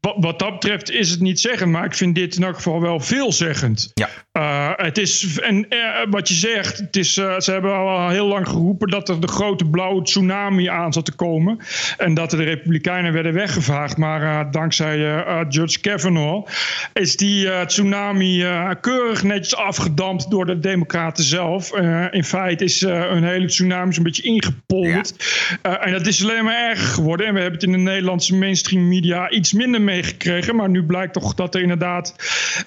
wat, 0.00 0.14
wat 0.18 0.38
dat 0.38 0.52
betreft 0.52 0.90
is 0.90 1.10
het 1.10 1.20
niet 1.20 1.40
zeggend, 1.40 1.70
maar 1.70 1.84
ik 1.84 1.94
vind 1.94 2.14
dit 2.14 2.36
in 2.36 2.42
elk 2.44 2.56
geval 2.56 2.80
wel 2.80 3.00
veelzeggend. 3.00 3.90
Ja. 3.94 4.08
Eh, 4.32 4.70
het 4.76 4.98
is, 4.98 5.38
en 5.40 5.68
eh, 5.68 5.78
wat 6.10 6.28
je 6.28 6.34
zegt, 6.34 6.78
het 6.78 6.96
is, 6.96 7.16
eh, 7.16 7.38
ze 7.38 7.50
hebben 7.50 7.74
al 7.74 8.08
heel 8.08 8.26
lang 8.26 8.48
geroepen 8.48 8.88
dat 8.88 9.08
er 9.08 9.20
de 9.20 9.28
grote 9.28 9.64
blauwe 9.64 10.02
tsunami 10.02 10.68
aan 10.68 10.92
zat 10.92 11.04
te 11.04 11.14
komen. 11.14 11.58
En 11.96 12.14
dat 12.14 12.30
de 12.30 12.36
Republikeinen 12.36 13.12
werden 13.12 13.32
weggevaagd. 13.32 13.96
Maar 13.96 14.22
eh, 14.22 14.52
dankzij 14.52 14.96
eh, 14.96 15.18
eh, 15.18 15.46
Judge 15.48 15.80
Kavanaugh 15.80 16.50
is 16.92 17.16
die 17.16 17.50
eh, 17.50 17.66
tsunami 17.66 18.44
eh, 18.44 18.70
keurig 18.80 19.22
netjes 19.22 19.56
afgedampt 19.56 20.30
door 20.30 20.46
de 20.46 20.58
Democraten 20.58 21.24
zelf. 21.24 21.72
Eh, 21.72 22.06
in 22.10 22.24
feite 22.24 22.64
is 22.64 22.82
eh, 22.82 23.10
een 23.10 23.24
hele 23.24 23.46
tsunami 23.46 23.92
zo'n 23.92 24.04
beetje 24.08 24.22
ingepolderd. 24.22 25.14
Eh, 25.62 25.86
en 25.86 25.92
dat 25.92 26.06
is 26.06 26.22
alleen 26.22 26.44
maar 26.44 26.68
erger 26.70 26.86
geworden. 26.86 27.26
En 27.26 27.34
we 27.34 27.40
hebben 27.40 27.60
het 27.60 27.68
in 27.68 27.74
de 27.74 27.78
Nederlandse 27.90 28.34
mainstream 28.34 28.88
media 28.88 29.30
iets 29.30 29.52
minder 29.52 29.80
meegekregen. 29.80 30.56
Maar 30.56 30.68
nu 30.68 30.84
blijkt 30.84 31.12
toch 31.12 31.34
dat 31.34 31.54
er 31.54 31.62
inderdaad 31.62 32.14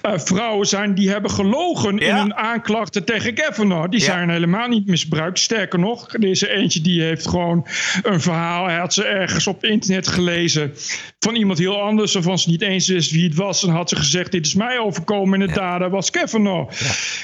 eh, 0.02 0.12
vrouwen 0.18 0.66
zijn 0.66 0.94
die 0.94 1.10
hebben 1.10 1.30
gelogen 1.30 1.98
in 1.98 2.14
hun 2.14 2.34
aanklachten 2.34 3.04
tegen 3.04 3.34
Kavanaugh. 3.34 3.90
Die 3.90 4.00
zijn 4.00 4.30
helemaal 4.30 4.68
niet 4.68 4.86
misbruikt. 4.86 5.38
Sterker 5.38 5.78
nog, 5.78 6.14
er 6.14 6.24
is 6.24 6.42
er 6.42 6.50
eentje 6.50 6.80
die 6.80 7.02
heeft 7.02 7.28
gewoon 7.28 7.66
een 8.02 8.20
verhaal. 8.20 8.66
Hij 8.66 8.76
had 8.76 8.94
ze 8.94 9.04
ergens 9.04 9.46
op 9.46 9.64
internet 9.64 10.08
gelezen 10.08 10.72
van 11.18 11.34
iemand 11.34 11.58
heel 11.58 11.80
anders. 11.80 12.14
Waarvan 12.14 12.38
ze 12.38 12.50
niet 12.50 12.62
eens 12.62 12.88
wist 12.88 13.10
wie 13.10 13.24
het 13.24 13.34
was. 13.34 13.62
En 13.62 13.68
had 13.68 13.88
ze 13.88 13.96
gezegd, 13.96 14.32
dit 14.32 14.46
is 14.46 14.54
mij 14.54 14.78
overkomen. 14.78 15.40
En 15.40 15.46
de 15.46 15.52
dader 15.52 15.90
was 15.90 16.10
Kavanaugh. 16.10 16.72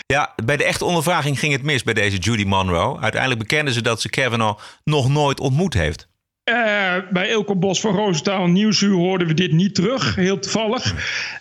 Ja, 0.07 0.35
bij 0.45 0.57
de 0.57 0.65
echte 0.65 0.85
ondervraging 0.85 1.39
ging 1.39 1.53
het 1.53 1.63
mis 1.63 1.83
bij 1.83 1.95
deze 1.95 2.17
Judy 2.17 2.45
Monroe. 2.45 3.01
Uiteindelijk 3.01 3.41
bekende 3.41 3.73
ze 3.73 3.83
dat 3.83 4.01
ze 4.01 4.08
Kavanaugh 4.11 4.63
nog 4.85 5.09
nooit 5.09 5.41
ontmoet 5.41 5.75
heeft. 5.75 6.09
Eh, 6.49 6.95
bij 7.11 7.29
Ilko 7.29 7.57
Bos 7.57 7.81
van 7.81 7.95
Roosentaal 7.95 8.47
Nieuwsuur 8.47 8.95
hoorden 8.95 9.27
we 9.27 9.35
dit 9.35 9.53
niet 9.53 9.75
terug, 9.75 10.15
heel 10.15 10.39
toevallig. 10.39 10.95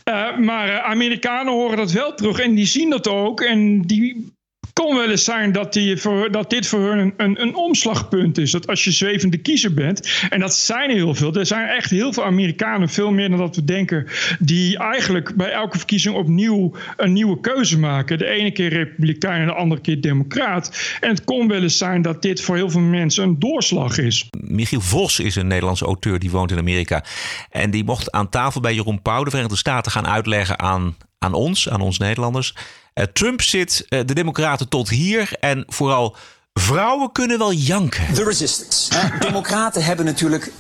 Eh, 0.04 0.38
maar 0.38 0.70
eh, 0.70 0.84
Amerikanen 0.84 1.54
horen 1.54 1.78
dat 1.78 1.92
wel 1.92 2.14
terug 2.14 2.40
en 2.40 2.56
die 2.56 2.66
zien 2.66 2.90
dat 2.90 3.08
ook. 3.08 3.42
En 3.42 3.82
die 3.82 4.37
kon 4.78 4.96
wel 4.96 5.10
eens 5.10 5.24
zijn 5.24 5.52
dat, 5.52 5.80
voor, 5.96 6.32
dat 6.32 6.50
dit 6.50 6.68
voor 6.68 6.80
hun 6.80 6.98
een, 7.00 7.14
een, 7.18 7.42
een 7.42 7.56
omslagpunt 7.56 8.38
is. 8.38 8.52
Dat 8.52 8.68
als 8.68 8.84
je 8.84 8.92
zwevende 8.92 9.38
kiezer 9.38 9.74
bent, 9.74 10.10
en 10.30 10.40
dat 10.40 10.56
zijn 10.56 10.90
er 10.90 10.96
heel 10.96 11.16
veel. 11.16 11.34
Er 11.34 11.46
zijn 11.46 11.68
echt 11.68 11.90
heel 11.90 12.14
veel 12.14 12.24
Amerikanen, 12.24 12.90
veel 12.90 13.12
meer 13.12 13.30
dan 13.30 13.38
dat 13.38 13.56
we 13.56 13.64
denken, 13.64 14.08
die 14.40 14.78
eigenlijk 14.78 15.36
bij 15.36 15.52
elke 15.52 15.78
verkiezing 15.78 16.16
opnieuw 16.16 16.76
een 16.98 17.14
nieuwe 17.14 17.40
keuze 17.40 17.80
maken. 17.80 18.18
De 18.18 18.26
ene 18.28 18.52
keer 18.52 18.70
Republikein 18.70 19.42
en 19.42 19.48
de 19.48 19.54
andere 19.54 19.82
keer 19.82 20.02
Democraat. 20.02 20.98
En 21.00 21.10
het 21.10 21.24
kon 21.24 21.48
wel 21.48 21.62
eens 21.62 21.78
zijn 21.78 22.02
dat 22.02 22.22
dit 22.22 22.42
voor 22.42 22.56
heel 22.56 22.70
veel 22.70 22.82
mensen 22.82 23.24
een 23.24 23.40
doorslag 23.40 23.98
is. 23.98 24.30
Michiel 24.40 24.82
Vos 24.82 25.20
is 25.20 25.36
een 25.36 25.48
Nederlandse 25.48 25.86
auteur 25.86 26.20
die 26.20 26.32
woont 26.32 26.52
in 26.52 26.58
Amerika. 26.58 27.04
En 27.50 27.72
die 27.72 27.84
mocht 27.84 28.12
aan 28.12 28.30
tafel 28.30 28.62
bij 28.62 28.74
Jeroen 28.74 29.02
Pauw, 29.02 29.24
de 29.24 29.30
Verenigde 29.30 29.58
Staten, 29.58 29.92
gaan 29.92 30.08
uitleggen 30.08 30.60
aan, 30.60 30.96
aan 31.20 31.34
ons, 31.34 31.70
aan 31.70 31.82
ons 31.82 31.98
Nederlanders. 31.98 32.54
Eh, 32.98 33.04
Trump 33.14 33.42
zit 33.42 33.86
eh, 33.90 34.00
de 34.06 34.14
Democraten 34.14 34.70
tot 34.70 34.90
hier 34.90 35.32
en 35.40 35.64
vooral 35.68 36.16
vrouwen 36.54 37.12
kunnen 37.12 37.38
wel 37.38 37.54
janken. 37.54 38.14
De 38.14 38.24
resistance. 38.24 38.96
hè. 38.98 39.18
Democraten 39.20 39.84
hebben 39.84 40.06
natuurlijk. 40.06 40.52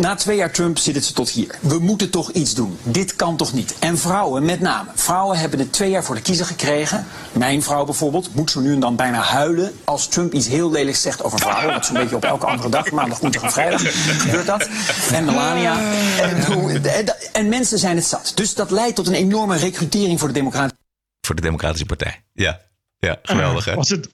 Na 0.00 0.14
twee 0.14 0.36
jaar 0.36 0.50
Trump 0.52 0.78
zitten 0.78 1.02
ze 1.02 1.12
tot 1.12 1.30
hier. 1.30 1.54
We 1.60 1.78
moeten 1.78 2.10
toch 2.10 2.30
iets 2.30 2.54
doen. 2.54 2.78
Dit 2.82 3.16
kan 3.16 3.36
toch 3.36 3.52
niet? 3.52 3.74
En 3.78 3.98
vrouwen 3.98 4.44
met 4.44 4.60
name. 4.60 4.88
Vrouwen 4.94 5.38
hebben 5.38 5.58
het 5.58 5.72
twee 5.72 5.90
jaar 5.90 6.04
voor 6.04 6.14
de 6.14 6.20
kiezer 6.20 6.46
gekregen. 6.46 7.06
Mijn 7.32 7.62
vrouw 7.62 7.84
bijvoorbeeld 7.84 8.34
moet 8.34 8.50
zo 8.50 8.60
nu 8.60 8.72
en 8.72 8.80
dan 8.80 8.96
bijna 8.96 9.20
huilen 9.20 9.72
als 9.84 10.06
Trump 10.08 10.32
iets 10.32 10.46
heel 10.48 10.70
lelijks 10.70 11.00
zegt 11.02 11.22
over 11.22 11.38
vrouwen. 11.38 11.74
Dat 11.74 11.86
zo'n 11.86 11.94
beetje 11.94 12.16
op 12.16 12.24
elke 12.24 12.46
andere 12.46 12.68
dag, 12.68 12.90
maandag, 12.90 13.18
woensdag 13.18 13.42
en 13.42 13.52
vrijdag 13.52 13.82
gebeurt 14.20 14.46
dat. 14.46 14.68
En 15.12 15.24
Melania. 15.24 15.78
En, 16.20 16.36
en- 16.84 17.14
en 17.32 17.48
mensen 17.48 17.78
zijn 17.78 17.96
het 17.96 18.06
zat. 18.06 18.32
Dus 18.34 18.54
dat 18.54 18.70
leidt 18.70 18.96
tot 18.96 19.06
een 19.06 19.14
enorme 19.14 19.56
recrutering 19.56 20.18
voor 20.18 20.28
de 20.28 20.34
Democraten. 20.34 20.76
Voor 21.24 21.34
de 21.34 21.42
Democratische 21.42 21.86
Partij. 21.86 22.24
Ja, 22.32 22.60
ja 22.98 23.18
geweldig 23.22 23.64
hè? 23.64 23.74
Was 23.74 23.88
het. 23.88 24.13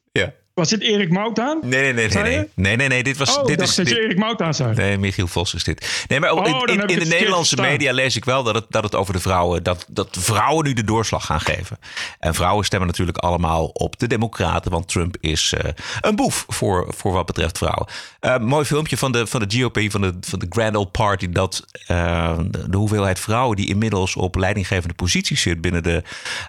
Was 0.60 0.68
dit 0.68 0.80
Erik 0.80 1.10
Mout 1.10 1.38
aan? 1.38 1.58
Nee, 1.62 1.92
nee, 1.92 1.92
nee, 1.92 2.08
nee, 2.08 2.22
nee. 2.22 2.48
Nee, 2.54 2.76
nee, 2.76 2.88
nee. 2.88 3.02
Dit 3.02 3.16
was. 3.16 3.38
Oh, 3.38 3.44
dit 3.44 3.60
is, 3.60 3.74
dit- 3.74 3.90
Erik 3.90 4.18
Mout 4.18 4.42
aan 4.42 4.54
zei. 4.54 4.74
Nee, 4.74 4.98
Michiel 4.98 5.26
Vos 5.26 5.54
is 5.54 5.64
dit. 5.64 6.04
Nee, 6.08 6.20
maar 6.20 6.32
Oh, 6.32 6.46
in, 6.46 6.86
in, 6.86 6.98
de 6.98 7.04
Nederlandse 7.04 7.56
media 7.56 7.92
lees 7.92 8.16
ik 8.16 8.24
wel 8.24 8.42
dat 8.42 8.54
het, 8.54 8.64
dat 8.68 8.82
het 8.82 8.94
over 8.94 9.12
de 9.12 9.20
vrouwen. 9.20 9.62
Dat, 9.62 9.86
dat 9.88 10.16
vrouwen 10.20 10.64
nu 10.64 10.72
de 10.72 10.84
doorslag 10.84 11.26
gaan 11.26 11.40
geven. 11.40 11.78
En 12.18 12.34
vrouwen 12.34 12.64
stemmen 12.64 12.88
natuurlijk 12.88 13.18
allemaal 13.18 13.66
op 13.66 13.98
de 13.98 14.06
Democraten. 14.06 14.70
Want 14.70 14.88
Trump 14.88 15.16
is 15.20 15.52
eh, 15.52 15.70
een 16.00 16.16
boef 16.16 16.44
voor, 16.48 16.94
voor 16.96 17.12
wat 17.12 17.26
betreft 17.26 17.58
vrouwen. 17.58 17.86
Eh, 18.20 18.38
mooi 18.38 18.64
filmpje 18.64 18.96
van 18.96 19.12
de, 19.12 19.26
van 19.26 19.40
de 19.46 19.60
GOP, 19.60 19.80
van 19.90 20.00
de, 20.00 20.14
van 20.20 20.38
de 20.38 20.46
Grand 20.48 20.76
Old 20.76 20.92
Party. 20.92 21.28
Dat 21.30 21.64
eh, 21.86 22.38
de, 22.68 22.76
hoeveelheid 22.76 23.20
vrouwen 23.20 23.56
die 23.56 23.68
inmiddels 23.68 24.16
op 24.16 24.36
leidinggevende 24.36 24.94
posities 24.94 25.42
zit 25.42 25.60
binnen 25.60 25.82
de 25.82 26.02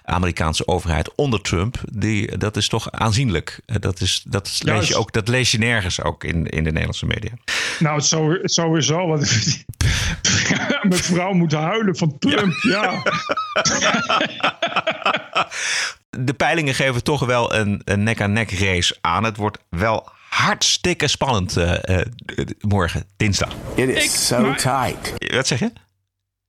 Amerikaanse 0.04 0.66
overheid 0.66 1.14
onder 1.14 1.40
Trump. 1.40 1.76
Die, 1.92 2.38
dat 2.38 2.56
is 2.56 2.68
toch 2.68 2.90
aanzienlijk. 2.90 3.60
Dat, 3.80 4.00
is, 4.02 4.22
dat, 4.26 4.60
lees 4.62 4.88
je 4.88 4.96
ook, 4.96 5.12
dat 5.12 5.28
lees 5.28 5.50
je 5.50 5.58
nergens 5.58 6.02
ook 6.02 6.24
in, 6.24 6.46
in 6.46 6.64
de 6.64 6.70
Nederlandse 6.70 7.06
media. 7.06 7.30
Nou, 7.78 8.00
sowieso. 8.44 9.06
Want 9.06 9.20
mijn 10.82 11.02
vrouw 11.02 11.32
moet 11.32 11.52
huilen 11.52 11.96
van 11.96 12.18
Trump. 12.18 12.62
Ja. 12.62 13.02
de 16.10 16.34
peilingen 16.34 16.74
geven 16.74 17.04
toch 17.04 17.26
wel 17.26 17.54
een, 17.54 17.80
een 17.84 18.02
nek-aan-nek 18.02 18.50
race 18.50 18.96
aan. 19.00 19.24
Het 19.24 19.36
wordt 19.36 19.58
wel 19.68 20.08
hartstikke 20.28 21.08
spannend 21.08 21.56
eh, 21.56 21.98
eh, 21.98 22.06
morgen, 22.60 23.04
dinsdag. 23.16 23.54
It 23.74 23.88
is 23.88 24.26
so 24.26 24.54
tight. 24.54 25.32
Wat 25.34 25.46
zeg 25.46 25.58
je? 25.58 25.72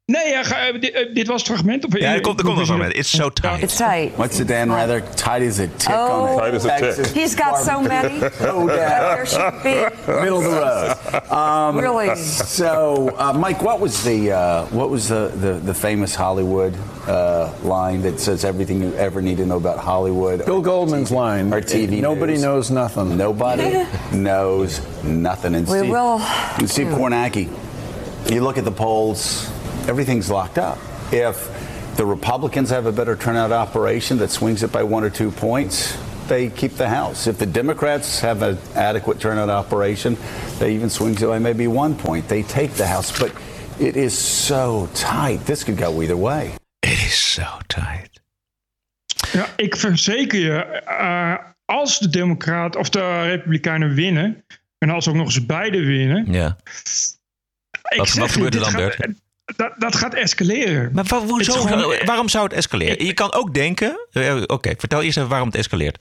Nee, 0.06 0.30
ja, 0.32 0.44
ga- 0.44 0.68
eh, 0.68 0.80
dit, 0.82 0.92
eh, 0.92 1.13
dit 1.13 1.28
was 1.28 1.42
het 1.42 1.52
fragment. 1.52 1.86
Of, 1.86 1.98
Ja, 2.00 2.13
er 2.13 2.22
komt, 2.22 2.39
er 2.39 2.46
komt 2.46 2.58
nog 2.58 2.68
een 2.70 2.76
moment. 2.78 2.96
It's 2.96 3.10
so 3.10 3.30
tight. 3.30 3.62
It's 3.62 3.76
tight. 3.76 4.16
What's 4.16 4.36
the 4.38 4.46
Dan 4.46 4.70
rather 4.70 5.04
tight 5.16 5.50
as 5.50 5.60
a 5.60 5.68
tick 5.78 5.96
Oh, 5.96 6.22
on 6.22 6.28
a 6.30 6.36
Tight 6.50 6.54
as 6.54 6.66
a 6.66 6.94
tick. 6.94 7.06
He's 7.16 7.36
got 7.36 7.58
so 7.63 7.80
many. 7.82 8.20
Oh, 8.52 8.68
There 8.68 9.26
should 9.26 9.62
be. 9.63 9.70
Middle 10.22 10.38
of 10.38 10.44
the 10.44 10.50
road. 10.60 11.32
Um, 11.32 11.78
Really? 11.80 12.16
So, 12.18 13.10
uh, 13.18 13.32
Mike, 13.34 13.62
what 13.63 13.80
was 13.80 14.04
the 14.04 14.32
uh, 14.34 14.66
what 14.72 14.89
was 14.89 15.08
the, 15.08 15.32
the, 15.39 15.54
the 15.66 15.74
famous 15.74 16.16
Hollywood 16.16 16.74
uh, 17.08 17.48
line 17.63 18.02
that 18.02 18.20
says 18.20 18.44
everything 18.44 18.82
you 18.82 18.94
ever 18.98 19.22
need 19.22 19.38
to 19.38 19.46
know 19.46 19.56
about 19.58 19.78
Hollywood? 19.78 20.44
Bill 20.46 20.62
Goldman's 20.62 21.12
line. 21.12 21.54
Or 21.54 21.62
TV 21.62 22.02
Nobody 22.02 22.34
news? 22.34 22.42
knows 22.42 22.70
nothing. 22.70 23.16
Nobody 23.18 23.86
knows 24.12 24.82
nothing. 25.04 25.56
And 25.56 25.66
We 25.68 25.78
Steve, 25.78 25.89
will- 25.92 26.20
and 26.58 26.70
Steve 26.70 26.88
Kornacki, 26.88 27.48
you 28.30 28.42
look 28.44 28.58
at 28.58 28.66
the 28.66 28.72
polls, 28.72 29.48
everything's 29.88 30.30
locked 30.30 30.58
up. 30.58 30.78
If 31.12 31.36
the 31.96 32.06
Republicans 32.06 32.69
have 32.69 32.86
a 32.88 32.91
better 32.91 33.15
turnout 33.15 33.52
operation 33.52 34.17
that 34.17 34.32
swings 34.32 34.63
it 34.63 34.72
by 34.72 34.84
one 34.84 35.04
or 35.04 35.10
two 35.12 35.32
points, 35.32 35.96
they 36.28 36.50
keep 36.50 36.76
the 36.78 36.88
House. 36.88 37.28
If 37.30 37.38
the 37.38 37.46
Democrats 37.46 38.19
have 38.22 38.41
an 38.41 38.58
adequate 38.76 39.19
turnout 39.19 39.50
operation, 39.50 40.17
they 40.60 40.74
even 40.76 40.89
swings 40.89 41.22
it 41.22 41.28
by 41.28 41.39
maybe 41.39 41.67
one 41.67 41.96
point. 41.96 42.28
They 42.28 42.43
take 42.43 42.69
the 42.76 42.88
House. 42.88 43.12
But 43.19 43.32
it 43.80 43.96
is 43.96 44.46
so 44.46 44.88
tight. 44.93 45.46
This 45.46 45.63
could 45.63 45.78
go 45.78 46.02
either 46.02 46.17
way. 46.17 46.52
It 46.82 46.89
is 47.06 47.34
so 47.34 47.43
tight. 47.67 48.10
Ja, 49.32 49.48
ik 49.56 49.76
verzeker 49.76 50.39
je, 50.39 50.56
eh, 50.86 51.34
als 51.65 52.00
de 52.00 52.10
Democraten 52.10 52.80
of 52.80 52.89
de 52.89 53.22
Republikeinen 53.22 53.93
winnen, 53.93 54.43
en 54.78 54.89
als 54.89 55.08
ook 55.08 55.15
nog 55.15 55.26
eens 55.26 55.46
beide 55.46 55.80
winnen, 55.86 56.26
Ja. 56.32 56.58
ik 57.89 57.98
Wat- 57.98 58.13
wat 58.13 58.32
gebeurt 58.32 58.54
er 58.56 58.62
dit 58.62 58.72
dan, 58.72 58.82
gaat- 58.82 58.98
Bert? 58.98 59.22
Dat, 59.56 59.72
dat 59.78 59.96
gaat 59.96 60.13
escaleren. 60.13 60.89
Maar 60.94 61.06
hoezo, 61.28 61.54
gewoon- 61.62 61.96
waarom 62.06 62.30
zou 62.30 62.44
het 62.44 62.54
escaleren? 62.54 63.06
Je 63.06 63.13
kan 63.13 63.34
ook 63.34 63.54
denken... 63.54 64.08
eh, 64.12 64.42
Oké, 64.48 64.74
vertel 64.78 65.02
eerst 65.02 65.18
even 65.18 65.30
waarom 65.30 65.48
het 65.48 65.58
escaleert. 65.58 65.98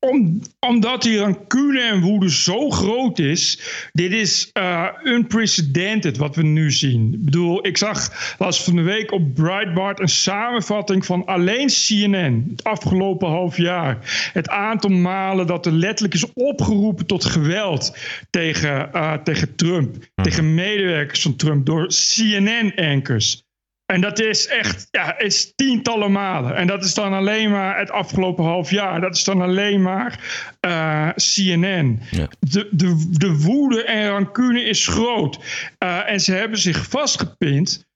Om, 0.00 0.40
omdat 0.60 1.02
die 1.02 1.18
rancune 1.18 1.80
en 1.80 2.00
woede 2.00 2.30
zo 2.30 2.70
groot 2.70 3.18
is. 3.18 3.60
Dit 3.92 4.12
is 4.12 4.50
eh, 4.52 4.86
unprecedented 5.04 6.16
wat 6.16 6.36
we 6.36 6.42
nu 6.42 6.70
zien. 6.70 7.12
Ik 7.12 7.24
bedoel, 7.24 7.66
ik 7.66 7.76
zag 7.76 8.34
laatst 8.38 8.62
van 8.62 8.76
de 8.76 8.82
week 8.82 9.12
op 9.12 9.34
Breitbart 9.34 10.00
een 10.00 10.08
samenvatting 10.08 11.06
van 11.06 11.24
alleen 11.24 11.68
CNN. 11.68 12.46
Het 12.50 12.64
afgelopen 12.64 13.28
half 13.28 13.56
jaar. 13.56 14.30
Het 14.32 14.48
aantal 14.48 14.90
malen 14.90 15.46
dat 15.46 15.66
er 15.66 15.72
letterlijk 15.72 16.14
is 16.14 16.32
opgeroepen 16.32 17.06
tot 17.06 17.24
geweld 17.24 17.96
tegen, 18.30 18.92
eh, 18.92 19.12
tegen 19.12 19.54
Trump. 19.54 19.96
Tegen 20.22 20.54
medewerkers 20.54 21.22
van 21.22 21.36
Trump 21.36 21.66
door 21.66 21.86
CNN-ankers. 21.86 23.48
En 23.90 24.00
dat 24.00 24.18
is 24.18 24.46
echt 24.46 24.88
ja, 24.90 25.18
is 25.18 25.52
tientallen 25.54 26.12
malen. 26.12 26.56
En 26.56 26.66
dat 26.66 26.84
is 26.84 26.94
dan 26.94 27.12
alleen 27.12 27.50
maar 27.50 27.78
het 27.78 27.90
afgelopen 27.90 28.44
half 28.44 28.70
jaar. 28.70 29.00
Dat 29.00 29.16
is 29.16 29.24
dan 29.24 29.40
alleen 29.40 29.82
maar 29.82 30.20
eh, 30.60 31.08
CNN. 31.14 32.00
De, 32.40 32.68
de, 32.70 33.06
de 33.10 33.36
woede 33.36 33.84
en 33.84 34.08
rancune 34.08 34.64
is 34.64 34.86
groot. 34.86 35.38
Eh, 35.78 36.10
en 36.10 36.20
ze 36.20 36.32
hebben 36.32 36.58
zich 36.58 36.88
vastgepind 36.88 37.88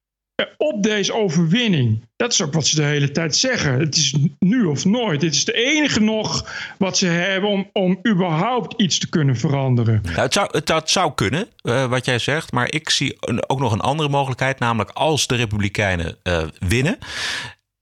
op 0.56 0.82
deze 0.82 1.14
overwinning. 1.14 2.02
Dat 2.16 2.32
is 2.32 2.42
ook 2.42 2.52
wat 2.52 2.66
ze 2.66 2.76
de 2.76 2.82
hele 2.82 3.10
tijd 3.10 3.36
zeggen. 3.36 3.78
Het 3.78 3.96
is 3.96 4.14
nu 4.38 4.64
of 4.64 4.84
nooit. 4.84 5.20
Dit 5.20 5.34
is 5.34 5.44
de 5.44 5.52
enige 5.52 6.00
nog 6.00 6.52
wat 6.78 6.98
ze 6.98 7.06
hebben 7.06 7.50
om, 7.50 7.70
om 7.72 7.98
überhaupt 8.08 8.80
iets 8.80 8.98
te 8.98 9.08
kunnen 9.08 9.36
veranderen. 9.36 10.00
Nou, 10.02 10.20
het, 10.20 10.32
zou, 10.32 10.48
het, 10.50 10.66
dat 10.66 10.90
zou 10.90 11.12
kunnen, 11.14 11.48
eh, 11.62 11.86
wat 11.86 12.04
jij 12.04 12.18
zegt. 12.18 12.52
Maar 12.52 12.72
ik 12.72 12.90
zie 12.90 13.16
ook 13.46 13.58
nog 13.60 13.72
een 13.72 13.80
andere 13.80 14.08
mogelijkheid. 14.08 14.58
Namelijk 14.58 14.90
als 14.90 15.26
de 15.26 15.34
Republikeinen 15.34 16.16
eh, 16.22 16.42
winnen. 16.58 16.98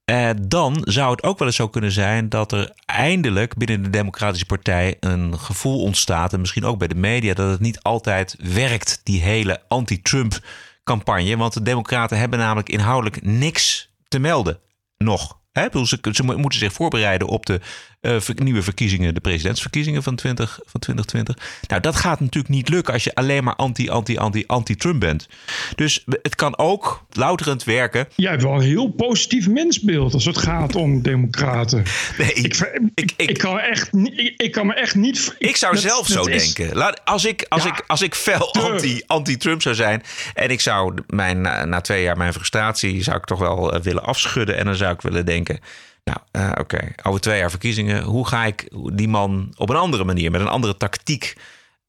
eh, 0.05 0.29
dan 0.41 0.77
zou 0.83 1.11
het 1.11 1.23
ook 1.23 1.37
wel 1.37 1.47
eens 1.47 1.57
zo 1.57 1.67
kunnen 1.67 1.91
zijn 1.91 2.29
dat 2.29 2.51
er 2.51 2.71
eindelijk 2.85 3.55
binnen 3.57 3.83
de 3.83 3.89
Democratische 3.89 4.45
Partij 4.45 4.97
een 4.99 5.39
gevoel 5.39 5.81
ontstaat. 5.81 6.33
En 6.33 6.39
misschien 6.39 6.65
ook 6.65 6.77
bij 6.77 6.87
de 6.87 6.95
media. 6.95 7.33
Dat 7.33 7.49
het 7.49 7.59
niet 7.59 7.81
altijd 7.81 8.35
werkt, 8.53 9.01
die 9.03 9.21
hele 9.21 9.61
anti-Trump 9.67 10.39
campagne. 10.83 11.37
Want 11.37 11.53
de 11.53 11.61
Democraten 11.61 12.17
hebben 12.17 12.39
namelijk 12.39 12.69
inhoudelijk 12.69 13.25
niks 13.25 13.93
te 14.07 14.19
melden. 14.19 14.59
Nog. 14.97 15.41
Hè? 15.51 15.85
Ze, 15.85 15.99
ze 16.11 16.23
mo- 16.23 16.37
moeten 16.37 16.59
zich 16.59 16.73
voorbereiden 16.73 17.27
op 17.27 17.45
de 17.45 17.61
eh, 18.03 18.19
ver- 18.19 18.35
nieuwe 18.43 18.61
verkiezingen, 18.63 19.13
de 19.13 19.19
presidentsverkiezingen 19.19 20.03
van, 20.03 20.15
20, 20.15 20.59
van 20.65 20.79
2020. 20.79 21.59
Nou, 21.67 21.81
dat 21.81 21.95
gaat 21.95 22.19
natuurlijk 22.19 22.53
niet 22.53 22.69
lukken 22.69 22.93
als 22.93 23.03
je 23.03 23.15
alleen 23.15 23.43
maar 23.43 23.55
anti, 23.55 23.89
anti, 23.89 24.17
anti, 24.17 24.43
anti-Trump 24.47 24.99
bent. 24.99 25.27
Dus 25.75 26.03
het 26.21 26.35
kan 26.35 26.57
ook 26.57 27.05
louterend 27.11 27.63
werken. 27.63 28.07
Jij 28.15 28.31
hebt 28.31 28.43
wel 28.43 28.53
een 28.55 28.61
heel 28.61 28.87
positief 28.89 29.47
mensbeeld 29.47 30.13
als 30.13 30.25
het 30.25 30.37
gaat 30.37 30.75
om 30.75 31.01
democraten. 31.01 31.83
Nee, 32.17 32.33
ik, 32.33 33.13
ik, 33.17 33.37
kan 33.37 33.59
echt, 33.59 33.89
ik, 33.93 34.33
ik 34.37 34.51
kan 34.51 34.67
me 34.67 34.73
echt 34.73 34.95
niet... 34.95 35.35
Ik 35.39 35.55
zou 35.55 35.73
dat- 35.73 35.81
zelf 35.83 36.07
dat 36.07 36.25
zo 36.25 36.31
is- 36.31 36.53
denken. 36.53 36.77
Laat, 36.77 37.05
als, 37.05 37.25
ik, 37.25 37.45
als, 37.49 37.65
ik, 37.65 37.83
als 37.87 38.01
ik 38.01 38.15
fel 38.15 38.53
anti, 38.53 39.01
anti-Trump 39.07 39.61
zou 39.61 39.75
zijn 39.75 40.03
en 40.33 40.49
ik 40.49 40.61
zou 40.61 40.93
mijn, 41.07 41.41
na, 41.41 41.65
na 41.65 41.81
twee 41.81 42.03
jaar 42.03 42.17
mijn 42.17 42.33
frustratie 42.33 43.03
zou 43.03 43.17
ik 43.17 43.25
toch 43.25 43.39
wel 43.39 43.73
eh, 43.73 43.81
willen 43.81 44.03
afschudden 44.03 44.57
en 44.57 44.65
dan 44.65 44.75
zou 44.75 44.93
ik 44.93 45.01
willen 45.01 45.25
denken. 45.25 45.59
Nou, 46.03 46.19
eh, 46.31 46.51
oké, 46.59 46.91
over 47.03 47.21
twee 47.21 47.39
jaar 47.39 47.49
verkiezingen. 47.49 48.03
Hoe 48.03 48.27
ga 48.27 48.45
ik 48.45 48.69
die 48.93 49.07
man 49.07 49.53
op 49.57 49.69
een 49.69 49.75
andere 49.75 50.03
manier, 50.03 50.31
met 50.31 50.41
een 50.41 50.47
andere 50.47 50.77
tactiek, 50.77 51.33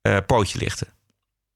eh, 0.00 0.16
pootje 0.26 0.58
lichten? 0.58 0.93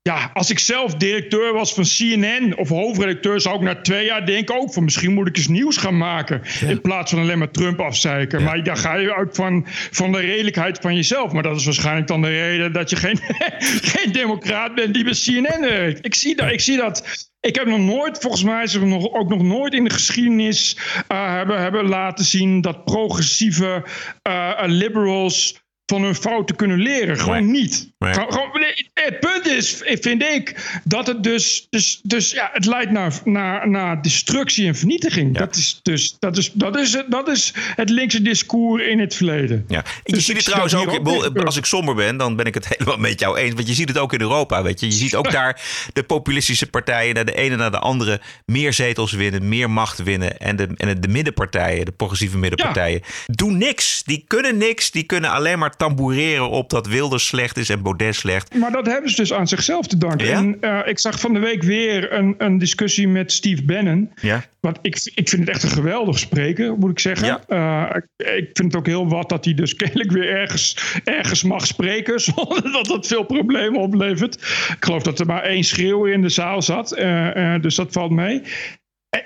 Ja, 0.09 0.31
als 0.33 0.51
ik 0.51 0.59
zelf 0.59 0.95
directeur 0.95 1.53
was 1.53 1.75
van 1.75 1.85
CNN 1.85 2.57
of 2.57 2.69
hoofdredacteur, 2.69 3.41
zou 3.41 3.57
ik 3.57 3.61
na 3.61 3.81
twee 3.81 4.07
jaar 4.07 4.27
denken: 4.27 4.57
ook 4.61 4.73
van 4.73 4.85
misschien 4.85 5.15
moet 5.15 5.29
ik 5.29 5.37
eens 5.37 5.49
nieuws 5.49 5.77
gaan 5.77 5.97
maken. 5.97 6.43
In 6.67 6.81
plaats 6.81 7.11
van 7.11 7.21
alleen 7.21 7.39
maar 7.39 7.51
Trump 7.51 7.81
afzeiken. 7.81 8.43
Maar 8.43 8.63
daar 8.63 8.77
ga 8.77 8.95
je 8.95 9.15
uit 9.15 9.37
van, 9.37 9.67
van 9.91 10.13
de 10.13 10.19
redelijkheid 10.19 10.79
van 10.79 10.95
jezelf. 10.95 11.33
Maar 11.33 11.43
dat 11.43 11.57
is 11.57 11.65
waarschijnlijk 11.65 12.07
dan 12.07 12.23
de 12.23 12.29
reden 12.29 12.73
dat 12.73 12.91
je 12.91 12.97
geen, 12.97 13.19
geen 13.93 14.13
democraat 14.13 14.75
bent 14.75 14.95
die 14.95 15.05
bij 15.05 15.13
CNN 15.13 15.61
werkt. 15.61 16.05
Ik 16.05 16.15
zie 16.15 16.37
dat. 16.37 16.51
Ik 16.51 16.61
zie 16.61 16.77
dat 16.77 17.27
ik 17.41 17.55
heb 17.55 17.67
nog 17.67 17.79
nooit, 17.79 18.19
volgens 18.19 18.43
mij 18.43 18.63
is 18.63 18.75
er 18.75 18.87
nog, 18.87 19.13
ook 19.13 19.29
nog 19.29 19.43
nooit 19.43 19.73
in 19.73 19.85
de 19.85 19.91
geschiedenis 19.91 20.79
eh, 21.09 21.35
hebben, 21.35 21.61
hebben 21.61 21.89
laten 21.89 22.25
zien 22.25 22.61
dat 22.61 22.85
progressieve 22.85 23.85
eh, 24.23 24.63
liberals 24.67 25.67
van 25.89 26.03
hun 26.03 26.15
fouten 26.15 26.57
kunnen 26.57 26.79
leren. 26.79 27.19
Gewoon 27.21 27.51
niet. 27.51 27.91
Nee. 27.99 28.13
Gewoon- 28.13 28.33
gewoon- 28.33 28.61
nee, 28.61 28.91
het 28.95 29.21
punt 29.21 29.47
is, 29.47 29.83
vind 29.85 30.23
ik, 30.23 30.79
dat 30.85 31.07
het 31.07 31.23
dus, 31.23 31.67
dus, 31.71 32.01
dus 32.03 32.31
ja, 32.31 32.51
het 32.53 32.65
leidt 32.67 32.91
naar, 32.91 33.13
naar, 33.25 33.69
naar 33.69 34.03
destructie 34.03 34.67
en 34.67 34.75
vernietiging. 34.77 35.39
Dat, 35.39 35.57
is 35.57 35.81
dus, 35.83 36.17
dat, 36.19 36.37
is, 36.37 36.53
dat, 36.53 36.79
is, 36.79 36.93
het- 36.93 37.11
dat 37.11 37.29
is 37.29 37.53
het 37.77 37.91
linkse 37.91 38.23
discours 38.23 38.83
in 38.87 38.99
het 38.99 39.15
verleden. 39.15 39.65
Ja. 39.69 39.85
Je 40.05 40.13
Dus 40.13 40.21
ziet 40.25 40.29
ik 40.31 40.37
het 40.37 40.45
trouwens 40.45 40.75
ook, 40.75 41.45
als 41.45 41.57
ik 41.57 41.65
somber 41.65 41.95
ben, 41.95 42.17
dan 42.17 42.37
ben 42.37 42.47
ik 42.47 42.55
het 42.55 42.69
helemaal 42.79 42.99
met 42.99 43.21
jou 43.21 43.39
eens. 43.39 43.55
Want 43.55 43.69
je 43.69 43.75
ziet 43.75 43.89
het 43.89 43.99
ook 43.99 44.13
in 44.13 44.21
Europa, 44.21 44.63
weet 44.63 44.81
je. 44.81 44.87
Je 44.87 44.93
ziet 44.93 45.15
ook 45.15 45.31
daar 45.31 45.61
de 45.93 46.03
populistische 46.03 46.67
partijen, 46.67 47.15
naar 47.15 47.25
de 47.25 47.35
ene 47.35 47.57
naar 47.57 47.71
de 47.71 47.79
andere, 47.79 48.21
meer 48.47 48.73
zetels 48.73 49.13
winnen, 49.13 49.49
meer 49.49 49.71
macht 49.71 50.03
winnen. 50.03 50.39
En 50.39 50.57
de, 50.57 50.69
en 50.77 51.01
de 51.01 51.09
middenpartijen, 51.09 51.85
de 51.85 51.93
progressieve 51.93 52.39
middenpartijen, 52.39 53.03
doen 53.27 53.59
niks. 53.59 54.03
Die 54.05 54.25
kunnen 54.27 54.57
niks. 54.57 54.91
Die 54.91 55.03
kunnen 55.03 55.31
alleen 55.31 55.59
maar 55.59 55.77
tamboureren 55.79 56.51
op 56.51 56.71
dat 56.71 56.87
Wilders 56.87 57.27
slecht 57.27 57.57
is 57.57 57.69
en 57.69 57.83
Baudet 57.83 58.15
slecht. 58.15 58.55
Maar 58.55 58.73
dat 58.73 58.87
hebben 58.87 59.11
ze 59.11 59.17
dus 59.17 59.33
aan 59.33 59.49
zichzelf 59.49 59.87
te 59.87 59.99
danken. 59.99 60.27
Ja? 60.27 60.37
En 60.37 60.57
eh, 60.61 60.79
ik 60.85 60.99
zag 60.99 61.21
van 61.21 61.33
de 61.33 61.39
week 61.39 61.63
weer 61.63 62.13
een, 62.13 62.35
een 62.39 62.59
discussie 62.59 63.09
met 63.09 63.33
Steve 63.33 63.65
Bannon. 63.65 64.11
Ja. 64.21 64.45
Want 64.61 64.79
ik, 64.83 65.11
ik 65.15 65.29
vind 65.29 65.47
het 65.47 65.51
echt 65.51 65.63
een 65.63 65.69
geweldig 65.69 66.19
spreker, 66.19 66.79
moet 66.79 66.91
ik 66.91 66.99
zeggen. 66.99 67.41
Eh, 67.49 67.85
ik, 67.93 68.27
ik 68.27 68.51
vind 68.53 68.73
het 68.73 68.77
ook 68.77 68.87
heel 68.87 69.09
wat 69.09 69.29
dat 69.29 69.45
hij 69.45 69.55
dus 69.55 69.75
kennelijk 69.83 70.11
weer 70.11 70.29
ergens, 70.29 70.77
ergens 71.05 71.43
mag 71.43 71.67
spreken. 71.67 72.21
Zonder 72.31 72.73
dat 72.73 72.87
dat 72.87 73.07
veel 73.07 73.25
problemen 73.25 73.81
oplevert. 73.81 74.35
Ik 74.69 74.85
geloof 74.85 75.03
dat 75.03 75.19
er 75.19 75.27
maar 75.27 75.43
één 75.43 75.65
schreeuwer 75.65 76.13
in 76.13 76.23
de 76.23 76.29
zaal 76.29 76.63
zat. 76.63 76.93
eh, 76.93 77.55
dus 77.61 77.75
dat 77.75 77.93
valt 77.93 78.11
mee. 78.11 78.43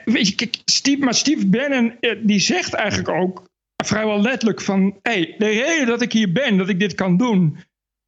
Weet 0.05 0.29
je, 0.29 0.35
kijk, 0.35 0.57
Steve, 0.65 1.05
maar 1.05 1.15
Steve 1.15 1.47
Bannon 1.47 1.95
die 2.23 2.41
zegt 2.41 2.75
eigenlijk 2.75 3.09
ook 3.09 3.51
vrijwel 3.87 4.21
letterlijk 4.21 4.61
van... 4.61 4.99
Hey, 5.03 5.35
de 5.39 5.49
reden 5.49 5.87
dat 5.87 6.03
ik 6.03 6.13
hier 6.13 6.33
ben, 6.33 6.57
dat 6.57 6.69
ik 6.69 6.81
dit 6.81 6.95
kan 6.95 7.17
doen 7.17 7.59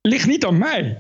ligt 0.09 0.27
niet 0.27 0.45
aan 0.45 0.59
mij. 0.59 0.97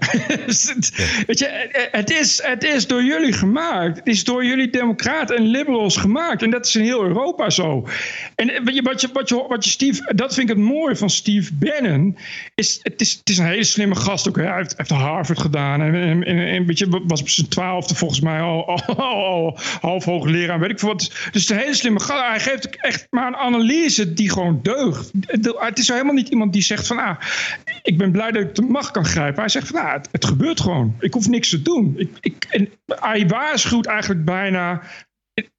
Weet 1.27 1.39
je, 1.39 1.69
het 1.91 2.11
is, 2.11 2.43
het 2.43 2.65
is 2.65 2.87
door 2.87 3.05
jullie 3.05 3.33
gemaakt. 3.33 3.99
Het 3.99 4.07
is 4.07 4.25
door 4.25 4.45
jullie 4.45 4.71
democraten 4.71 5.37
en 5.37 5.47
liberals 5.47 5.97
gemaakt. 5.97 6.43
En 6.43 6.51
dat 6.51 6.67
is 6.67 6.77
in 6.77 6.83
heel 6.83 7.05
Europa 7.05 7.51
zo. 7.51 7.89
En 8.35 8.51
eh, 8.51 8.61
weet 8.65 8.75
je, 8.75 8.83
wat 8.83 9.01
je, 9.01 9.09
wat 9.13 9.29
je, 9.29 9.45
wat 9.49 9.65
je 9.65 9.71
Steve, 9.71 10.13
dat 10.15 10.35
vind 10.35 10.51
ik 10.51 10.57
het 10.57 10.65
mooie 10.65 10.97
van 10.97 11.11
Steve 11.11 11.55
Bannon. 11.55 12.17
Is, 12.55 12.79
het, 12.83 13.01
is, 13.01 13.13
het 13.13 13.29
is 13.29 13.39
een 13.39 13.47
hele 13.47 13.65
slimme 13.65 13.95
gast 13.95 14.29
ook. 14.29 14.37
hè. 14.37 14.43
Hij 14.43 14.57
heeft, 14.57 14.75
heeft 14.77 14.91
Harvard 14.91 15.39
gedaan. 15.39 15.81
En, 15.81 15.95
en, 15.95 16.39
en, 16.39 16.67
weet 16.67 16.79
je, 16.79 17.03
was 17.07 17.21
op 17.21 17.29
zijn 17.29 17.49
twaalfde 17.49 17.95
volgens 17.95 18.21
mij 18.21 18.41
al, 18.41 18.67
al, 18.67 18.81
al, 18.97 19.25
al 19.25 19.59
half 19.81 20.05
hoogleraar. 20.05 20.61
Weet 20.61 20.71
ik 20.71 20.79
veel 20.79 20.89
wat. 20.89 21.13
Dus 21.33 21.49
een 21.49 21.59
hele 21.59 21.75
slimme 21.75 22.01
gast. 22.01 22.27
Hij 22.29 22.41
geeft 22.41 22.77
echt 22.77 23.07
maar 23.11 23.27
een 23.27 23.37
analyse 23.37 24.13
die 24.13 24.31
gewoon 24.31 24.59
deugt. 24.63 25.11
Het 25.59 25.79
is 25.79 25.89
helemaal 25.89 26.15
niet 26.15 26.29
iemand 26.29 26.53
die 26.53 26.63
zegt 26.63 26.87
van... 26.87 26.99
Ah, 26.99 27.17
ik 27.83 27.99
ben 27.99 28.13
blij 28.13 28.31
dat 28.31 28.43
ik 28.43 28.55
de 28.55 28.63
macht 28.63 28.94
kan 28.95 29.05
grijpen. 29.05 29.41
Hij 29.41 29.49
zegt 29.49 29.67
van, 29.69 29.83
nou, 29.83 29.93
het, 29.97 30.09
het 30.13 30.25
gebeurt 30.25 30.61
gewoon. 30.61 30.97
Ik 31.01 31.13
hoef 31.13 31.29
niks 31.29 31.49
te 31.49 31.63
doen. 31.63 31.95
Ik, 31.97 32.11
ik, 32.21 32.47
en 32.51 32.69
hij 32.87 33.27
waarschuwt 33.27 33.87
eigenlijk 33.87 34.25
bijna... 34.25 34.83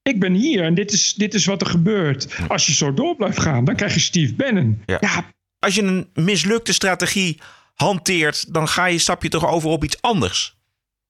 ik- 0.01 0.19
ben 0.19 0.33
hier 0.33 0.63
en 0.63 0.73
dit 0.75 0.91
is, 0.91 1.13
dit 1.13 1.33
is 1.33 1.45
wat 1.45 1.61
er 1.61 1.67
gebeurt. 1.67 2.35
Als 2.47 2.65
je 2.65 2.73
zo 2.73 2.93
door 2.93 3.15
blijft 3.15 3.39
gaan, 3.39 3.65
dan 3.65 3.75
krijg 3.75 3.93
je 3.93 3.99
Steve 3.99 4.33
Bannon. 4.35 4.81
Ja. 4.85 5.25
Als 5.59 5.75
je 5.75 5.81
een 5.81 6.09
mislukte 6.13 6.73
strategie 6.73 7.39
hanteert, 7.73 8.53
dan 8.53 8.67
ga 8.67 8.85
je, 8.85 8.97
stap 8.97 9.23
je 9.23 9.29
toch 9.29 9.47
over 9.47 9.69
op 9.69 9.83
iets 9.83 10.01
anders. 10.01 10.57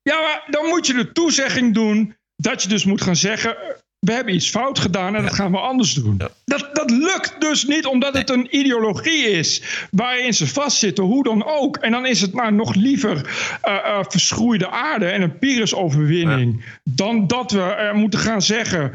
Ja, 0.01 0.21
maar 0.21 0.43
dan 0.49 0.65
moet 0.65 0.87
je 0.87 0.93
de 0.93 1.11
toezegging 1.11 1.73
doen 1.73 2.15
dat 2.35 2.63
je 2.63 2.69
dus 2.69 2.85
moet 2.85 3.01
gaan 3.01 3.15
zeggen... 3.15 3.57
we 4.05 4.13
hebben 4.13 4.33
iets 4.33 4.49
fout 4.49 4.79
gedaan 4.79 5.15
en 5.15 5.23
dat 5.23 5.33
gaan 5.33 5.51
we 5.51 5.57
anders 5.57 5.93
doen. 5.93 6.17
Dat, 6.45 6.69
dat 6.73 6.89
lukt 6.89 7.35
dus 7.39 7.65
niet 7.65 7.85
omdat 7.85 8.13
het 8.13 8.29
een 8.29 8.57
ideologie 8.57 9.29
is 9.29 9.61
waarin 9.91 10.33
ze 10.33 10.47
vastzitten, 10.47 11.03
hoe 11.03 11.23
dan 11.23 11.45
ook. 11.45 11.77
En 11.77 11.91
dan 11.91 12.05
is 12.05 12.21
het 12.21 12.33
maar 12.33 12.53
nog 12.53 12.75
liever 12.75 13.29
eh, 13.61 13.99
verschroeide 14.07 14.69
aarde 14.69 15.05
en 15.05 15.21
een 15.21 15.39
Pyrrhus-overwinning... 15.39 16.63
dan 16.83 17.27
dat 17.27 17.51
we 17.51 17.61
eh, 17.61 17.93
moeten 17.93 18.19
gaan 18.19 18.41
zeggen... 18.41 18.91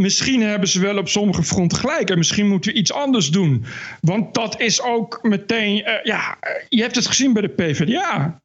Misschien 0.00 0.42
hebben 0.42 0.68
ze 0.68 0.80
wel 0.80 0.98
op 0.98 1.08
sommige 1.08 1.42
fronten 1.42 1.78
gelijk. 1.78 2.10
En 2.10 2.18
misschien 2.18 2.48
moeten 2.48 2.72
we 2.72 2.78
iets 2.78 2.92
anders 2.92 3.30
doen. 3.30 3.64
Want 4.00 4.34
dat 4.34 4.60
is 4.60 4.82
ook 4.82 5.18
meteen. 5.22 5.84
ja, 6.02 6.38
je 6.68 6.82
hebt 6.82 6.94
het 6.94 7.06
gezien 7.06 7.32
bij 7.32 7.42
de 7.42 7.48
PvdA. 7.48 8.42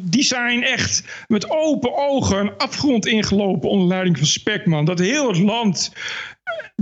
Die 0.00 0.22
zijn 0.22 0.62
echt 0.62 1.02
met 1.28 1.50
open 1.50 1.96
ogen 1.96 2.38
een 2.38 2.56
afgrond 2.56 3.06
ingelopen 3.06 3.68
onder 3.68 3.88
leiding 3.88 4.18
van 4.18 4.26
Spekman. 4.26 4.84
Dat 4.84 4.98
heel 4.98 5.28
het 5.28 5.38
land, 5.38 5.92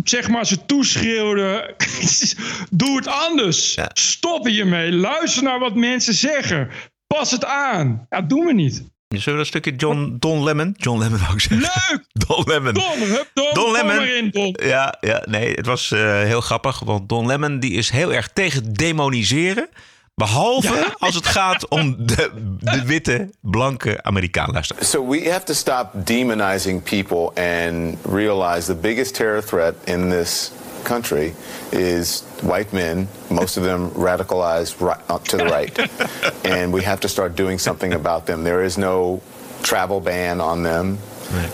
zeg 0.05 0.29
maar, 0.29 0.47
ze 0.47 0.66
toeschreeuwde. 0.66 1.75
Doe 2.70 2.97
het 2.97 3.07
anders. 3.07 3.79
Stop 3.93 4.47
hiermee. 4.47 4.93
Luister 4.93 5.43
naar 5.43 5.59
wat 5.59 5.75
mensen 5.75 6.14
zeggen. 6.14 6.70
Pas 7.07 7.31
het 7.31 7.45
aan. 7.45 8.07
Ja, 8.11 8.20
doen 8.20 8.45
we 8.45 8.53
niet. 8.53 8.85
Zullen 9.09 9.39
we 9.39 9.45
dat 9.45 9.47
stukje 9.47 9.77
John, 9.77 10.16
Don 10.18 10.45
Lemon? 10.45 10.75
John 10.77 10.99
Lemon 10.99 11.18
ik 11.18 11.41
zeggen. 11.41 11.59
Leuk! 11.59 12.05
Don 12.27 12.45
Lemon. 12.47 12.72
Don, 12.72 12.99
hup, 12.99 13.31
Don, 13.35 13.53
kom 13.53 13.72
Lemon. 13.72 13.97
maar 13.97 14.09
in, 14.09 14.31
Don. 14.31 14.57
Ja, 14.62 14.97
ja, 15.01 15.22
nee, 15.29 15.53
het 15.53 15.66
was 15.66 15.91
eh, 15.91 16.20
heel 16.20 16.41
grappig. 16.41 16.81
Want 16.81 17.09
Don 17.09 17.27
Lemon 17.27 17.59
die 17.61 17.72
is 17.72 17.91
heel 17.91 18.12
erg 18.12 18.29
tegen 18.29 18.72
demoniseren. 18.72 19.68
Behalve 20.15 20.95
als 20.99 21.15
het 21.15 21.27
gaat 21.27 21.69
om 21.69 21.97
de, 21.99 22.31
de 22.59 22.83
witte, 22.85 23.31
blanke 23.41 24.03
Amerikaan. 24.03 24.51
Luister. 24.51 24.77
So 24.85 25.09
we 25.09 25.31
have 25.31 25.45
to 25.45 25.55
stop 25.55 25.93
demonizing 25.95 26.83
people 26.83 27.43
and 27.43 27.97
realize 28.05 28.67
the 28.67 28.81
biggest 28.81 29.15
terror 29.15 29.43
threat 29.43 29.75
in 29.85 30.11
this 30.11 30.51
country 30.83 31.35
is 31.71 32.23
white 32.43 32.73
men, 32.73 33.09
most 33.29 33.57
of 33.57 33.65
them 33.65 33.91
radicalized 33.91 34.81
right, 34.81 35.01
uh, 35.09 35.19
to 35.19 35.37
the 35.37 35.45
right. 35.45 35.91
and 36.45 36.73
we 36.73 36.85
have 36.85 37.01
to 37.01 37.09
start 37.09 37.37
doing 37.37 37.59
something 37.59 37.93
about 37.93 38.25
them. 38.25 38.45
There 38.45 38.65
is 38.65 38.77
no 38.77 39.21
travel 39.62 40.01
ban 40.01 40.41
on 40.41 40.62
them. 40.62 40.99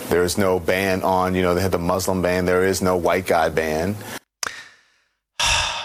There 0.09 0.23
is 0.23 0.37
no 0.37 0.59
ban 0.59 1.01
on, 1.01 1.33
you 1.33 1.41
know, 1.41 1.55
they 1.55 1.61
had 1.61 1.71
the 1.71 1.79
Muslim 1.79 2.21
ban. 2.21 2.45
There 2.45 2.67
is 2.67 2.81
no 2.81 2.95
white 2.97 3.25
guy 3.25 3.49
ban. 3.49 3.95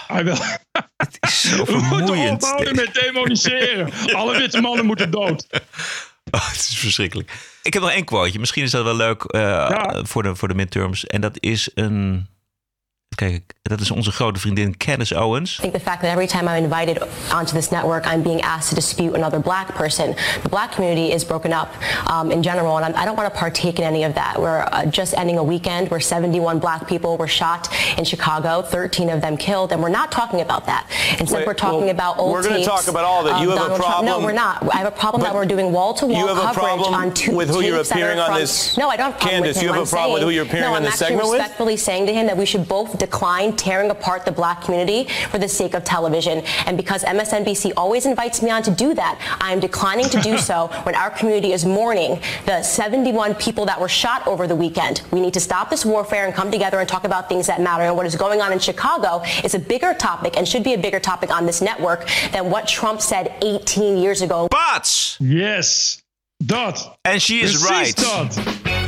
Hij 0.07 0.23
wil. 0.23 0.35
Zo 1.29 1.63
We 1.65 1.71
moeten 1.71 1.97
vermoeiend. 1.97 2.43
ophouden 2.43 2.75
met 2.75 2.93
demoniseren. 2.93 3.89
Alle 4.19 4.37
witte 4.37 4.61
mannen 4.61 4.85
moeten 4.85 5.11
dood. 5.11 5.47
Oh, 6.31 6.47
het 6.47 6.57
is 6.57 6.77
verschrikkelijk. 6.77 7.31
Ik 7.63 7.73
heb 7.73 7.81
nog 7.81 7.91
één 7.91 8.05
quoteje. 8.05 8.39
Misschien 8.39 8.63
is 8.63 8.71
dat 8.71 8.83
wel 8.83 8.95
leuk 8.95 9.23
eh, 9.23 9.99
voor, 10.03 10.23
de, 10.23 10.35
voor 10.35 10.47
de 10.47 10.53
midterms. 10.53 11.05
En 11.07 11.21
dat 11.21 11.37
is 11.39 11.69
een... 11.73 12.27
Kijk, 13.17 13.53
dat 13.61 13.79
is 13.79 13.91
onze 13.91 14.11
grote 14.11 14.39
vriendin 14.39 14.77
Candace 14.77 15.15
Owens. 15.15 15.57
I 15.57 15.61
think 15.61 15.73
the 15.73 15.79
fact 15.79 16.01
that 16.01 16.11
every 16.11 16.27
time 16.27 16.47
I'm 16.47 16.63
invited 16.63 17.01
onto 17.33 17.53
this 17.53 17.69
network, 17.69 18.05
I'm 18.05 18.21
being 18.21 18.41
asked 18.41 18.69
to 18.69 18.75
dispute 18.75 19.15
another 19.15 19.39
black 19.39 19.73
person. 19.73 20.15
The 20.43 20.49
black 20.49 20.71
community 20.71 21.11
is 21.13 21.25
broken 21.25 21.51
up 21.51 21.67
um, 22.11 22.31
in 22.31 22.41
general, 22.43 22.75
and 22.77 22.85
I'm, 22.85 22.95
I 23.01 23.05
don't 23.05 23.17
want 23.17 23.33
to 23.33 23.39
partake 23.39 23.79
in 23.79 23.85
any 23.85 24.05
of 24.05 24.13
that. 24.13 24.35
We're 24.37 24.67
uh, 24.71 24.85
just 24.85 25.13
ending 25.17 25.37
a 25.37 25.43
weekend 25.43 25.89
where 25.89 25.99
71 25.99 26.59
black 26.59 26.85
people 26.87 27.17
were 27.17 27.27
shot 27.27 27.67
in 27.97 28.05
Chicago, 28.05 28.61
13 28.61 29.09
of 29.09 29.19
them 29.21 29.35
killed, 29.37 29.71
and 29.71 29.81
we're 29.81 29.97
not 30.01 30.11
talking 30.11 30.41
about 30.41 30.65
that. 30.67 30.83
Instead, 31.19 31.37
Wait, 31.39 31.47
we're 31.47 31.53
talking 31.55 31.79
well, 31.81 31.89
about 31.97 32.19
old 32.19 32.31
we're 32.33 32.43
gonna 32.43 32.63
talk 32.63 32.87
about 32.87 33.03
all 33.03 33.23
that. 33.23 33.37
of 33.37 33.41
You 33.41 33.49
have 33.49 33.57
a 33.57 33.61
Donald 33.61 33.81
Trump. 33.81 34.05
No, 34.05 34.19
we're 34.19 34.31
not. 34.45 34.61
I 34.75 34.77
have 34.77 34.93
a 34.93 34.97
problem 34.99 35.23
that 35.23 35.33
we're 35.33 35.47
doing 35.47 35.71
wall-to-wall 35.71 36.19
you 36.21 36.27
have 36.27 36.37
a 36.37 36.41
coverage 36.41 36.65
problem 36.65 36.93
on 36.93 37.13
two 37.13 37.35
with 37.35 37.49
who 37.49 37.61
you're 37.61 37.77
tapes 37.77 37.89
that 37.89 37.95
are 37.95 37.97
appearing 37.97 38.19
on 38.19 38.29
from- 38.29 38.39
this- 38.39 38.77
No, 38.77 38.89
I 38.89 38.95
don't 38.95 39.11
have 39.11 39.15
a 39.15 39.17
problem 39.17 39.33
Candace, 39.33 39.55
with 39.55 39.63
you 39.63 39.69
have 39.69 39.77
a 39.77 39.81
I'm 39.81 39.87
problem 39.87 40.13
with 40.13 40.23
who 40.23 40.29
you're 40.29 40.45
appearing 40.45 40.69
no, 40.69 40.75
on 40.77 40.77
I'm 40.77 40.83
this 40.83 41.01
actually 41.01 41.07
segment 41.17 41.29
with? 41.29 41.39
respectfully 41.39 41.77
saying 41.77 42.05
to 42.05 42.13
him 42.13 42.27
that 42.27 42.37
we 42.37 42.45
should 42.45 42.67
both 42.67 42.97
decline 43.07 43.55
tearing 43.55 43.89
apart 43.89 44.25
the 44.25 44.31
black 44.31 44.61
community 44.61 45.07
for 45.31 45.37
the 45.37 45.47
sake 45.47 45.73
of 45.73 45.83
television. 45.83 46.39
And 46.65 46.75
because 46.75 47.03
MSNBC 47.03 47.71
always 47.77 48.05
invites 48.05 48.41
me 48.41 48.49
on 48.51 48.61
to 48.63 48.71
do 48.71 48.93
that, 48.93 49.15
I 49.39 49.53
am 49.53 49.59
declining 49.59 50.09
to 50.09 50.21
do 50.21 50.37
so 50.49 50.67
when 50.83 50.95
our 50.95 51.09
community 51.09 51.53
is 51.53 51.63
mourning 51.65 52.19
the 52.45 52.61
71 52.61 53.35
people 53.35 53.65
that 53.65 53.79
were 53.79 53.87
shot 53.87 54.27
over 54.27 54.45
the 54.45 54.55
weekend. 54.55 55.01
We 55.11 55.21
need 55.21 55.33
to 55.35 55.39
stop 55.39 55.69
this 55.69 55.85
warfare 55.85 56.25
and 56.25 56.33
come 56.33 56.51
together 56.51 56.79
and 56.79 56.87
talk 56.87 57.05
about 57.05 57.29
things 57.29 57.47
that 57.47 57.61
matter. 57.61 57.83
And 57.83 57.95
what 57.95 58.05
is 58.05 58.15
going 58.15 58.41
on 58.41 58.51
in 58.51 58.59
Chicago 58.59 59.23
is 59.43 59.55
a 59.55 59.59
bigger 59.59 59.93
topic 59.93 60.37
and 60.37 60.47
should 60.47 60.63
be 60.63 60.73
a 60.73 60.77
bigger 60.77 60.99
topic 60.99 61.31
on 61.31 61.45
this 61.45 61.61
network 61.61 62.07
than 62.33 62.49
what 62.49 62.67
Trump 62.67 63.01
said 63.01 63.33
18 63.41 63.97
years 63.97 64.21
ago. 64.21 64.47
But 64.51 65.17
Yes, 65.19 66.01
dat. 66.45 66.97
And 67.03 67.21
she 67.21 67.41
is 67.41 67.63
Precies 67.63 67.69
right. 67.69 67.95
dat. 67.95 68.86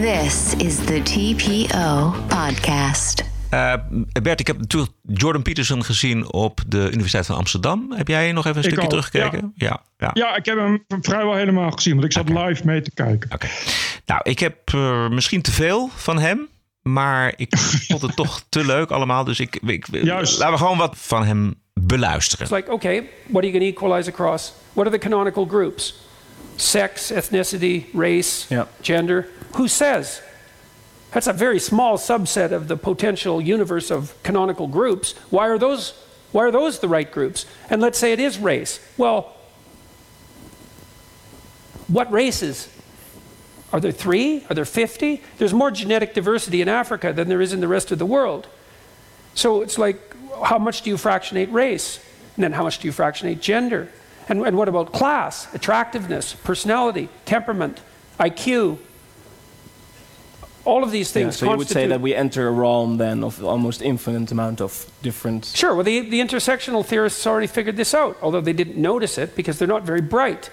This 0.00 0.54
is 0.56 0.76
the 0.76 1.02
TPO 1.02 2.14
podcast. 2.28 3.24
Eh, 3.50 3.74
Bert, 4.22 4.40
ik 4.40 4.46
heb 4.46 4.58
natuurlijk 4.58 4.92
Jordan 5.02 5.42
Peterson 5.42 5.84
gezien 5.84 6.32
op 6.32 6.60
de 6.66 6.90
Universiteit 6.92 7.26
van 7.26 7.36
Amsterdam. 7.36 7.92
Heb 7.92 8.08
jij 8.08 8.32
nog 8.32 8.46
even 8.46 8.58
een 8.58 8.64
Ik 8.64 8.70
stukje 8.70 8.84
ook, 8.84 8.90
teruggekeken? 8.90 9.52
Ja. 9.54 9.82
ja. 9.96 10.10
Ja, 10.12 10.36
ik 10.36 10.44
heb 10.44 10.58
hem 10.58 10.84
vrijwel 11.00 11.34
helemaal 11.34 11.70
gezien, 11.70 11.92
want 11.92 12.04
ik 12.04 12.12
zat 12.12 12.28
live 12.28 12.66
mee 12.66 12.80
te 12.80 12.90
kijken. 12.94 13.30
Nou, 14.06 14.20
ik 14.24 14.38
heb 14.38 14.72
misschien 15.10 15.42
te 15.42 15.52
veel 15.52 15.90
van 15.94 16.18
hem. 16.18 16.48
Maar 16.82 17.32
ik 17.36 17.56
vond 17.88 18.02
het 18.02 18.16
toch 18.16 18.42
te 18.48 18.66
leuk 18.66 18.90
allemaal. 18.90 19.24
Dus 19.24 19.40
ik, 19.40 19.58
ik, 19.66 19.86
laten 19.90 20.50
we 20.50 20.56
gewoon 20.56 20.78
wat 20.78 20.94
van 20.96 21.24
hem 21.24 21.54
beluisteren. 21.72 22.46
It's 22.46 22.54
like, 22.56 22.72
okay, 22.72 23.08
what 23.26 23.42
are 23.42 23.50
you 23.50 23.58
going 23.58 23.74
to 23.74 23.82
equalize 23.82 24.10
across? 24.10 24.52
What 24.72 24.86
are 24.86 24.98
the 24.98 25.08
canonical 25.08 25.46
groups? 25.46 25.94
Sex, 26.56 27.10
ethnicity, 27.10 27.84
race, 27.92 28.64
gender. 28.80 29.28
Who 29.56 29.68
says? 29.68 30.22
That's 31.12 31.26
a 31.26 31.32
very 31.32 31.58
small 31.58 31.96
subset 31.96 32.52
of 32.52 32.68
the 32.68 32.76
potential 32.76 33.40
universe 33.40 33.90
of 33.90 34.20
canonical 34.22 34.66
groups. 34.66 35.12
Why 35.30 35.48
are 35.48 35.58
those 35.58 35.94
why 36.32 36.44
are 36.44 36.50
those 36.50 36.80
the 36.80 36.88
right 36.88 37.10
groups? 37.10 37.46
And 37.70 37.80
let's 37.80 37.98
say 37.98 38.12
it 38.12 38.20
is 38.20 38.38
race. 38.38 38.80
Well, 38.98 39.34
what 41.86 42.12
races? 42.12 42.68
Are 43.72 43.80
there 43.80 43.92
3? 43.92 44.44
Are 44.50 44.54
there 44.54 44.64
50? 44.64 45.22
There's 45.38 45.54
more 45.54 45.70
genetic 45.70 46.14
diversity 46.14 46.60
in 46.60 46.68
Africa 46.68 47.12
than 47.12 47.28
there 47.28 47.40
is 47.40 47.52
in 47.52 47.60
the 47.60 47.68
rest 47.68 47.92
of 47.92 47.98
the 47.98 48.06
world. 48.06 48.46
So 49.34 49.62
it's 49.62 49.78
like, 49.78 50.00
how 50.44 50.58
much 50.58 50.82
do 50.82 50.90
you 50.90 50.96
fractionate 50.96 51.50
race? 51.50 51.98
And 52.36 52.44
then 52.44 52.52
how 52.52 52.64
much 52.64 52.78
do 52.78 52.88
you 52.88 52.92
fractionate 52.92 53.40
gender? 53.40 53.88
And, 54.28 54.46
and 54.46 54.56
what 54.56 54.68
about 54.68 54.92
class, 54.92 55.52
attractiveness, 55.54 56.34
personality, 56.34 57.08
temperament, 57.24 57.80
IQ? 58.20 58.78
All 60.68 60.84
of 60.84 60.90
these 60.90 61.08
Yeah, 61.08 61.22
things 61.22 61.38
so 61.38 61.50
you 61.50 61.56
would 61.56 61.68
say 61.68 61.86
that 61.86 62.02
we 62.02 62.14
enter 62.14 62.46
a 62.46 62.50
realm 62.50 62.98
then 62.98 63.24
of 63.24 63.42
almost 63.42 63.80
infinite 63.80 64.30
amount 64.30 64.60
of 64.60 64.84
different. 65.02 65.46
Sure. 65.46 65.74
Well, 65.74 65.82
the, 65.82 66.00
the 66.00 66.20
intersectional 66.20 66.84
theorists 66.84 67.26
already 67.26 67.46
figured 67.46 67.76
this 67.78 67.94
out, 67.94 68.18
although 68.20 68.42
they 68.42 68.52
didn't 68.52 68.76
notice 68.76 69.16
it 69.16 69.34
because 69.34 69.58
they're 69.58 69.74
not 69.76 69.84
very 69.84 70.02
bright. 70.02 70.50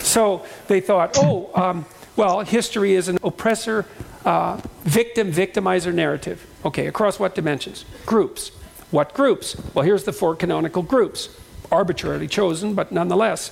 So 0.00 0.44
they 0.66 0.80
thought, 0.80 1.16
oh, 1.18 1.50
um, 1.54 1.84
well, 2.16 2.40
history 2.40 2.94
is 2.94 3.06
an 3.06 3.18
oppressor, 3.22 3.86
uh, 4.24 4.60
victim, 4.82 5.32
victimizer 5.32 5.94
narrative. 5.94 6.44
Okay, 6.64 6.88
across 6.88 7.20
what 7.20 7.36
dimensions? 7.36 7.84
Groups. 8.04 8.50
What 8.90 9.14
groups? 9.14 9.56
Well, 9.72 9.84
here's 9.84 10.02
the 10.02 10.12
four 10.12 10.34
canonical 10.34 10.82
groups, 10.82 11.28
arbitrarily 11.70 12.26
chosen, 12.26 12.74
but 12.74 12.90
nonetheless. 12.90 13.50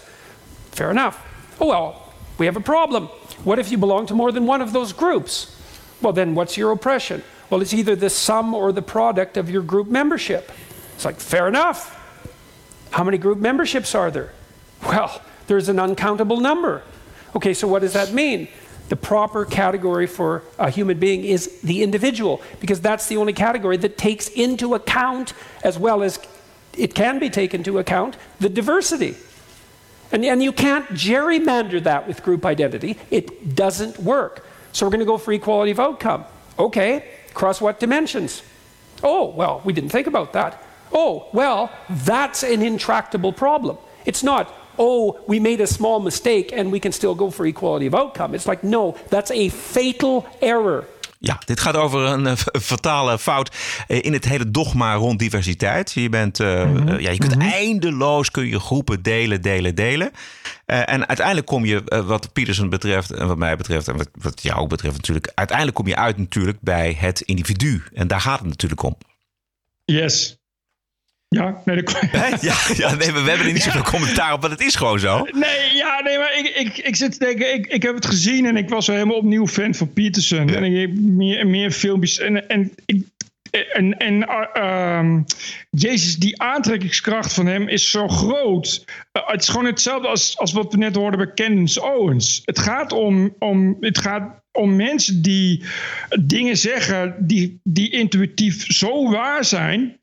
Fair 0.72 0.90
enough. 0.90 1.16
Oh, 1.60 1.68
well, 1.68 2.12
we 2.38 2.46
have 2.46 2.56
a 2.56 2.60
problem. 2.60 3.06
What 3.44 3.60
if 3.60 3.70
you 3.70 3.78
belong 3.78 4.06
to 4.06 4.14
more 4.14 4.32
than 4.32 4.46
one 4.46 4.62
of 4.62 4.72
those 4.72 4.92
groups? 4.92 5.56
Well, 6.02 6.12
then 6.12 6.34
what's 6.34 6.56
your 6.56 6.72
oppression? 6.72 7.22
Well, 7.48 7.60
it's 7.60 7.74
either 7.74 7.96
the 7.96 8.10
sum 8.10 8.54
or 8.54 8.72
the 8.72 8.82
product 8.82 9.36
of 9.36 9.50
your 9.50 9.62
group 9.62 9.88
membership. 9.88 10.50
It's 10.94 11.04
like, 11.04 11.16
fair 11.16 11.48
enough. 11.48 11.96
How 12.90 13.04
many 13.04 13.18
group 13.18 13.38
memberships 13.38 13.94
are 13.94 14.10
there? 14.10 14.32
Well, 14.82 15.20
there's 15.46 15.68
an 15.68 15.78
uncountable 15.78 16.40
number. 16.40 16.82
Okay, 17.36 17.54
so 17.54 17.68
what 17.68 17.82
does 17.82 17.92
that 17.92 18.12
mean? 18.12 18.48
The 18.88 18.96
proper 18.96 19.44
category 19.44 20.06
for 20.06 20.42
a 20.58 20.68
human 20.70 20.98
being 20.98 21.24
is 21.24 21.60
the 21.60 21.82
individual, 21.82 22.42
because 22.60 22.80
that's 22.80 23.06
the 23.06 23.16
only 23.18 23.32
category 23.32 23.76
that 23.78 23.96
takes 23.96 24.28
into 24.28 24.74
account, 24.74 25.32
as 25.62 25.78
well 25.78 26.02
as 26.02 26.18
it 26.76 26.94
can 26.94 27.18
be 27.18 27.30
taken 27.30 27.60
into 27.60 27.78
account, 27.78 28.16
the 28.40 28.48
diversity. 28.48 29.16
And, 30.12 30.24
and 30.24 30.42
you 30.42 30.52
can't 30.52 30.86
gerrymander 30.88 31.82
that 31.84 32.08
with 32.08 32.22
group 32.22 32.44
identity. 32.44 32.98
It 33.10 33.54
doesn't 33.54 34.00
work. 34.00 34.44
So 34.72 34.86
we're 34.86 34.90
going 34.90 35.00
to 35.00 35.06
go 35.06 35.18
for 35.18 35.32
equality 35.32 35.72
of 35.72 35.80
outcome. 35.80 36.24
Okay, 36.58 37.08
across 37.30 37.60
what 37.60 37.80
dimensions? 37.80 38.42
Oh, 39.02 39.28
well, 39.28 39.62
we 39.64 39.72
didn't 39.72 39.90
think 39.90 40.06
about 40.06 40.32
that. 40.34 40.62
Oh, 40.92 41.28
well, 41.32 41.72
that's 41.88 42.42
an 42.42 42.62
intractable 42.62 43.32
problem. 43.32 43.78
It's 44.04 44.22
not, 44.22 44.52
oh, 44.78 45.20
we 45.26 45.40
made 45.40 45.60
a 45.60 45.66
small 45.66 46.00
mistake 46.00 46.52
and 46.52 46.72
we 46.72 46.80
can 46.80 46.92
still 46.92 47.14
go 47.14 47.30
for 47.30 47.46
equality 47.46 47.86
of 47.86 47.94
outcome. 47.94 48.34
It's 48.34 48.46
like, 48.46 48.64
no, 48.64 48.96
that's 49.08 49.30
a 49.30 49.48
fatal 49.48 50.26
error. 50.42 50.86
Ja, 51.22 51.38
dit 51.44 51.60
gaat 51.60 51.76
over 51.76 52.00
een 52.00 52.26
eh, 52.26 52.36
fatale 52.62 53.18
fout 53.18 53.56
eh, 53.86 54.04
in 54.04 54.12
het 54.12 54.24
hele 54.24 54.50
dogma 54.50 54.94
rond 54.94 55.18
diversiteit. 55.18 55.92
Je, 55.92 56.08
bent, 56.08 56.40
eh, 56.40 56.62
eh, 56.62 57.00
ja, 57.00 57.10
je 57.10 57.18
kunt 57.18 57.36
eindeloos 57.38 58.30
kun 58.30 58.46
je 58.46 58.60
groepen 58.60 59.02
delen, 59.02 59.42
delen, 59.42 59.74
delen. 59.74 60.10
Eh, 60.66 60.88
en 60.88 61.08
uiteindelijk 61.08 61.46
kom 61.46 61.64
je, 61.64 62.02
wat 62.06 62.32
Peterson 62.32 62.68
betreft 62.68 63.10
en 63.10 63.26
wat 63.26 63.36
mij 63.36 63.56
betreft 63.56 63.88
en 63.88 63.96
wat, 63.96 64.08
wat 64.12 64.42
jou 64.42 64.60
ook 64.60 64.68
betreft 64.68 64.96
natuurlijk, 64.96 65.32
uiteindelijk 65.34 65.76
kom 65.76 65.86
je 65.86 65.96
uit 65.96 66.16
natuurlijk 66.16 66.60
bij 66.60 66.96
het 66.98 67.20
individu. 67.20 67.82
En 67.94 68.08
daar 68.08 68.20
gaat 68.20 68.38
het 68.38 68.48
natuurlijk 68.48 68.82
om. 68.82 68.96
Yes. 69.84 70.39
Ja, 71.36 71.62
nee, 71.64 71.82
dat? 71.82 72.40
Ja, 72.40 72.56
ja 72.74 72.94
nee, 72.94 73.12
we, 73.12 73.20
we 73.22 73.28
hebben 73.28 73.46
er 73.46 73.52
niet 73.52 73.62
zoveel 73.62 73.82
commentaar 73.82 74.32
op, 74.32 74.40
want 74.40 74.52
het 74.52 74.62
is 74.62 74.74
gewoon 74.74 74.98
zo. 74.98 75.26
Nee, 75.30 75.74
ja, 75.74 76.00
nee, 76.00 76.18
maar 76.18 76.38
ik, 76.38 76.46
ik, 76.46 76.78
ik 76.78 76.96
zit 76.96 77.12
te 77.12 77.18
denken, 77.18 77.54
ik, 77.54 77.66
ik 77.66 77.82
heb 77.82 77.94
het 77.94 78.06
gezien 78.06 78.46
en 78.46 78.56
ik 78.56 78.68
was 78.68 78.86
helemaal 78.86 79.16
opnieuw 79.16 79.46
fan 79.46 79.74
van 79.74 79.92
Peterson. 79.92 80.48
En 80.48 80.64
ik 80.64 80.80
heb 80.80 80.98
meer 80.98 81.46
meer 81.46 81.70
filmpjes. 81.70 82.18
En, 82.18 82.48
en, 82.48 82.72
ik, 82.86 83.06
en, 83.50 83.98
en 83.98 84.14
uh, 84.14 84.44
ehm, 84.52 85.22
Jezus, 85.70 86.16
die 86.16 86.42
aantrekkingskracht 86.42 87.32
van 87.32 87.46
hem 87.46 87.68
is 87.68 87.90
zo 87.90 88.08
groot. 88.08 88.84
Uh, 89.12 89.28
het 89.28 89.42
is 89.42 89.48
gewoon 89.48 89.66
hetzelfde 89.66 90.08
als, 90.08 90.38
als 90.38 90.52
wat 90.52 90.72
we 90.72 90.78
net 90.78 90.96
hoorden 90.96 91.18
bij 91.18 91.46
Candace 91.46 91.82
Owens. 91.82 92.42
Het 92.44 92.58
gaat 92.58 92.92
om, 92.92 93.34
om, 93.38 93.76
het 93.80 93.98
gaat 93.98 94.42
om 94.52 94.76
mensen 94.76 95.22
die 95.22 95.64
dingen 96.20 96.56
zeggen 96.56 97.16
die, 97.18 97.60
die 97.62 97.90
intuïtief 97.90 98.72
zo 98.72 99.10
waar 99.10 99.44
zijn 99.44 99.99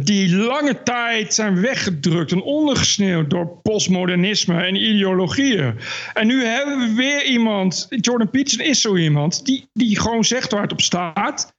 die 0.00 0.36
lange 0.36 0.82
tijd 0.82 1.34
zijn 1.34 1.60
weggedrukt 1.60 2.32
en 2.32 2.42
ondergesneeuwd 2.42 3.30
door 3.30 3.58
postmodernisme 3.62 4.62
en 4.62 4.74
ideologieën. 4.74 5.78
En 6.14 6.26
nu 6.26 6.44
hebben 6.44 6.78
we 6.78 6.94
weer 6.94 7.24
iemand, 7.24 7.86
Jordan 7.88 8.30
Peterson 8.30 8.66
is 8.66 8.80
zo 8.80 8.96
iemand, 8.96 9.44
die, 9.44 9.68
die 9.72 10.00
gewoon 10.00 10.24
zegt 10.24 10.52
waar 10.52 10.62
het 10.62 10.72
op 10.72 10.80
staat. 10.80 11.54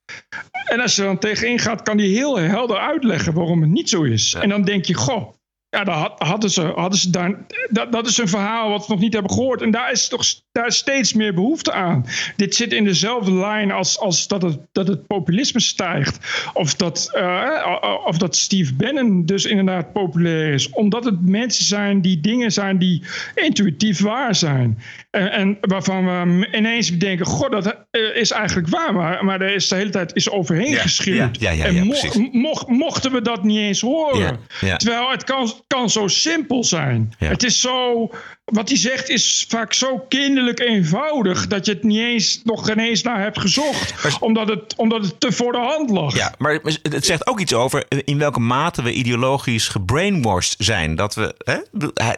En 0.65 0.79
als 0.79 0.95
je 0.95 1.01
dan 1.01 1.19
tegenin 1.19 1.59
gaat, 1.59 1.81
kan 1.81 1.97
die 1.97 2.17
heel 2.17 2.37
helder 2.37 2.77
uitleggen 2.77 3.33
waarom 3.33 3.61
het 3.61 3.69
niet 3.69 3.89
zo 3.89 4.03
is. 4.03 4.33
En 4.33 4.49
dan 4.49 4.63
denk 4.63 4.85
je, 4.85 4.93
goh, 4.93 5.33
ja, 5.73 5.91
had- 5.91 6.19
hadden 6.19 6.49
ze, 6.49 6.61
hadden 6.61 6.99
ze 6.99 7.09
daar, 7.09 7.45
dat, 7.69 7.91
dat 7.91 8.07
is 8.07 8.17
een 8.17 8.27
verhaal 8.27 8.69
wat 8.69 8.87
we 8.87 8.93
nog 8.93 9.01
niet 9.01 9.13
hebben 9.13 9.31
gehoord. 9.31 9.61
En 9.61 9.71
daar 9.71 9.91
is 9.91 10.07
toch 10.07 10.23
daar 10.51 10.67
is 10.67 10.77
steeds 10.77 11.13
meer 11.13 11.33
behoefte 11.33 11.71
aan. 11.71 12.05
Dit 12.35 12.55
zit 12.55 12.73
in 12.73 12.83
dezelfde 12.83 13.31
lijn 13.33 13.71
als, 13.71 13.99
als 13.99 14.27
dat, 14.27 14.41
het, 14.41 14.59
dat 14.71 14.87
het 14.87 15.07
populisme 15.07 15.59
stijgt. 15.59 16.19
Of 16.53 16.75
dat, 16.75 17.09
eh, 17.13 18.01
of 18.05 18.17
dat 18.17 18.35
Steve 18.35 18.73
Bannon 18.73 19.25
dus 19.25 19.45
inderdaad 19.45 19.93
populair 19.93 20.53
is. 20.53 20.69
Omdat 20.69 21.05
het 21.05 21.29
mensen 21.29 21.65
zijn 21.65 22.01
die 22.01 22.19
dingen 22.19 22.51
zijn 22.51 22.77
die 22.77 23.03
intuïtief 23.35 23.99
waar 24.01 24.35
zijn. 24.35 24.79
En, 25.13 25.31
en 25.31 25.57
waarvan 25.61 26.05
we 26.29 26.47
ineens 26.51 26.97
denken, 26.97 27.25
god, 27.25 27.51
dat 27.51 27.75
eh, 27.91 28.01
is 28.15 28.31
eigenlijk 28.31 28.67
waar. 28.69 28.93
Maar, 28.93 29.25
maar 29.25 29.41
er 29.41 29.53
is 29.55 29.67
de 29.67 29.75
hele 29.75 29.89
tijd 29.89 30.15
is 30.15 30.29
overheen 30.29 30.69
Ja, 30.71 30.81
geschuurd. 30.81 31.39
ja, 31.39 31.51
ja, 31.51 31.63
ja, 31.63 31.79
en 31.79 31.87
mo- 32.31 32.63
mochten 32.67 33.11
we 33.11 33.21
dat 33.21 33.43
niet 33.43 33.57
eens 33.59 33.81
horen. 33.81 34.39
Terwijl 34.77 35.09
het 35.11 35.23
kan, 35.23 35.53
kan 35.67 35.89
zo 35.89 36.07
simpel 36.07 36.63
zijn. 36.63 37.13
Het 37.17 37.43
is 37.43 37.59
zo. 37.61 38.09
Wat 38.45 38.69
hij 38.69 38.77
zegt 38.77 39.09
is 39.09 39.45
vaak 39.49 39.73
zo 39.73 39.99
kinderlijk 40.09 40.59
eenvoudig. 40.59 41.47
dat 41.47 41.65
je 41.65 41.71
het 41.73 41.83
niet 41.83 41.99
eens, 41.99 42.41
nog 42.43 42.65
geen 42.65 42.79
eens 42.79 43.01
naar 43.01 43.21
hebt 43.21 43.39
gezocht. 43.39 43.93
Omdat 44.19 44.47
het, 44.47 44.75
omdat 44.75 45.03
het 45.05 45.19
te 45.19 45.31
voor 45.31 45.51
de 45.51 45.57
hand 45.57 45.89
lag. 45.89 46.15
Ja, 46.15 46.33
maar 46.37 46.59
het 46.81 47.05
zegt 47.05 47.27
ook 47.27 47.39
iets 47.39 47.53
over 47.53 47.83
in 48.05 48.17
welke 48.17 48.39
mate 48.39 48.81
we 48.83 48.93
ideologisch 48.93 49.67
gebrainwashed 49.67 50.55
zijn. 50.57 50.95
Dat 50.95 51.15
we, 51.15 51.35
hè? 51.43 51.57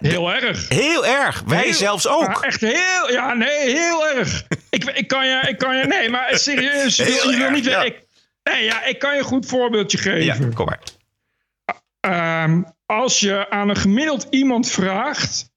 Heel 0.10 0.34
erg. 0.34 0.70
Heel 0.70 1.06
erg. 1.06 1.44
Wij 1.48 1.64
Heel- 1.64 1.74
zelfs 1.74 2.08
ook. 2.08 2.44
Echt 2.46 2.62
heel. 2.62 2.84
Ja, 3.10 3.34
nee, 3.34 3.70
heel 3.70 4.08
erg. 4.10 4.46
ik, 4.70 4.84
ik, 4.84 5.08
kan 5.08 5.28
je, 5.28 5.44
ik 5.48 5.58
kan 5.58 5.78
je. 5.78 5.84
Nee, 5.86 6.10
maar 6.10 6.38
serieus. 6.38 6.96
Je 6.96 7.04
wil, 7.04 7.14
Heel 7.14 7.32
je 7.32 7.38
wil 7.38 7.46
erg, 7.46 7.56
niet. 7.56 7.66
ja. 7.66 7.84
Ik, 7.84 8.04
nee, 8.44 8.64
ja, 8.64 8.84
ik 8.84 9.00
kan 9.00 9.12
je 9.14 9.18
een 9.20 9.24
goed 9.26 9.46
voorbeeldje 9.46 9.98
geven. 9.98 10.24
Ja, 10.24 10.38
kom 10.54 10.66
maar. 10.66 10.80
Ehm, 12.00 12.62
als 12.86 13.20
je 13.20 13.50
aan 13.50 13.70
een 13.70 13.76
gemiddeld 13.76 14.28
iemand 14.30 14.72
vraagt. 14.72 15.50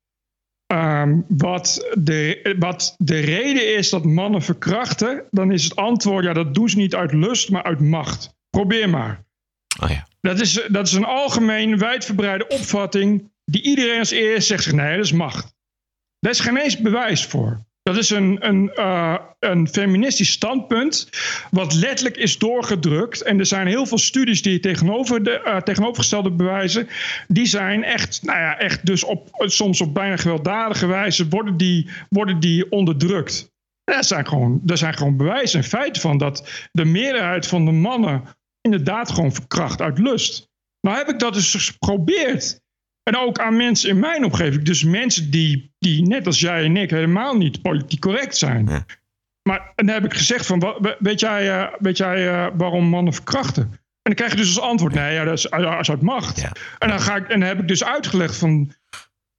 ehm, 0.66 1.20
wat, 1.28 1.88
de, 1.98 2.54
wat 2.58 2.94
de 2.98 3.18
reden 3.20 3.76
is 3.76 3.90
dat 3.90 4.04
mannen 4.04 4.42
verkrachten, 4.42 5.24
dan 5.30 5.52
is 5.52 5.64
het 5.64 5.76
antwoord: 5.76 6.24
ja, 6.24 6.32
dat 6.32 6.54
doen 6.54 6.68
ze 6.68 6.76
niet 6.76 6.94
uit 6.94 7.12
lust, 7.12 7.50
maar 7.50 7.62
uit 7.62 7.80
macht. 7.80 8.34
Probeer 8.50 8.88
maar. 8.88 9.24
Oh 9.82 9.90
ja. 9.90 10.06
Dat 10.20 10.40
is, 10.40 10.66
dat 10.68 10.86
is 10.86 10.92
een 10.92 11.04
algemeen 11.04 11.78
wijdverbreide 11.78 12.46
opvatting 12.48 13.30
die 13.44 13.62
iedereen 13.62 13.98
als 13.98 14.10
eerst 14.10 14.48
zegt: 14.48 14.72
nee, 14.72 14.96
dat 14.96 15.04
is 15.04 15.12
macht. 15.12 15.56
Daar 16.20 16.32
is 16.32 16.40
geen 16.40 16.56
eens 16.56 16.78
bewijs 16.78 17.26
voor. 17.26 17.66
Dat 17.82 17.96
is 17.96 18.10
een, 18.10 18.36
een, 18.40 18.70
eh, 18.74 19.16
een 19.38 19.68
feministisch 19.68 20.30
standpunt, 20.30 21.08
wat 21.50 21.74
letterlijk 21.74 22.16
is 22.16 22.38
doorgedrukt. 22.38 23.22
En 23.22 23.38
er 23.38 23.46
zijn 23.46 23.66
heel 23.66 23.86
veel 23.86 23.98
studies 23.98 24.42
die 24.42 24.60
tegenover 24.60 25.22
de 25.22 25.40
eh, 25.40 25.56
tegenovergestelde 25.56 26.30
bewijzen, 26.30 26.88
die 27.28 27.46
zijn 27.46 27.84
echt, 27.84 28.22
nou 28.22 28.38
ja, 28.38 28.58
echt 28.58 28.86
dus 28.86 29.04
op, 29.04 29.28
soms 29.32 29.80
op 29.80 29.94
bijna 29.94 30.16
gewelddadige 30.16 30.86
wijze 30.86 31.28
worden 31.28 31.56
die, 31.56 31.90
worden 32.08 32.40
die 32.40 32.70
onderdrukt. 32.70 33.52
Er 33.84 34.04
zijn, 34.04 34.26
gewoon, 34.26 34.62
er 34.66 34.78
zijn 34.78 34.94
gewoon 34.94 35.16
bewijzen 35.16 35.58
en 35.58 35.66
feiten 35.66 36.02
van 36.02 36.18
dat 36.18 36.68
de 36.72 36.84
meerderheid 36.84 37.46
van 37.46 37.64
de 37.64 37.72
mannen 37.72 38.24
inderdaad 38.60 39.10
gewoon 39.10 39.32
verkracht 39.32 39.80
uit 39.80 39.98
lust. 39.98 40.48
Nou 40.80 40.96
heb 40.96 41.08
ik 41.08 41.18
dat 41.18 41.34
dus 41.34 41.54
geprobeerd. 41.54 42.60
En 43.08 43.16
ook 43.16 43.38
aan 43.38 43.56
mensen 43.56 43.88
in 43.90 43.98
mijn 43.98 44.24
omgeving. 44.24 44.62
Dus 44.62 44.84
mensen 44.84 45.30
die, 45.30 45.74
die 45.78 46.06
net 46.06 46.26
als 46.26 46.40
jij 46.40 46.64
en 46.64 46.76
ik 46.76 46.90
helemaal 46.90 47.36
niet 47.36 47.62
politiek 47.62 48.00
correct 48.00 48.36
zijn. 48.36 48.86
Maar 49.42 49.72
dan 49.74 49.88
heb 49.88 50.04
ik 50.04 50.14
gezegd 50.14 50.46
van, 50.46 50.78
weet 50.98 51.20
jij, 51.20 51.50
eh, 51.50 51.72
weet 51.78 51.96
jij 51.96 52.28
eh, 52.28 52.46
waarom 52.54 52.84
mannen 52.84 53.12
verkrachten? 53.12 53.62
En 53.62 53.78
dan 54.02 54.14
krijg 54.14 54.30
je 54.30 54.36
dus 54.36 54.56
als 54.56 54.60
antwoord, 54.60 54.94
nee, 54.94 55.14
ja, 55.14 55.24
dat 55.24 55.38
is, 55.38 55.44
is 55.80 55.90
uit 55.90 56.02
macht. 56.02 56.48
En, 56.78 56.88
dan 56.88 57.00
ga 57.00 57.16
ik, 57.16 57.28
en 57.28 57.40
dan 57.40 57.48
heb 57.48 57.58
ik 57.58 57.68
dus 57.68 57.84
uitgelegd 57.84 58.36
van, 58.36 58.72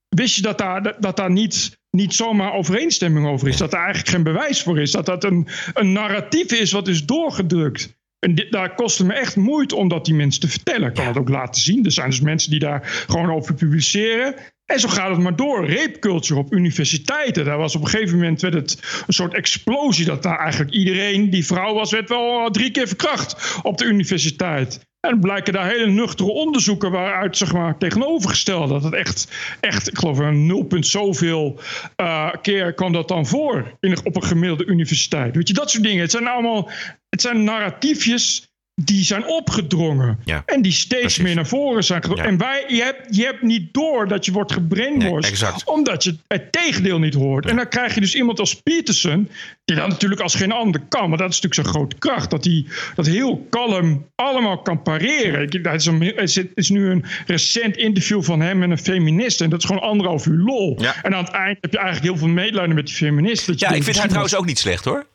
wist 0.08 0.36
je 0.36 0.42
dat 0.42 0.58
daar, 0.58 0.84
dat, 0.84 0.96
dat 1.00 1.18
daar 1.18 1.32
niet, 1.32 1.80
niet 1.90 2.14
zomaar 2.14 2.54
overeenstemming 2.54 3.28
over 3.28 3.48
is? 3.48 3.58
Dat 3.58 3.74
er 3.74 3.80
eigenlijk 3.80 4.10
geen 4.10 4.24
bewijs 4.24 4.64
voor 4.64 4.80
is? 4.80 4.92
Dat 4.92 5.06
dat 5.06 5.24
een, 5.24 5.48
een 5.74 5.92
narratief 5.92 6.52
is 6.52 6.72
wat 6.72 6.88
is 6.88 7.06
doorgedrukt? 7.06 7.99
En 8.20 8.36
dit, 8.36 8.52
daar 8.52 8.76
kostte 8.76 9.06
me 9.06 9.14
echt 9.14 9.36
moeite 9.36 9.76
om 9.76 9.88
dat 9.88 10.06
die 10.06 10.14
mensen 10.14 10.42
te 10.42 10.48
vertellen. 10.48 10.88
Ik 10.88 10.94
kan 10.94 11.08
het 11.08 11.18
ook 11.18 11.30
laten 11.30 11.62
zien. 11.62 11.86
Er 11.86 11.92
zijn 11.92 12.10
dus 12.10 12.22
mensen 12.22 12.52
die 12.52 12.60
daar 12.60 12.82
gewoon 13.08 13.32
over 13.32 13.54
publiceren. 13.54 14.36
En 14.70 14.80
zo 14.80 14.88
gaat 14.88 15.10
het 15.10 15.20
maar 15.20 15.36
door. 15.36 15.70
Rape 15.70 16.00
culture 16.00 16.40
op 16.40 16.54
universiteiten. 16.54 17.46
Daar 17.46 17.58
was 17.58 17.76
op 17.76 17.82
een 17.82 17.88
gegeven 17.88 18.18
moment 18.18 18.42
werd 18.42 18.54
het 18.54 19.04
een 19.08 19.14
soort 19.14 19.34
explosie. 19.34 20.06
Dat 20.06 20.24
daar 20.24 20.40
eigenlijk 20.40 20.72
iedereen 20.72 21.30
die 21.30 21.46
vrouw 21.46 21.74
was, 21.74 21.92
werd 21.92 22.10
wel 22.10 22.50
drie 22.50 22.72
keer 22.72 22.88
verkracht 22.88 23.60
op 23.64 23.78
de 23.78 23.86
universiteit. 23.86 24.88
En 25.00 25.20
blijken 25.20 25.54
daar 25.54 25.70
hele 25.70 25.86
nuchtere 25.86 26.32
onderzoeken 26.32 26.92
waaruit 26.92 27.38
zeg 27.38 27.54
maar 27.54 27.78
tegenovergesteld 27.78 28.70
dat 28.70 28.84
het 28.84 28.94
echt, 28.94 29.28
echt 29.60 29.88
ik 29.88 29.98
geloof 29.98 30.18
een 30.18 30.46
0, 30.46 30.64
punt 30.64 30.88
zoveel 30.88 31.60
eh, 31.96 32.30
keer 32.42 32.74
kwam 32.74 32.94
dat 32.94 33.08
dan 33.08 33.28
voor 33.28 33.78
in, 33.80 34.06
op 34.06 34.16
een 34.16 34.24
gemiddelde 34.24 34.66
universiteit. 34.66 35.36
Weet 35.36 35.48
je, 35.48 35.54
dat 35.54 35.72
soort 35.72 35.84
dingen. 35.84 36.02
Het 36.02 36.12
zijn 36.12 36.28
allemaal, 36.28 36.70
het 37.10 37.22
zijn 37.22 37.44
narratiefjes 37.44 38.49
die 38.84 39.04
zijn 39.04 39.28
opgedrongen. 39.28 40.20
Ja, 40.26 40.44
en 40.46 40.62
die 40.62 40.72
steeds 40.72 41.18
meer 41.18 41.36
naar 41.36 41.48
voren 41.48 41.84
zijn 41.84 42.02
gedrongen. 42.02 42.24
Ja. 42.24 42.30
En 42.30 42.38
wij, 42.38 42.66
je, 42.68 42.84
hebt, 42.84 43.16
je 43.16 43.24
hebt 43.24 43.42
niet 43.42 43.74
door 43.74 44.08
dat 44.08 44.26
je 44.26 44.32
wordt 44.32 44.52
gebrainwashed. 44.52 45.22
Nee, 45.22 45.32
exact. 45.32 45.64
Omdat 45.64 46.04
je 46.04 46.18
het 46.28 46.52
tegendeel 46.52 47.00
niet 47.00 47.14
hoort. 47.14 47.46
En 47.46 47.56
dan 47.56 47.68
krijg 47.68 47.94
je 47.94 48.02
dus 48.02 48.16
iemand 48.16 48.40
als 48.40 48.56
Peterson. 48.56 49.30
Die 49.66 49.76
dan 49.76 49.90
natuurlijk 49.90 50.22
als 50.22 50.36
geen 50.36 50.52
ander 50.52 50.82
kan. 50.90 51.10
Maar 51.10 51.18
dat 51.18 51.30
is 51.30 51.42
natuurlijk 51.42 51.68
zijn 51.68 51.76
grote 51.76 51.96
kracht. 51.96 52.30
Dat 52.30 52.44
hij 52.44 52.66
dat 52.96 53.06
heel 53.06 53.48
kalm 53.50 54.06
allemaal 54.16 54.62
kan 54.62 54.82
pareren. 54.82 55.50
Er 55.50 55.74
is, 55.74 55.86
een, 55.86 56.16
er 56.16 56.52
is 56.54 56.70
nu 56.70 56.90
een 56.90 57.06
recent 57.26 57.78
interview 57.78 58.24
van 58.24 58.42
hem 58.42 58.58
met 58.58 58.70
een 58.70 58.78
feminist. 58.78 59.42
En 59.42 59.50
dat 59.50 59.60
is 59.60 59.66
gewoon 59.66 59.82
anderhalf 59.82 60.26
uur 60.26 60.38
lol. 60.38 60.80
En 61.04 61.16
aan 61.16 61.24
het 61.24 61.34
eind 61.34 61.58
heb 61.62 61.72
je 61.72 61.78
eigenlijk 61.78 62.08
heel 62.08 62.18
veel 62.18 62.34
medelijden 62.34 62.76
met 62.76 62.86
die 62.86 62.96
feminist. 62.96 63.48
Dat 63.48 63.60
je 63.60 63.66
Ja, 63.66 63.72
ik 63.72 63.84
vind 63.84 63.98
haar 63.98 64.08
trouwens 64.08 64.36
ook 64.36 64.46
niet 64.46 64.60
slecht 64.60 64.86
hoor. 64.86 65.06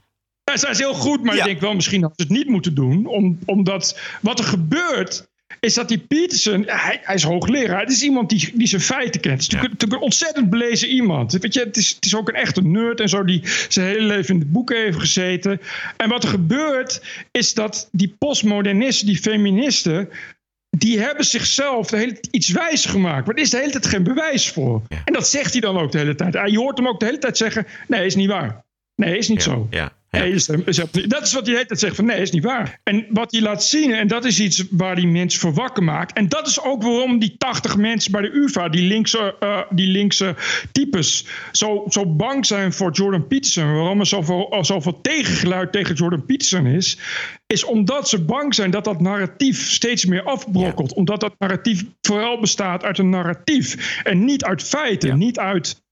Ja, 0.44 0.56
zij 0.56 0.70
is 0.70 0.78
heel 0.78 0.94
goed, 0.94 1.22
maar 1.22 1.36
ik 1.36 1.44
denk 1.44 1.60
wel 1.60 1.74
misschien 1.74 2.00
dat 2.00 2.12
ze 2.16 2.22
het 2.22 2.32
niet 2.32 2.48
moeten 2.48 2.74
doen. 2.74 3.06
Om, 3.06 3.38
omdat 3.44 3.98
wat 4.20 4.38
er 4.38 4.44
gebeurt, 4.44 5.26
is 5.60 5.74
dat 5.74 5.88
die 5.88 5.98
Peterson, 5.98 6.62
hij, 6.66 7.00
hij 7.02 7.14
is 7.14 7.22
hoogleraar. 7.22 7.80
Het 7.80 7.90
is 7.90 8.02
iemand 8.02 8.28
die, 8.28 8.50
die 8.54 8.66
zijn 8.66 8.82
feiten 8.82 9.20
kent. 9.20 9.34
Het 9.34 9.42
is 9.42 9.48
natuurlijk, 9.48 9.72
natuurlijk 9.72 10.00
een 10.00 10.06
ontzettend 10.06 10.50
belezen 10.50 10.88
iemand. 10.88 11.32
Weet 11.32 11.54
je, 11.54 11.60
het, 11.60 11.76
is, 11.76 11.90
het 11.90 12.04
is 12.04 12.14
ook 12.14 12.28
een 12.28 12.34
echte 12.34 12.62
nerd 12.62 13.00
en 13.00 13.08
zo, 13.08 13.24
die 13.24 13.40
zijn 13.68 13.86
hele 13.86 14.06
leven 14.06 14.34
in 14.34 14.40
de 14.40 14.46
boeken 14.46 14.76
heeft 14.76 14.98
gezeten. 14.98 15.60
En 15.96 16.08
wat 16.08 16.22
er 16.22 16.28
gebeurt, 16.28 17.02
is 17.30 17.54
dat 17.54 17.88
die 17.92 18.14
postmodernisten, 18.18 19.06
die 19.06 19.18
feministen 19.18 20.08
die 20.76 21.00
hebben 21.00 21.24
zichzelf 21.24 21.86
de 21.86 21.96
hele 21.96 22.12
tijd 22.12 22.28
iets 22.30 22.48
wijs 22.48 22.84
gemaakt. 22.84 23.26
Maar 23.26 23.34
er 23.34 23.42
is 23.42 23.50
de 23.50 23.58
hele 23.58 23.70
tijd 23.70 23.86
geen 23.86 24.02
bewijs 24.02 24.50
voor. 24.50 24.82
En 25.04 25.12
dat 25.12 25.28
zegt 25.28 25.52
hij 25.52 25.60
dan 25.60 25.78
ook 25.78 25.92
de 25.92 25.98
hele 25.98 26.14
tijd. 26.14 26.50
Je 26.50 26.58
hoort 26.58 26.78
hem 26.78 26.88
ook 26.88 27.00
de 27.00 27.06
hele 27.06 27.18
tijd 27.18 27.36
zeggen: 27.36 27.66
nee, 27.88 28.06
is 28.06 28.14
niet 28.14 28.28
waar. 28.28 28.63
Nee, 28.96 29.18
is 29.18 29.28
niet 29.28 29.42
zo. 29.42 29.66
Ja. 29.70 29.92
Nee, 30.10 30.32
is, 30.32 30.48
is, 30.48 30.76
dat 31.06 31.22
is 31.22 31.32
wat 31.32 31.46
hij 31.46 31.54
hele 31.54 31.66
tijd 31.66 31.80
zegt 31.80 31.96
van 31.96 32.04
nee, 32.04 32.20
is 32.20 32.30
niet 32.30 32.44
waar. 32.44 32.80
En 32.82 33.06
wat 33.08 33.32
hij 33.32 33.40
laat 33.40 33.64
zien, 33.64 33.94
en 33.94 34.06
dat 34.06 34.24
is 34.24 34.40
iets 34.40 34.64
waar 34.70 34.96
die 34.96 35.06
mensen 35.06 35.40
voor 35.40 35.52
wakker 35.52 35.82
maakt. 35.82 36.16
En 36.16 36.28
dat 36.28 36.46
is 36.46 36.62
ook 36.62 36.82
waarom 36.82 37.18
die 37.18 37.34
80 37.38 37.76
mensen 37.76 38.12
bij 38.12 38.20
de 38.20 38.30
UvA, 38.34 38.68
die 38.68 38.86
linkse, 38.86 39.36
eh, 39.40 39.60
die 39.70 39.86
linkse 39.86 40.34
types, 40.72 41.26
zo, 41.52 41.84
zo 41.88 42.06
bang 42.06 42.46
zijn 42.46 42.72
voor 42.72 42.92
Jordan 42.92 43.26
Peterson. 43.26 43.74
Waarom 43.74 44.00
er 44.00 44.06
zoveel, 44.06 44.56
zoveel 44.60 45.00
tegengeluid 45.00 45.72
tegen 45.72 45.94
Jordan 45.94 46.26
Peterson 46.26 46.66
is. 46.66 46.98
Is 47.46 47.64
omdat 47.64 48.08
ze 48.08 48.24
bang 48.24 48.54
zijn 48.54 48.70
dat 48.70 48.84
dat 48.84 49.00
narratief 49.00 49.70
steeds 49.70 50.04
meer 50.04 50.22
afbrokkelt. 50.22 50.92
Omdat 50.92 51.20
dat 51.20 51.34
narratief 51.38 51.84
vooral 52.00 52.40
bestaat 52.40 52.84
uit 52.84 52.98
een 52.98 53.10
narratief. 53.10 54.00
En 54.02 54.24
niet 54.24 54.44
uit 54.44 54.62
feiten, 54.62 55.18
niet 55.18 55.38
uit 55.38 55.82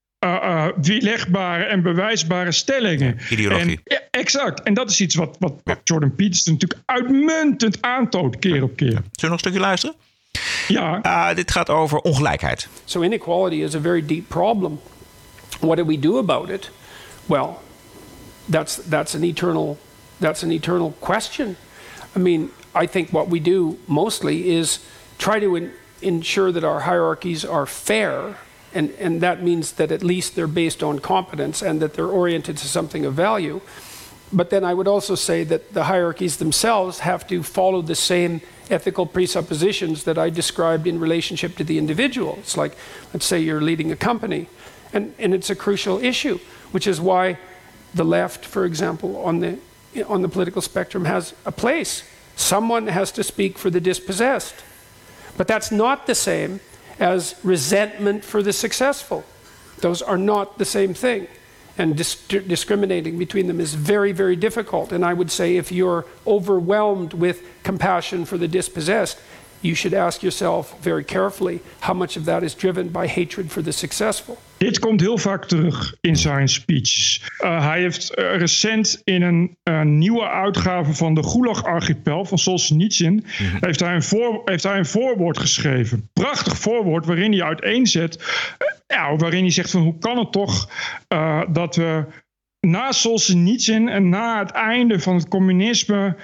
weerlegbare 0.81 1.65
en 1.65 1.83
bewijsbare 1.83 2.53
stellingen. 2.53 3.19
ideologie. 3.31 3.81
En, 3.85 3.97
ja, 3.97 4.01
exact. 4.11 4.63
En 4.63 4.75
dat 4.75 4.91
is 4.91 5.01
iets 5.01 5.15
wat, 5.15 5.37
wat, 5.39 5.55
wat 5.65 5.81
Jordan 5.85 6.15
Peterson 6.15 6.53
natuurlijk 6.53 6.81
uitmuntend 6.87 7.83
aantoont 7.83 8.39
keer 8.39 8.63
op 8.63 8.77
keer. 8.77 8.89
Zullen 8.89 9.03
we 9.13 9.23
nog 9.23 9.33
een 9.33 9.39
stukje 9.39 9.61
luisteren? 9.61 9.97
Ja. 10.69 10.99
Ah, 11.03 11.37
dit 11.37 11.51
gaat 11.51 11.69
over 11.69 11.99
ongelijkheid. 11.99 12.69
So 12.85 13.03
inequality 13.03 13.57
is 13.57 13.75
a 13.75 13.81
very 13.81 14.07
deep 14.07 14.29
problem. 14.29 14.81
What 15.61 15.77
do 15.77 15.85
we 15.85 15.99
do 15.99 16.19
about 16.19 16.49
it? 16.49 16.71
Well, 17.27 17.59
that's 18.51 18.81
that's 18.89 19.15
an 19.15 19.23
eternal 19.23 19.79
that's 20.19 20.43
an 20.43 20.51
eternal 20.51 20.97
question. 20.99 21.57
I 22.17 22.19
mean, 22.19 22.51
I 22.83 22.87
think 22.87 23.11
what 23.11 23.29
we 23.29 23.41
do 23.41 23.79
mostly 23.85 24.57
is 24.57 24.81
try 25.17 25.41
to 25.41 25.55
in, 25.57 25.71
ensure 26.01 26.53
that 26.53 26.65
our 26.65 26.81
hierarchies 26.81 27.47
are 27.47 27.67
fair, 27.67 28.37
and 28.75 28.91
and 28.99 29.21
that 29.21 29.43
means 29.43 29.73
that 29.73 29.93
at 29.93 30.03
least 30.03 30.35
they're 30.35 30.47
based 30.47 30.83
on 30.83 30.99
competence 30.99 31.63
and 31.63 31.81
that 31.81 31.95
they're 31.95 32.07
oriented 32.07 32.57
to 32.59 32.69
something 32.69 33.05
of 33.05 33.15
value. 33.15 33.61
But 34.33 34.49
then 34.49 34.65
I 34.65 34.73
would 34.73 34.89
also 34.89 35.15
say 35.15 35.45
that 35.45 35.75
the 35.75 35.85
hierarchies 35.85 36.39
themselves 36.39 37.01
have 37.01 37.27
to 37.29 37.43
follow 37.43 37.83
the 37.83 37.95
same 37.95 38.41
ethical 38.71 39.05
presuppositions 39.05 40.05
that 40.05 40.17
I 40.17 40.31
described 40.31 40.87
in 40.87 40.99
relationship 40.99 41.57
to 41.57 41.65
the 41.65 41.77
individual. 41.77 42.37
It's 42.39 42.57
like, 42.57 42.77
let's 43.13 43.27
say 43.27 43.41
you're 43.41 43.61
leading 43.61 43.93
a 43.93 43.97
company, 43.97 44.49
and, 44.93 45.15
and 45.19 45.35
it's 45.35 45.51
a 45.51 45.55
crucial 45.55 46.03
issue, 46.03 46.39
which 46.71 46.87
is 46.87 46.99
why 46.99 47.39
the 47.93 48.05
left, 48.05 48.47
for 48.47 48.65
example, 48.65 49.23
on 49.23 49.41
the, 49.41 49.59
on 50.07 50.23
the 50.23 50.29
political 50.29 50.63
spectrum 50.63 51.05
has 51.05 51.35
a 51.45 51.53
place. 51.53 52.03
Someone 52.35 52.87
has 52.87 53.13
to 53.13 53.23
speak 53.23 53.59
for 53.59 53.69
the 53.69 53.81
dispossessed. 53.81 54.55
But 55.37 55.47
that's 55.47 55.71
not 55.71 56.07
the 56.07 56.15
same 56.15 56.61
as 57.03 57.35
resentment 57.43 58.25
for 58.25 58.45
the 58.45 58.53
successful. 58.53 59.25
Those 59.79 60.01
are 60.01 60.17
not 60.17 60.59
the 60.59 60.65
same 60.65 60.95
thing. 60.95 61.27
And 61.77 61.97
dis- 61.97 62.15
discriminating 62.29 63.19
between 63.19 63.49
them 63.49 63.61
is 63.61 63.75
very, 63.75 64.13
very 64.13 64.37
difficult. 64.37 64.93
And 64.93 65.05
I 65.05 65.13
would 65.13 65.31
say 65.31 65.57
if 65.57 65.73
you're 65.73 66.07
overwhelmed 66.27 67.13
with 67.13 67.43
compassion 67.65 68.25
for 68.25 68.39
the 68.39 68.47
dispossessed, 68.47 69.19
you 69.63 69.75
should 69.75 69.97
ask 69.97 70.21
yourself 70.21 70.75
very 70.81 71.05
carefully 71.05 71.61
how 71.79 71.95
much 71.95 72.17
of 72.17 72.25
that 72.25 72.43
is 72.43 72.55
driven 72.55 72.91
by 72.91 73.07
hatred 73.07 73.51
for 73.51 73.63
the 73.63 73.73
successful. 73.73 74.39
Dit 74.57 74.79
komt 74.79 75.01
heel 75.01 75.19
vaak 75.19 75.45
terug 75.45 75.97
in 76.01 76.17
zijn 76.17 76.49
speeches. 76.49 77.31
Uh, 77.41 77.67
hij 77.67 77.81
heeft 77.81 78.19
uh, 78.19 78.37
recent 78.37 79.01
in 79.05 79.23
een 79.23 79.57
uh, 79.65 79.83
nieuwe 79.83 80.29
uitgave 80.29 80.95
van 80.95 81.15
de 81.15 81.23
Gulag-archipel 81.23 82.25
van 82.25 82.39
Solzhenitsyn... 82.39 83.25
heeft, 83.61 83.81
hij 83.81 83.95
een 83.95 84.03
voor, 84.03 84.43
heeft 84.45 84.63
hij 84.63 84.79
een 84.79 84.87
voorwoord 84.87 85.39
geschreven. 85.39 86.11
Prachtig 86.13 86.59
voorwoord 86.59 87.07
waarin 87.07 87.33
hij 87.33 87.43
uiteenzet... 87.43 88.25
ja, 88.87 89.17
waarin 89.17 89.43
hij 89.43 89.51
zegt 89.51 89.71
van 89.71 89.83
hoe 89.83 89.99
kan 89.99 90.19
het 90.19 90.33
toch 90.33 90.69
dat 91.53 91.77
we 91.77 92.05
na 92.61 92.93
Solzhenitsyn 92.93 93.89
en 93.89 94.09
na 94.09 94.39
het 94.39 94.51
einde 94.51 95.01
van 95.01 95.15
het 95.15 95.29
communisme... 95.29 96.17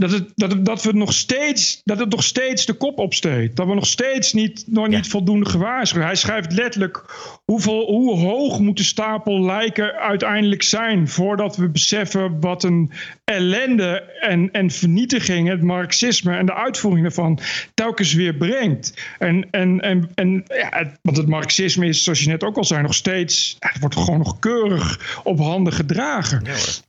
Dat, 0.00 0.10
het, 0.10 0.32
dat, 0.34 0.50
het, 0.50 0.64
dat, 0.64 0.82
we 0.82 0.92
nog 0.92 1.12
steeds, 1.12 1.80
dat 1.84 1.98
het 1.98 2.10
nog 2.10 2.24
steeds 2.24 2.66
de 2.66 2.72
kop 2.72 2.98
opsteekt. 2.98 3.56
Dat 3.56 3.66
we 3.66 3.74
nog 3.74 3.86
steeds 3.86 4.32
niet, 4.32 4.64
nog 4.66 4.88
niet 4.88 5.08
voldoende 5.08 5.50
gewaarschuwd. 5.50 6.04
Hij 6.04 6.14
schrijft 6.14 6.52
letterlijk 6.52 7.04
hoeveel, 7.44 7.86
hoe 7.86 8.18
hoog 8.18 8.58
moet 8.58 8.76
de 8.76 8.82
stapel 8.82 9.44
lijken 9.44 9.94
uiteindelijk 9.94 10.62
zijn... 10.62 11.08
voordat 11.08 11.56
we 11.56 11.68
beseffen 11.68 12.40
wat 12.40 12.62
een 12.62 12.92
ellende 13.24 14.02
en, 14.20 14.50
en 14.52 14.70
vernietiging... 14.70 15.48
het 15.48 15.62
marxisme 15.62 16.36
en 16.36 16.46
de 16.46 16.54
uitvoering 16.54 17.02
daarvan 17.02 17.38
telkens 17.74 18.14
weer 18.14 18.34
brengt. 18.34 18.94
En, 19.18 19.50
en, 19.50 19.80
en, 19.80 20.10
en 20.14 20.44
ja, 20.46 20.92
want 21.02 21.16
het 21.16 21.28
marxisme 21.28 21.86
is, 21.86 22.04
zoals 22.04 22.20
je 22.20 22.28
net 22.28 22.44
ook 22.44 22.56
al 22.56 22.64
zei, 22.64 22.82
nog 22.82 22.94
steeds... 22.94 23.56
Het 23.58 23.80
wordt 23.80 23.96
gewoon 23.96 24.18
nog 24.18 24.38
keurig 24.38 25.20
op 25.24 25.38
handen 25.38 25.72
gedragen. 25.72 26.42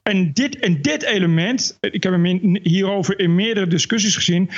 en, 0.03 0.33
dit, 0.33 0.59
en 0.59 0.81
dit 0.81 1.03
element, 1.03 1.77
ik 1.79 2.03
heb 2.03 2.11
hem 2.11 2.25
in, 2.25 2.59
hierover 3.01 3.19
in 3.19 3.35
meerdere 3.35 3.67
discussies 3.67 4.15
gezien, 4.15 4.49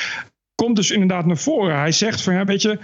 komt 0.55 0.75
dus 0.75 0.91
inderdaad 0.91 1.25
naar 1.25 1.37
voren. 1.37 1.79
Hij 1.79 1.91
zegt 1.91 2.21
van 2.21 2.33
ja, 2.33 2.45
weet 2.45 2.61
je, 2.61 2.79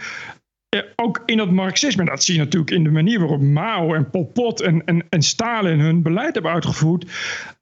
ook 0.96 1.24
in 1.26 1.38
dat 1.38 1.52
marxisme, 1.52 2.06
dat 2.06 2.24
zie 2.24 2.34
je 2.34 2.40
natuurlijk 2.40 2.72
in 2.72 2.84
de 2.84 2.92
manier 2.92 3.20
waarop 3.20 3.42
Mao 3.42 3.94
en 3.94 4.10
Pol 4.10 4.26
Pot 4.26 4.62
en, 4.62 4.86
en, 4.86 5.06
en 5.10 5.22
Stalin 5.22 5.80
hun 5.80 6.02
beleid 6.02 6.34
hebben 6.34 6.52
uitgevoerd, 6.52 7.06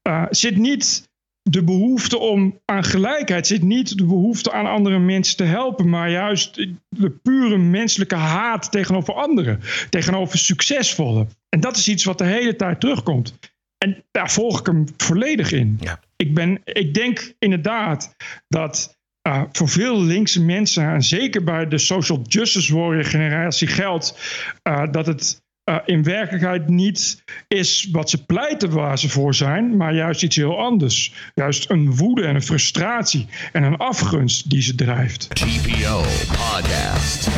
uh, 0.07 0.25
zit 0.29 0.57
niet 0.57 1.05
de 1.41 1.63
behoefte 1.63 2.17
om 2.17 2.59
aan 2.65 2.83
gelijkheid, 2.83 3.47
zit 3.47 3.63
niet 3.63 3.97
de 3.97 4.05
behoefte 4.05 4.51
aan 4.51 4.65
andere 4.65 4.99
mensen 4.99 5.37
te 5.37 5.43
helpen, 5.43 5.89
maar 5.89 6.11
juist 6.11 6.55
de 6.89 7.09
pure 7.09 7.57
menselijke 7.57 8.15
haat 8.15 8.71
tegenover 8.71 9.13
anderen, 9.13 9.59
tegenover 9.89 10.37
succesvolle. 10.37 11.27
En 11.49 11.59
dat 11.59 11.77
is 11.77 11.87
iets 11.87 12.03
wat 12.03 12.17
de 12.17 12.25
hele 12.25 12.55
tijd 12.55 12.79
terugkomt. 12.79 13.37
En 13.77 14.03
daar 14.11 14.31
volg 14.31 14.59
ik 14.59 14.65
hem 14.65 14.85
volledig 14.97 15.51
in. 15.51 15.77
Ja. 15.81 15.99
Ik, 16.17 16.33
ben, 16.33 16.61
ik 16.63 16.93
denk 16.93 17.33
inderdaad 17.39 18.15
dat 18.47 18.97
uh, 19.27 19.43
voor 19.51 19.69
veel 19.69 20.01
linkse 20.01 20.43
mensen, 20.43 20.89
en 20.89 21.03
zeker 21.03 21.43
bij 21.43 21.67
de 21.67 21.77
social 21.77 22.21
justice 22.27 22.75
warrior 22.75 23.05
generatie, 23.05 23.67
geldt 23.67 24.19
uh, 24.63 24.91
dat 24.91 25.05
het 25.05 25.41
uh, 25.69 25.77
in 25.85 26.03
werkelijkheid 26.03 26.67
niet 26.67 27.23
is 27.47 27.87
wat 27.91 28.09
ze 28.09 28.25
pleiten 28.25 28.69
waar 28.69 28.99
ze 28.99 29.09
voor 29.09 29.35
zijn, 29.35 29.77
maar 29.77 29.93
juist 29.93 30.23
iets 30.23 30.35
heel 30.35 30.59
anders. 30.59 31.13
Juist 31.33 31.69
een 31.69 31.95
woede 31.95 32.25
en 32.25 32.35
een 32.35 32.41
frustratie 32.41 33.27
en 33.51 33.63
een 33.63 33.77
afgunst 33.77 34.49
die 34.49 34.61
ze 34.61 34.75
drijft. 34.75 35.29
TPO 35.29 36.01
Podcast. 36.27 37.29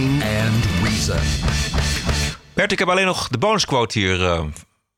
And 0.00 0.66
Reason. 0.82 1.16
Bert, 2.54 2.72
ik 2.72 2.78
heb 2.78 2.88
alleen 2.88 3.06
nog 3.06 3.28
de 3.28 3.38
bonusquote 3.38 3.98
hier 3.98 4.20
uh, 4.20 4.44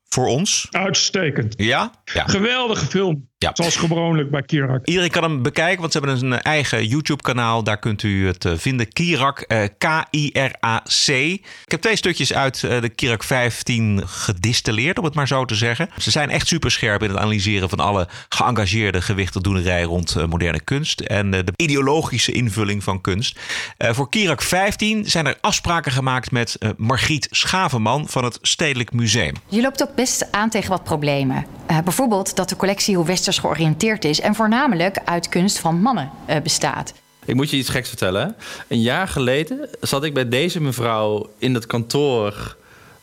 voor 0.03 0.27
ons. 0.27 0.67
Uitstekend. 0.71 1.53
Ja? 1.57 1.91
ja? 2.13 2.23
Geweldige 2.25 2.85
film. 2.85 3.29
Zoals 3.53 3.75
gewoonlijk 3.75 4.29
bij 4.31 4.41
Kirak. 4.41 4.85
Iedereen 4.85 5.09
kan 5.09 5.23
hem 5.23 5.41
bekijken, 5.41 5.79
want 5.79 5.91
ze 5.91 5.99
hebben 5.99 6.31
een 6.31 6.41
eigen 6.41 6.85
YouTube-kanaal. 6.87 7.63
Daar 7.63 7.79
kunt 7.79 8.03
u 8.03 8.27
het 8.27 8.45
eh, 8.45 8.51
vinden. 8.55 8.93
Kirak, 8.93 9.39
eh, 9.39 9.63
K-I-R-A-C. 9.77 11.07
Ik 11.07 11.41
heb 11.71 11.81
twee 11.81 11.95
stukjes 11.95 12.33
uit 12.33 12.63
eh, 12.63 12.81
de 12.81 12.89
Kirak 12.89 13.23
15 13.23 14.01
gedistilleerd, 14.05 14.97
om 14.99 15.05
het 15.05 15.13
maar 15.13 15.27
zo 15.27 15.45
te 15.45 15.55
zeggen. 15.55 15.89
Ze 15.97 16.11
zijn 16.11 16.29
echt 16.29 16.47
super 16.47 16.71
scherp 16.71 17.03
in 17.03 17.09
het 17.09 17.17
analyseren 17.17 17.69
van 17.69 17.79
alle 17.79 18.07
geëngageerde 18.29 19.01
gewichtendoenerij 19.01 19.83
rond 19.83 20.15
eh, 20.15 20.25
moderne 20.25 20.61
kunst. 20.61 20.99
En 20.99 21.33
eh, 21.33 21.39
de 21.45 21.53
ideologische 21.55 22.31
invulling 22.31 22.83
van 22.83 23.01
kunst. 23.01 23.39
Eh, 23.77 23.93
voor 23.93 24.09
Kirak 24.09 24.41
15 24.41 25.05
zijn 25.09 25.25
er 25.25 25.37
afspraken 25.41 25.91
gemaakt 25.91 26.31
met 26.31 26.55
eh, 26.55 26.69
Margriet 26.77 27.27
Schavenman 27.31 28.07
van 28.07 28.23
het 28.23 28.37
Stedelijk 28.41 28.93
Museum. 28.93 29.33
Je 29.47 29.61
loopt 29.61 29.81
ook 29.81 29.95
best 29.95 30.31
aan 30.31 30.49
tegen 30.49 30.69
wat 30.69 30.83
problemen. 30.83 31.45
Eh, 31.65 31.77
bijvoorbeeld 31.83 32.35
dat 32.35 32.49
de 32.49 32.55
collectie 32.55 32.95
heel 32.95 33.05
westers 33.05 33.32
georiënteerd 33.37 34.05
is 34.05 34.19
en 34.19 34.35
voornamelijk 34.35 34.97
uit 35.05 35.29
kunst 35.29 35.59
van 35.59 35.81
mannen 35.81 36.09
eh, 36.25 36.41
bestaat. 36.41 36.93
Ik 37.25 37.35
moet 37.35 37.49
je 37.49 37.57
iets 37.57 37.69
geks 37.69 37.87
vertellen. 37.87 38.35
Een 38.67 38.81
jaar 38.81 39.07
geleden 39.07 39.69
zat 39.81 40.03
ik 40.03 40.13
bij 40.13 40.29
deze 40.29 40.61
mevrouw 40.61 41.29
in 41.37 41.53
het 41.53 41.65
kantoor 41.65 42.55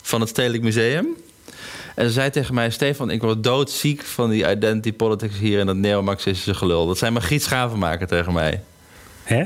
van 0.03 0.21
het 0.21 0.29
Stedelijk 0.29 0.63
Museum. 0.63 1.07
En 1.95 2.07
ze 2.07 2.13
zei 2.13 2.31
tegen 2.31 2.55
mij: 2.55 2.71
Stefan, 2.71 3.11
ik 3.11 3.23
word 3.23 3.45
doodziek 3.45 4.03
van 4.03 4.31
die 4.31 4.51
identity 4.51 4.93
politics 4.93 5.39
hier 5.39 5.61
en 5.61 5.67
dat 5.67 5.77
neomarxistische 5.77 6.55
gelul. 6.55 6.87
Dat 6.87 6.99
zijn 6.99 7.13
Margriet 7.13 7.43
Schavenmaker 7.43 8.07
tegen 8.07 8.33
mij. 8.33 8.63
Hè? 9.23 9.45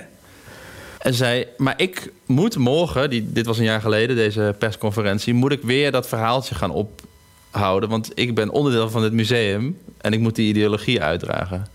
En 0.98 1.14
zei: 1.14 1.46
Maar 1.56 1.74
ik 1.76 2.12
moet 2.26 2.56
morgen, 2.56 3.10
die, 3.10 3.32
dit 3.32 3.46
was 3.46 3.58
een 3.58 3.64
jaar 3.64 3.80
geleden, 3.80 4.16
deze 4.16 4.54
persconferentie, 4.58 5.34
moet 5.34 5.52
ik 5.52 5.62
weer 5.62 5.90
dat 5.90 6.08
verhaaltje 6.08 6.54
gaan 6.54 6.72
ophouden. 7.54 7.88
Want 7.88 8.10
ik 8.14 8.34
ben 8.34 8.50
onderdeel 8.50 8.90
van 8.90 9.02
dit 9.02 9.12
museum 9.12 9.78
en 10.00 10.12
ik 10.12 10.20
moet 10.20 10.34
die 10.34 10.48
ideologie 10.48 11.02
uitdragen. 11.02 11.66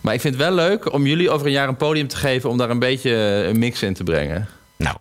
Maar 0.00 0.14
ik 0.14 0.20
vind 0.20 0.34
het 0.34 0.42
wel 0.42 0.52
leuk 0.54 0.92
om 0.92 1.06
jullie 1.06 1.30
over 1.30 1.46
een 1.46 1.52
jaar 1.52 1.68
een 1.68 1.76
podium 1.76 2.08
te 2.08 2.16
geven 2.16 2.50
om 2.50 2.58
daar 2.58 2.70
een 2.70 2.78
beetje 2.78 3.10
een 3.48 3.58
mix 3.58 3.82
in 3.82 3.94
te 3.94 4.04
brengen. 4.04 4.48
Nou, 4.76 4.96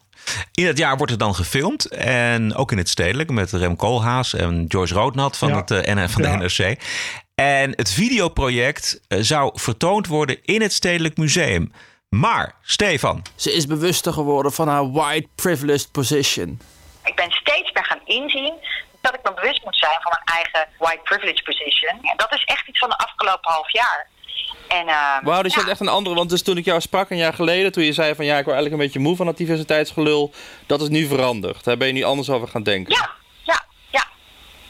in 0.54 0.66
het 0.66 0.78
jaar 0.78 0.96
wordt 0.98 1.12
het 1.12 1.20
dan 1.22 1.36
gefilmd. 1.36 1.86
En 1.96 2.56
ook 2.56 2.72
in 2.72 2.78
het 2.78 2.90
stedelijk 2.90 3.30
met 3.30 3.52
Rem 3.52 3.76
Koolhaas 3.76 4.34
en 4.34 4.66
Joyce 4.68 4.94
Roodnat 4.94 5.38
van, 5.38 5.48
Ja. 5.50 5.56
het, 5.56 5.72
eh, 5.72 5.96
N- 5.96 6.08
van 6.10 6.22
de 6.22 6.28
Ja. 6.28 6.36
NRC. 6.36 6.78
En 7.36 7.72
het 7.76 7.92
videoproject 7.92 9.02
eh, 9.08 9.18
zou 9.22 9.52
vertoond 9.54 10.08
worden 10.08 10.38
in 10.44 10.62
het 10.62 10.74
Stedelijk 10.74 11.18
Museum. 11.18 11.72
Maar, 12.10 12.56
Stefan. 12.62 13.22
Ze 13.36 13.54
is 13.54 13.66
bewuster 13.66 14.14
geworden 14.14 14.52
van 14.52 14.68
haar 14.68 14.92
white 14.92 15.28
privileged 15.36 15.92
position. 15.92 16.60
Ik 17.06 17.16
ben 17.16 17.32
steeds 17.32 17.72
meer 17.74 17.86
gaan 17.86 18.00
inzien 18.06 18.54
dat 19.12 19.20
ik 19.20 19.30
me 19.30 19.42
bewust 19.42 19.64
moet 19.64 19.78
zijn 19.78 20.00
van 20.02 20.12
mijn 20.16 20.38
eigen 20.38 20.64
white 20.78 21.04
privilege 21.04 21.44
position. 21.44 21.96
En 22.02 22.18
dat 22.18 22.34
is 22.34 22.44
echt 22.44 22.68
iets 22.68 22.80
van 22.80 22.90
de 22.90 22.98
afgelopen 22.98 23.52
half 23.52 23.72
jaar. 23.72 24.08
En, 24.68 24.88
ehm, 24.88 25.24
Wauw, 25.24 25.42
dus 25.42 25.54
je 25.54 25.60
ja, 25.60 25.66
hebt 25.66 25.80
echt 25.80 25.80
een 25.80 25.96
andere. 25.96 26.16
Want 26.16 26.30
dus 26.30 26.44
toen 26.44 26.58
ik 26.58 26.66
jou 26.66 26.82
sprak 26.82 27.10
een 27.10 27.18
jaar 27.18 27.34
geleden, 27.34 27.72
toen 27.72 27.84
je 27.84 27.94
zei 27.94 28.16
van 28.16 28.26
ja, 28.26 28.38
ik 28.38 28.46
word 28.46 28.56
eigenlijk 28.56 28.76
een 28.76 28.88
beetje 28.88 29.08
moe 29.08 29.16
van 29.16 29.26
dat 29.26 29.38
diversiteitsgelul, 29.38 30.34
dat 30.66 30.82
is 30.82 30.88
nu 30.88 31.08
veranderd. 31.08 31.64
Daar 31.64 31.78
ben 31.78 31.88
je 31.88 31.94
nu 31.94 32.04
anders 32.04 32.30
over 32.30 32.48
gaan 32.48 32.64
denken. 32.64 32.94
Ja, 32.94 33.10
ja, 33.44 33.64
ja. 33.90 34.04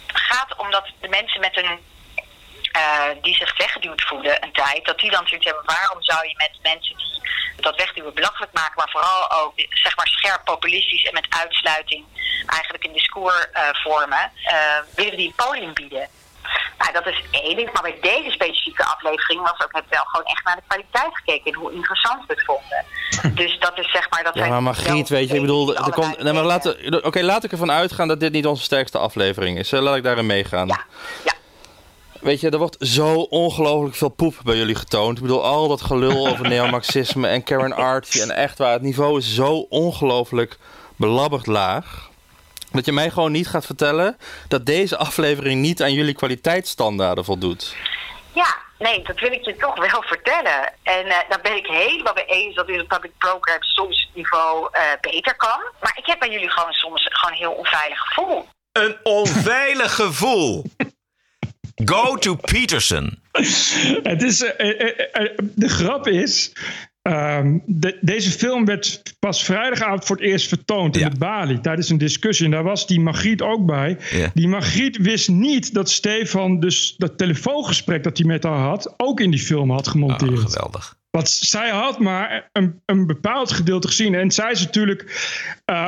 Het 0.08 0.22
gaat 0.22 0.56
om 0.58 0.72
dat 0.72 0.86
de 1.02 1.08
mensen 1.08 1.42
met 1.42 1.58
een. 1.58 1.80
Eh, 2.78 3.22
die 3.22 3.36
zich 3.36 3.58
weggeduwd 3.58 4.02
voelen 4.02 4.44
een 4.44 4.52
tijd, 4.52 4.86
dat 4.86 5.00
die 5.00 5.12
dan 5.12 5.28
zoiets 5.28 5.46
hebben. 5.46 5.66
Waarom 5.66 6.04
zou 6.04 6.28
je 6.28 6.34
met 6.38 6.54
mensen 6.62 6.96
die 6.98 7.16
dat 7.56 7.76
wegduwen 7.76 8.14
belachelijk 8.14 8.54
maken, 8.54 8.74
maar 8.76 8.90
vooral 8.92 9.32
ook 9.32 9.54
zeg 9.70 9.96
maar 9.96 10.08
scherp 10.08 10.42
populistisch 10.46 11.04
en 11.04 11.14
met 11.14 11.28
uitsluiting 11.30 12.06
eigenlijk 12.46 12.84
een 12.84 12.94
discours 12.94 13.48
eh, 13.52 13.64
vormen, 13.74 14.32
eh, 14.44 14.56
willen 14.96 15.18
die 15.18 15.28
een 15.28 15.46
podium 15.46 15.74
bieden? 15.74 16.08
Nou, 16.78 16.94
dat 16.94 17.08
is 17.08 17.24
één 17.32 17.56
ding. 17.56 17.72
Maar 17.74 17.82
bij 17.82 17.98
deze 18.02 18.32
specifieke 18.32 18.86
aflevering 18.86 19.42
was 19.42 19.62
ook 19.64 19.74
net 19.74 19.84
wel 19.90 20.04
gewoon 20.04 20.26
echt 20.26 20.44
naar 20.44 20.56
de 20.56 20.62
kwaliteit 20.68 21.18
gekeken 21.18 21.52
en 21.52 21.58
hoe 21.58 21.74
interessant 21.74 22.26
we 22.28 22.34
het 22.34 22.44
vonden. 22.46 22.86
Dus 23.42 23.60
dat 23.60 23.78
is 23.78 23.92
zeg 23.92 24.10
maar 24.10 24.24
dat 24.24 24.34
Ja, 24.34 24.40
zijn 24.40 24.52
maar 24.52 24.64
Margriet, 24.64 25.10
weet 25.10 25.30
je, 25.30 25.36
ik 25.36 25.42
bedoel, 25.42 25.76
er 25.76 25.92
komt, 25.92 26.24
nee, 26.24 26.34
maar 26.34 26.44
laten, 26.44 27.04
oké, 27.06 27.22
laat 27.22 27.44
ik 27.44 27.52
ervan 27.52 27.72
uitgaan 27.72 28.08
dat 28.08 28.20
dit 28.20 28.32
niet 28.32 28.46
onze 28.46 28.64
sterkste 28.64 28.98
aflevering 28.98 29.58
is. 29.58 29.72
Laat 29.72 29.96
ik 29.96 30.04
daarin 30.04 30.26
meegaan. 30.26 30.68
ja. 30.68 30.86
Weet 32.22 32.42
je, 32.42 32.50
er 32.50 32.58
wordt 32.58 32.76
zo 32.80 33.14
ongelooflijk 33.14 33.96
veel 33.96 34.10
poep 34.10 34.36
bij 34.44 34.56
jullie 34.56 34.76
getoond. 34.76 35.18
Ik 35.18 35.24
bedoel, 35.24 35.44
al 35.44 35.68
dat 35.68 35.82
gelul 35.82 36.28
over 36.28 36.48
neomarxisme 36.50 37.28
en 37.28 37.44
Karen 37.44 37.74
Archie 37.74 38.22
en 38.22 38.32
echt 38.32 38.58
waar, 38.58 38.74
het 38.74 38.82
niveau 38.82 39.18
is 39.18 39.36
zo 39.36 39.66
ongelooflijk 39.70 40.58
belabberd 40.96 41.46
laag. 41.46 42.10
Dat 42.72 42.86
je 42.86 42.92
mij 42.92 43.10
gewoon 43.10 43.32
niet 43.32 43.48
gaat 43.48 43.66
vertellen 43.66 44.18
dat 44.48 44.66
deze 44.66 44.98
aflevering 44.98 45.62
niet 45.62 45.82
aan 45.82 45.94
jullie 45.94 46.14
kwaliteitsstandaarden 46.14 47.26
voldoet. 47.26 47.76
Ja, 48.34 48.58
nee, 48.80 49.02
dat 49.04 49.20
wil 49.20 49.32
ik 49.32 49.46
je 49.46 49.56
toch 49.56 49.92
wel 49.92 50.02
vertellen. 50.02 50.74
En 50.84 51.06
eh, 51.06 51.30
daar 51.30 51.42
ben 51.42 51.56
ik 51.56 51.68
helemaal 51.68 52.14
mee 52.14 52.26
eens 52.26 52.56
dat 52.56 52.70
in 52.70 52.80
een 52.80 52.88
public 52.88 53.18
program 53.18 53.62
soms 53.64 54.02
het 54.02 54.16
niveau 54.16 54.68
eh, 54.72 54.82
beter 55.02 55.36
kan. 55.36 55.60
Maar 55.80 55.94
ik 55.98 56.06
heb 56.06 56.20
bij 56.20 56.30
jullie 56.30 56.50
gewoon 56.50 56.74
soms 56.74 57.08
gewoon 57.10 57.32
een 57.32 57.38
heel 57.38 57.52
onveilig 57.52 58.00
gevoel. 58.00 58.48
Een 58.72 58.98
onveilig 59.04 59.96
gevoel. 59.96 60.64
Go 61.86 62.16
to 62.16 62.36
Peterson. 62.36 63.20
Het 64.04 64.24
is, 64.24 64.44
eh, 64.44 64.70
eh, 64.82 65.06
eh, 65.12 65.38
de 65.56 65.70
grap 65.70 66.08
is. 66.08 66.54
ehm, 67.02 67.58
de- 67.66 67.98
deze 68.02 68.32
film 68.32 68.66
werd 68.66 69.16
pas 69.20 69.44
vrijdagavond 69.44 70.06
voor 70.06 70.16
het 70.16 70.26
eerst 70.26 70.48
vertoond 70.48 70.98
in 70.98 71.10
de 71.10 71.18
Bali 71.18 71.60
tijdens 71.60 71.90
een 71.90 71.98
discussie. 71.98 72.46
En 72.46 72.52
daar 72.52 72.64
was 72.64 72.88
die 72.88 73.00
Margriet 73.00 73.42
ook 73.42 73.66
bij. 73.66 73.98
Ja. 74.12 74.32
Die 74.34 74.48
Margriet 74.48 74.98
wist 74.98 75.30
niet 75.30 75.74
dat 75.74 75.90
Stefan 75.90 76.60
dus 76.60 76.96
dat 76.98 77.18
telefoongesprek 77.18 78.04
dat 78.04 78.18
hij 78.18 78.28
met 78.28 78.44
haar 78.44 78.60
had 78.60 78.94
ook 78.98 79.20
in 79.20 79.32
die 79.32 79.40
film 79.40 79.72
had 79.72 79.88
gemonteerd. 79.88 80.32
Oh, 80.40 80.46
geweldig. 80.46 80.96
Want 81.10 81.30
zij 81.30 81.70
had 81.70 82.00
maar 82.00 82.50
een, 82.54 82.82
een 82.86 83.08
bepaald 83.08 83.52
gedeelte 83.52 83.88
gezien. 83.88 84.16
En 84.16 84.32
zij 84.32 84.52
is 84.52 84.60
natuurlijk 84.64 85.04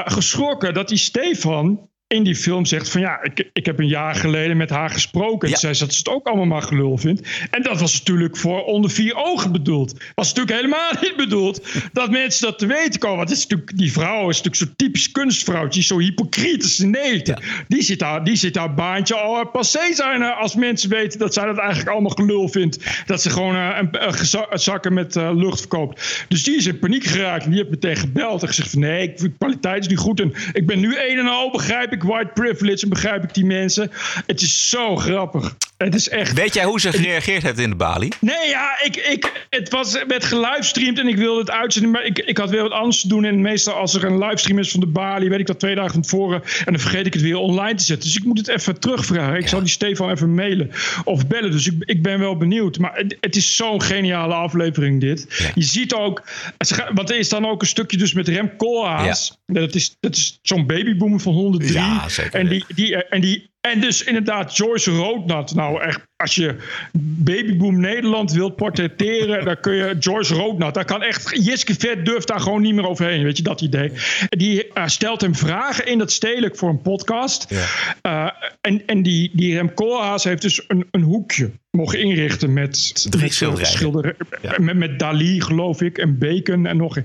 geschrokken 0.05 0.73
dat 0.73 0.87
die 0.87 0.97
Stefan 0.97 1.88
in 2.15 2.23
die 2.23 2.35
film 2.35 2.65
zegt 2.65 2.89
van 2.89 3.01
ja, 3.01 3.23
ik, 3.23 3.49
ik 3.53 3.65
heb 3.65 3.79
een 3.79 3.87
jaar 3.87 4.15
geleden 4.15 4.57
met 4.57 4.69
haar 4.69 4.89
gesproken. 4.89 5.49
En 5.49 5.57
zij 5.57 5.73
zei 5.73 5.89
dat 5.89 5.97
ze 5.97 6.09
het 6.09 6.17
ook 6.17 6.27
allemaal 6.27 6.45
maar 6.45 6.61
gelul 6.61 6.97
vindt. 6.97 7.27
En 7.51 7.63
dat 7.63 7.79
was 7.79 7.97
natuurlijk 7.97 8.37
voor 8.37 8.63
onder 8.63 8.91
vier 8.91 9.15
ogen 9.15 9.51
bedoeld. 9.51 9.93
Was 10.15 10.33
natuurlijk 10.33 10.55
helemaal 10.55 10.91
niet 11.01 11.15
bedoeld 11.15 11.67
dat 11.93 12.11
mensen 12.11 12.45
dat 12.45 12.59
te 12.59 12.65
weten 12.65 12.99
komen. 12.99 13.17
Want 13.17 13.29
het 13.29 13.37
is 13.37 13.47
natuurlijk, 13.47 13.77
die 13.77 13.91
vrouw 13.91 14.29
is 14.29 14.41
natuurlijk 14.41 14.55
zo'n 14.55 14.73
typisch 14.75 15.11
kunstvrouwtje. 15.11 15.81
Zo 15.81 15.99
hypocriet 15.99 16.63
als 16.63 16.75
ze 16.75 16.85
neten. 16.85 17.43
Die, 17.67 17.81
zit 17.81 17.99
daar, 17.99 18.23
die 18.23 18.35
zit 18.35 18.55
haar 18.55 18.73
baantje 18.73 19.15
al 19.15 19.47
passé 19.47 19.93
zijn 19.93 20.21
eh, 20.21 20.39
als 20.39 20.55
mensen 20.55 20.89
weten 20.89 21.19
dat 21.19 21.33
zij 21.33 21.45
dat 21.45 21.57
eigenlijk 21.57 21.89
allemaal 21.89 22.11
gelul 22.11 22.47
vindt. 22.47 23.03
Dat 23.05 23.21
ze 23.21 23.29
gewoon 23.29 23.55
eh, 23.55 23.77
een, 23.91 24.59
zakken 24.59 24.93
met 24.93 25.15
eh, 25.15 25.31
lucht 25.33 25.59
verkoopt. 25.59 26.25
Dus 26.27 26.43
die 26.43 26.55
is 26.55 26.65
in 26.65 26.79
paniek 26.79 27.03
geraakt. 27.03 27.43
En 27.43 27.49
die 27.49 27.59
heeft 27.59 27.71
meteen 27.71 27.95
gebeld 27.95 28.41
en 28.41 28.47
gezegd 28.47 28.69
van 28.69 28.79
nee, 28.79 29.03
ik, 29.03 29.17
de 29.17 29.31
kwaliteit 29.37 29.81
is 29.81 29.87
niet 29.87 29.97
goed. 29.97 30.19
En 30.19 30.33
ik 30.53 30.67
ben 30.67 30.79
nu 30.79 30.97
een 30.97 31.19
en 31.19 31.27
al, 31.27 31.51
begrijp 31.51 31.91
ik 31.91 31.97
white 32.03 32.31
privilege 32.33 32.83
en 32.83 32.89
begrijp 32.89 33.23
ik 33.23 33.33
die 33.33 33.45
mensen. 33.45 33.91
Het 34.25 34.41
is 34.41 34.69
zo 34.69 34.95
grappig. 34.95 35.55
Het 35.83 35.95
is 35.95 36.09
echt... 36.09 36.33
Weet 36.33 36.53
jij 36.53 36.63
hoe 36.63 36.79
ze 36.79 36.91
gereageerd 36.91 37.43
heeft 37.43 37.59
in 37.59 37.69
de 37.69 37.75
Bali? 37.75 38.09
Nee, 38.21 38.47
ja, 38.47 38.81
ik, 38.83 38.95
ik, 38.95 39.47
het 39.49 39.69
was, 39.69 40.03
werd 40.07 40.23
gelivestreamd 40.23 40.99
en 40.99 41.07
ik 41.07 41.17
wilde 41.17 41.39
het 41.39 41.51
uitzenden. 41.51 41.91
Maar 41.91 42.05
ik, 42.05 42.19
ik 42.19 42.37
had 42.37 42.49
weer 42.49 42.61
wat 42.61 42.71
anders 42.71 43.01
te 43.01 43.07
doen. 43.07 43.25
En 43.25 43.41
meestal 43.41 43.73
als 43.73 43.93
er 43.93 44.03
een 44.03 44.17
livestream 44.17 44.59
is 44.59 44.71
van 44.71 44.79
de 44.79 44.87
Bali, 44.87 45.29
weet 45.29 45.39
ik 45.39 45.45
dat 45.45 45.59
twee 45.59 45.75
dagen 45.75 45.91
van 45.91 46.01
tevoren. 46.01 46.41
En 46.43 46.73
dan 46.73 46.79
vergeet 46.79 47.05
ik 47.05 47.13
het 47.13 47.21
weer 47.21 47.37
online 47.37 47.75
te 47.75 47.83
zetten. 47.83 48.07
Dus 48.07 48.17
ik 48.17 48.23
moet 48.23 48.37
het 48.37 48.47
even 48.47 48.79
terugvragen. 48.79 49.37
Ik 49.37 49.47
zal 49.47 49.59
die 49.59 49.69
Stefan 49.69 50.11
even 50.11 50.35
mailen 50.35 50.71
of 51.03 51.27
bellen. 51.27 51.51
Dus 51.51 51.67
ik, 51.67 51.73
ik 51.79 52.03
ben 52.03 52.19
wel 52.19 52.37
benieuwd. 52.37 52.79
Maar 52.79 52.95
het, 52.95 53.17
het 53.19 53.35
is 53.35 53.55
zo'n 53.55 53.81
geniale 53.81 54.33
aflevering 54.33 55.01
dit. 55.01 55.51
Je 55.55 55.63
ziet 55.63 55.93
ook, 55.93 56.23
want 56.93 57.09
er 57.09 57.17
is 57.17 57.29
dan 57.29 57.47
ook 57.47 57.61
een 57.61 57.67
stukje 57.67 57.97
dus 57.97 58.13
met 58.13 58.27
Rem 58.27 58.55
Koolhaas. 58.57 59.37
Dat 59.45 59.75
is, 59.75 59.95
dat 59.99 60.15
is 60.15 60.39
zo'n 60.41 60.67
babyboomer 60.67 61.19
van 61.19 61.33
103. 61.33 61.73
Ja, 61.73 62.09
zeker. 62.09 62.39
En 62.39 62.47
die, 62.47 62.65
die, 62.67 63.05
en 63.05 63.21
die 63.21 63.49
en 63.69 63.79
dus 63.79 64.03
inderdaad, 64.03 64.57
Joyce 64.57 64.91
Roodnat. 64.91 65.55
Nou, 65.55 65.81
echt, 65.81 66.01
als 66.15 66.35
je 66.35 66.55
Babyboom 66.97 67.79
Nederland 67.79 68.31
wilt 68.31 68.55
portretteren, 68.55 69.45
dan 69.45 69.59
kun 69.59 69.75
je 69.75 69.95
Joyce 69.99 70.33
Roodnat. 70.33 70.73
Daar 70.73 70.85
kan 70.85 71.01
echt, 71.01 71.45
Jiske 71.45 71.73
Vet 71.73 72.05
durft 72.05 72.27
daar 72.27 72.39
gewoon 72.39 72.61
niet 72.61 72.75
meer 72.75 72.87
overheen, 72.87 73.23
weet 73.23 73.37
je, 73.37 73.43
dat 73.43 73.61
idee. 73.61 73.91
Die 74.29 74.73
eh, 74.73 74.87
stelt 74.87 75.21
hem 75.21 75.35
vragen 75.35 75.85
in 75.85 75.97
dat 75.97 76.11
stedelijk 76.11 76.55
voor 76.55 76.69
een 76.69 76.81
podcast. 76.81 77.47
Eh, 78.01 78.29
en 78.61 78.85
en 78.85 79.03
die, 79.03 79.31
die 79.33 79.53
Rem 79.53 79.73
Koolhaas 79.73 80.23
heeft 80.23 80.41
dus 80.41 80.63
een, 80.67 80.87
een 80.91 81.01
hoekje 81.01 81.51
mogen 81.71 81.99
inrichten 81.99 82.53
met 82.53 83.07
Drie 83.09 83.31
schilderijen. 83.31 83.71
schilder- 83.71 84.15
met, 84.57 84.75
met 84.75 84.99
Dali, 84.99 85.41
geloof 85.41 85.81
ik, 85.81 85.97
en 85.97 86.17
Bacon 86.17 86.65
en 86.65 86.77
nog. 86.77 86.97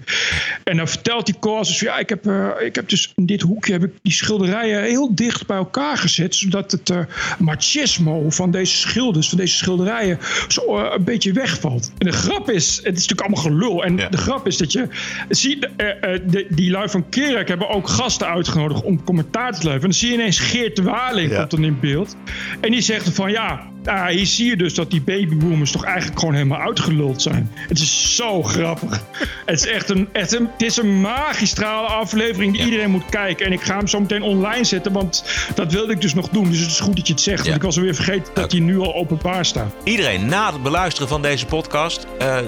En 0.65 0.77
dan 0.77 0.89
vertelt 0.89 1.27
die 1.27 1.35
dus, 1.59 1.81
ja, 1.81 1.99
ik 1.99 2.09
heb, 2.09 2.27
eh, 2.27 2.49
ik 2.61 2.75
heb 2.75 2.89
dus 2.89 3.13
in 3.15 3.27
dit 3.27 3.41
hoekje 3.41 3.73
heb 3.73 3.85
ik 3.85 3.93
die 4.03 4.13
schilderijen 4.13 4.83
heel 4.83 5.15
dicht 5.15 5.47
bij 5.47 5.57
elkaar 5.57 5.99
gezet, 5.99 6.35
zodat 6.35 6.71
het 6.71 6.91
eh, 6.91 6.99
machismo 7.39 8.31
van 8.31 8.51
deze 8.51 8.77
schilders, 8.77 9.29
van 9.29 9.39
deze 9.39 9.57
schilderijen, 9.57 10.19
zo 10.49 10.77
eh, 10.79 10.93
een 10.97 11.05
beetje 11.05 11.33
wegvalt. 11.33 11.93
En 11.99 12.07
de 12.07 12.13
grap 12.13 12.51
is, 12.51 12.77
het 12.77 12.97
is 12.99 13.09
natuurlijk 13.09 13.21
allemaal 13.21 13.43
gelul. 13.43 13.85
En 13.85 13.97
de 13.97 14.17
grap 14.17 14.47
is 14.47 14.57
dat 14.57 14.73
je 14.73 14.89
ziet, 15.29 15.69
eh, 15.77 15.89
de, 16.27 16.47
die 16.49 16.71
lui 16.71 16.89
van 16.89 17.09
Kerk 17.09 17.49
hebben 17.49 17.69
ook 17.69 17.89
gasten 17.89 18.27
uitgenodigd 18.27 18.83
om 18.83 19.05
commentaar 19.05 19.51
te 19.53 19.57
leveren. 19.57 19.75
En 19.75 19.81
dan 19.81 19.93
zie 19.93 20.09
je 20.09 20.15
ineens 20.15 20.39
Geert 20.39 20.79
Waling 20.79 21.35
komt 21.37 21.51
dan 21.51 21.65
in 21.65 21.81
beeld. 21.81 22.17
En 22.61 22.71
die 22.71 22.81
zegt 22.81 23.09
van 23.15 23.31
ja, 23.31 23.73
Nou, 23.85 24.13
hier 24.13 24.27
zie 24.27 24.49
je 24.49 24.57
dus 24.57 24.75
dat 24.75 24.91
die 24.91 25.01
babyboomers 25.01 25.71
toch 25.71 25.85
eigenlijk 25.85 26.19
gewoon 26.19 26.35
helemaal 26.35 26.61
uitgeluld 26.61 27.23
zijn. 27.23 27.51
Het 27.55 27.79
is 27.79 28.17
zo 28.17 28.43
grappig. 28.43 29.05
het 29.47 29.59
is 29.59 29.67
echt 29.67 29.89
een, 29.89 30.09
echt 30.13 30.33
een, 30.33 30.49
het 30.53 30.63
is 30.63 30.77
een 30.77 31.01
magistrale 31.01 31.87
aflevering 31.87 32.53
die 32.53 32.65
iedereen 32.65 32.91
moet 32.91 33.09
kijken. 33.11 33.47
En 33.47 33.53
ik 33.53 33.63
ga 33.63 33.77
hem 33.77 33.89
zo 33.89 34.01
meteen 34.01 34.23
online 34.23 34.65
zetten, 34.65 34.93
want 34.93 35.25
dat 35.55 35.73
wilde 35.73 35.93
ik 35.93 36.01
dus 36.01 36.15
nog 36.15 36.29
doen. 36.29 36.51
Dus 36.51 36.61
het 36.61 36.71
is 36.71 36.81
goed 36.81 36.97
dat 36.97 37.07
je 37.07 37.13
het 37.13 37.23
zegt. 37.23 37.43
Want 37.43 37.57
ik 37.57 37.63
was 37.63 37.77
alweer 37.77 37.95
vergeten 37.95 38.35
dat 38.35 38.53
hij 38.53 38.61
nu 38.61 38.79
al 38.79 38.95
openbaar 38.95 39.45
staat. 39.45 39.75
Iedereen 39.85 40.27
na 40.27 40.53
het 40.53 40.63
beluisteren 40.63 41.09
van 41.09 41.23
deze 41.23 41.47
podcast. 41.47 42.07
Uh, 42.23 42.39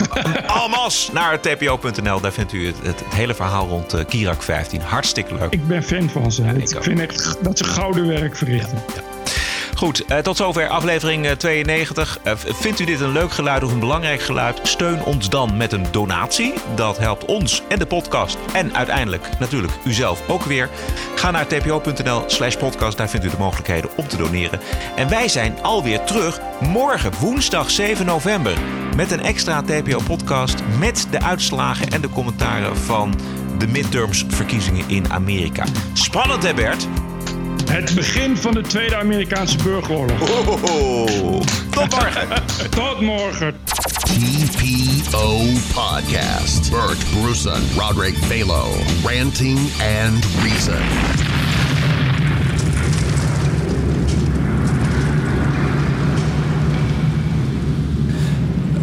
Almas 0.46 1.10
naar 1.12 1.40
tpo.nl. 1.40 2.20
Daar 2.20 2.32
vindt 2.32 2.52
u 2.52 2.66
het, 2.66 2.76
het, 2.82 3.02
hele 3.14 3.34
verhaal 3.34 3.68
rond 3.68 3.94
uh, 3.94 4.00
Kirak 4.08 4.42
15. 4.42 4.80
Hartstikke 4.80 5.34
leuk. 5.34 5.52
Ik 5.52 5.66
ben 5.66 5.82
fan 5.82 6.10
van 6.10 6.32
ze. 6.32 6.42
ik, 6.42 6.70
ik 6.70 6.82
vind 6.82 7.00
echt 7.00 7.36
dat 7.42 7.58
ze 7.58 7.64
gouden 7.64 8.06
werk 8.06 8.36
verrichten. 8.36 8.78
Goed, 9.82 10.10
uh, 10.10 10.18
tot 10.18 10.36
zover 10.36 10.68
aflevering 10.68 11.26
92. 11.26 12.18
Uh, 12.24 12.32
vindt 12.36 12.80
u 12.80 12.84
dit 12.84 13.00
een 13.00 13.12
leuk 13.12 13.32
geluid 13.32 13.62
of 13.62 13.72
een 13.72 13.80
belangrijk 13.80 14.20
geluid? 14.20 14.60
Steun 14.62 15.04
ons 15.04 15.28
dan 15.28 15.56
met 15.56 15.72
een 15.72 15.86
donatie. 15.90 16.54
Dat 16.74 16.98
helpt 16.98 17.24
ons 17.24 17.62
en 17.68 17.78
de 17.78 17.86
podcast. 17.86 18.38
En 18.52 18.74
uiteindelijk 18.74 19.28
natuurlijk 19.38 19.72
uzelf 19.84 20.28
ook 20.28 20.42
weer. 20.42 20.68
Ga 21.14 21.30
naar 21.30 21.46
tpo.nl 21.46 22.22
slash 22.26 22.56
podcast. 22.56 22.96
Daar 22.96 23.08
vindt 23.08 23.26
u 23.26 23.30
de 23.30 23.38
mogelijkheden 23.38 23.90
om 23.96 24.08
te 24.08 24.16
doneren. 24.16 24.60
En 24.96 25.08
wij 25.08 25.28
zijn 25.28 25.62
alweer 25.62 26.04
terug 26.04 26.40
morgen, 26.60 27.12
woensdag 27.20 27.70
7 27.70 28.06
november. 28.06 28.58
Met 28.96 29.10
een 29.10 29.22
extra 29.22 29.62
TPO-podcast 29.62 30.62
met 30.78 31.06
de 31.10 31.22
uitslagen 31.22 31.88
en 31.88 32.00
de 32.00 32.08
commentaren 32.08 32.76
van 32.76 33.14
de 33.58 33.66
midterms 33.66 34.24
verkiezingen 34.28 34.88
in 34.88 35.12
Amerika. 35.12 35.64
Spannend 35.92 36.42
hè 36.42 36.54
Bert? 36.54 36.88
Het 37.72 37.94
begin 37.94 38.36
van 38.36 38.54
de 38.54 38.60
Tweede 38.60 38.96
Amerikaanse 38.96 39.56
burgeroorlog. 39.62 40.20
Oh, 40.20 41.40
tot 41.70 41.90
morgen. 41.90 42.28
tot 42.70 43.00
morgen. 43.00 43.54
TPO 44.02 45.38
Podcast. 45.74 46.70
Bert 46.70 46.98
Bruson, 47.10 47.62
Roderick 47.76 48.14
Balo, 48.28 48.66
Ranting 49.04 49.58
and 50.02 50.26
Reason. 50.42 50.82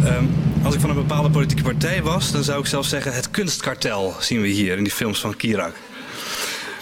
Um, 0.04 0.30
als 0.62 0.74
ik 0.74 0.80
van 0.80 0.90
een 0.90 0.96
bepaalde 0.96 1.30
politieke 1.30 1.62
partij 1.62 2.02
was, 2.02 2.32
dan 2.32 2.42
zou 2.42 2.60
ik 2.60 2.66
zelf 2.66 2.86
zeggen: 2.86 3.12
het 3.12 3.30
kunstkartel 3.30 4.14
zien 4.20 4.40
we 4.40 4.48
hier 4.48 4.76
in 4.76 4.82
die 4.82 4.92
films 4.92 5.20
van 5.20 5.36
Kirak 5.36 5.74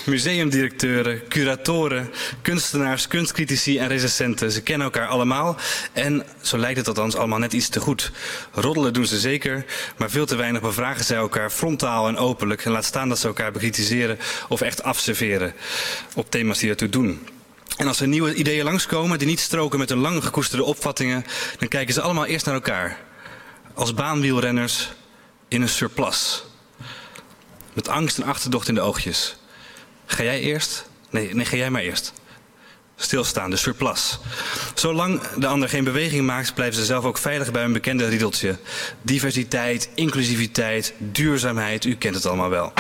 museumdirecteuren, 0.09 1.29
curatoren, 1.29 2.11
kunstenaars, 2.43 3.09
kunstcritici 3.09 3.79
en 3.79 3.89
recensenten. 3.89 4.53
Ze 4.53 4.63
kennen 4.63 4.85
elkaar 4.85 5.09
allemaal 5.09 5.57
en, 5.93 6.25
zo 6.43 6.59
lijkt 6.59 6.79
het 6.79 6.89
althans, 6.89 7.17
allemaal 7.17 7.39
net 7.39 7.53
iets 7.53 7.69
te 7.69 7.81
goed. 7.81 8.11
Roddelen 8.53 8.93
doen 8.93 9.07
ze 9.07 9.19
zeker, 9.19 9.65
maar 9.97 10.11
veel 10.11 10.27
te 10.27 10.37
weinig 10.37 10.61
bevragen 10.61 11.05
zij 11.05 11.17
elkaar 11.17 11.51
frontaal 11.51 12.09
en 12.09 12.17
openlijk. 12.17 12.65
En 12.65 12.73
laat 12.73 12.85
staan 12.85 13.09
dat 13.09 13.19
ze 13.19 13.27
elkaar 13.27 13.53
bekritiseren 13.53 14.19
of 14.49 14.61
echt 14.61 14.83
afserveren 14.83 15.55
op 16.15 16.31
thema's 16.31 16.59
die 16.59 16.71
ertoe 16.71 16.89
doen. 16.89 17.27
En 17.77 17.87
als 17.87 18.01
er 18.01 18.09
nieuwe 18.09 18.35
ideeën 18.35 18.65
langskomen 18.65 19.19
die 19.19 19.27
niet 19.27 19.41
stroken 19.41 19.79
met 19.79 19.89
hun 19.89 19.99
lang 19.99 20.25
gekoesterde 20.25 20.65
opvattingen, 20.65 21.25
dan 21.59 21.69
kijken 21.69 21.95
ze 21.95 22.01
allemaal 22.01 22.27
eerst 22.27 22.47
naar 22.47 22.55
elkaar. 22.55 22.99
Als 23.75 23.95
baanwielrenners 23.95 24.91
in 25.49 25.63
een 25.63 25.69
surplus. 25.69 26.45
Met 27.73 27.89
angst 27.89 28.19
en 28.19 28.25
achterdocht 28.25 28.69
in 28.69 28.75
de 28.75 28.81
oogjes. 28.81 29.37
Ga 30.11 30.23
jij 30.23 30.41
eerst? 30.41 30.89
Nee, 31.11 31.35
nee, 31.35 31.45
ga 31.45 31.57
jij 31.57 31.71
maar 31.71 31.83
eerst. 31.83 32.13
Stilstaan, 32.97 33.51
de 33.51 33.57
surplus. 33.57 34.19
Zolang 34.75 35.21
de 35.21 35.47
ander 35.47 35.69
geen 35.69 35.85
beweging 35.85 36.27
maakt, 36.27 36.55
blijven 36.55 36.79
ze 36.79 36.85
zelf 36.85 37.05
ook 37.05 37.19
veilig 37.19 37.51
bij 37.51 37.65
een 37.65 37.73
bekende 37.73 38.09
riedeltje. 38.09 38.57
Diversiteit, 39.03 39.89
inclusiviteit, 39.95 40.95
duurzaamheid, 40.99 41.85
u 41.85 41.95
kent 41.95 42.15
het 42.15 42.27
allemaal 42.27 42.51
wel. 42.51 42.73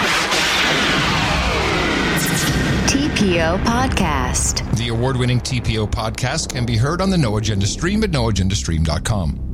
TPO 2.87 3.59
Podcast. 3.65 4.63
The 4.77 4.91
award 4.91 5.17
winning 5.17 5.43
TPO 5.43 5.87
podcast 5.87 6.53
can 6.53 6.65
be 6.65 6.79
heard 6.79 7.01
on 7.01 7.11
the 7.11 7.17
No 7.17 7.39
Agenda 7.39 7.67
stream 7.67 8.03
at 8.03 8.11
noagendastream.com. 8.11 9.48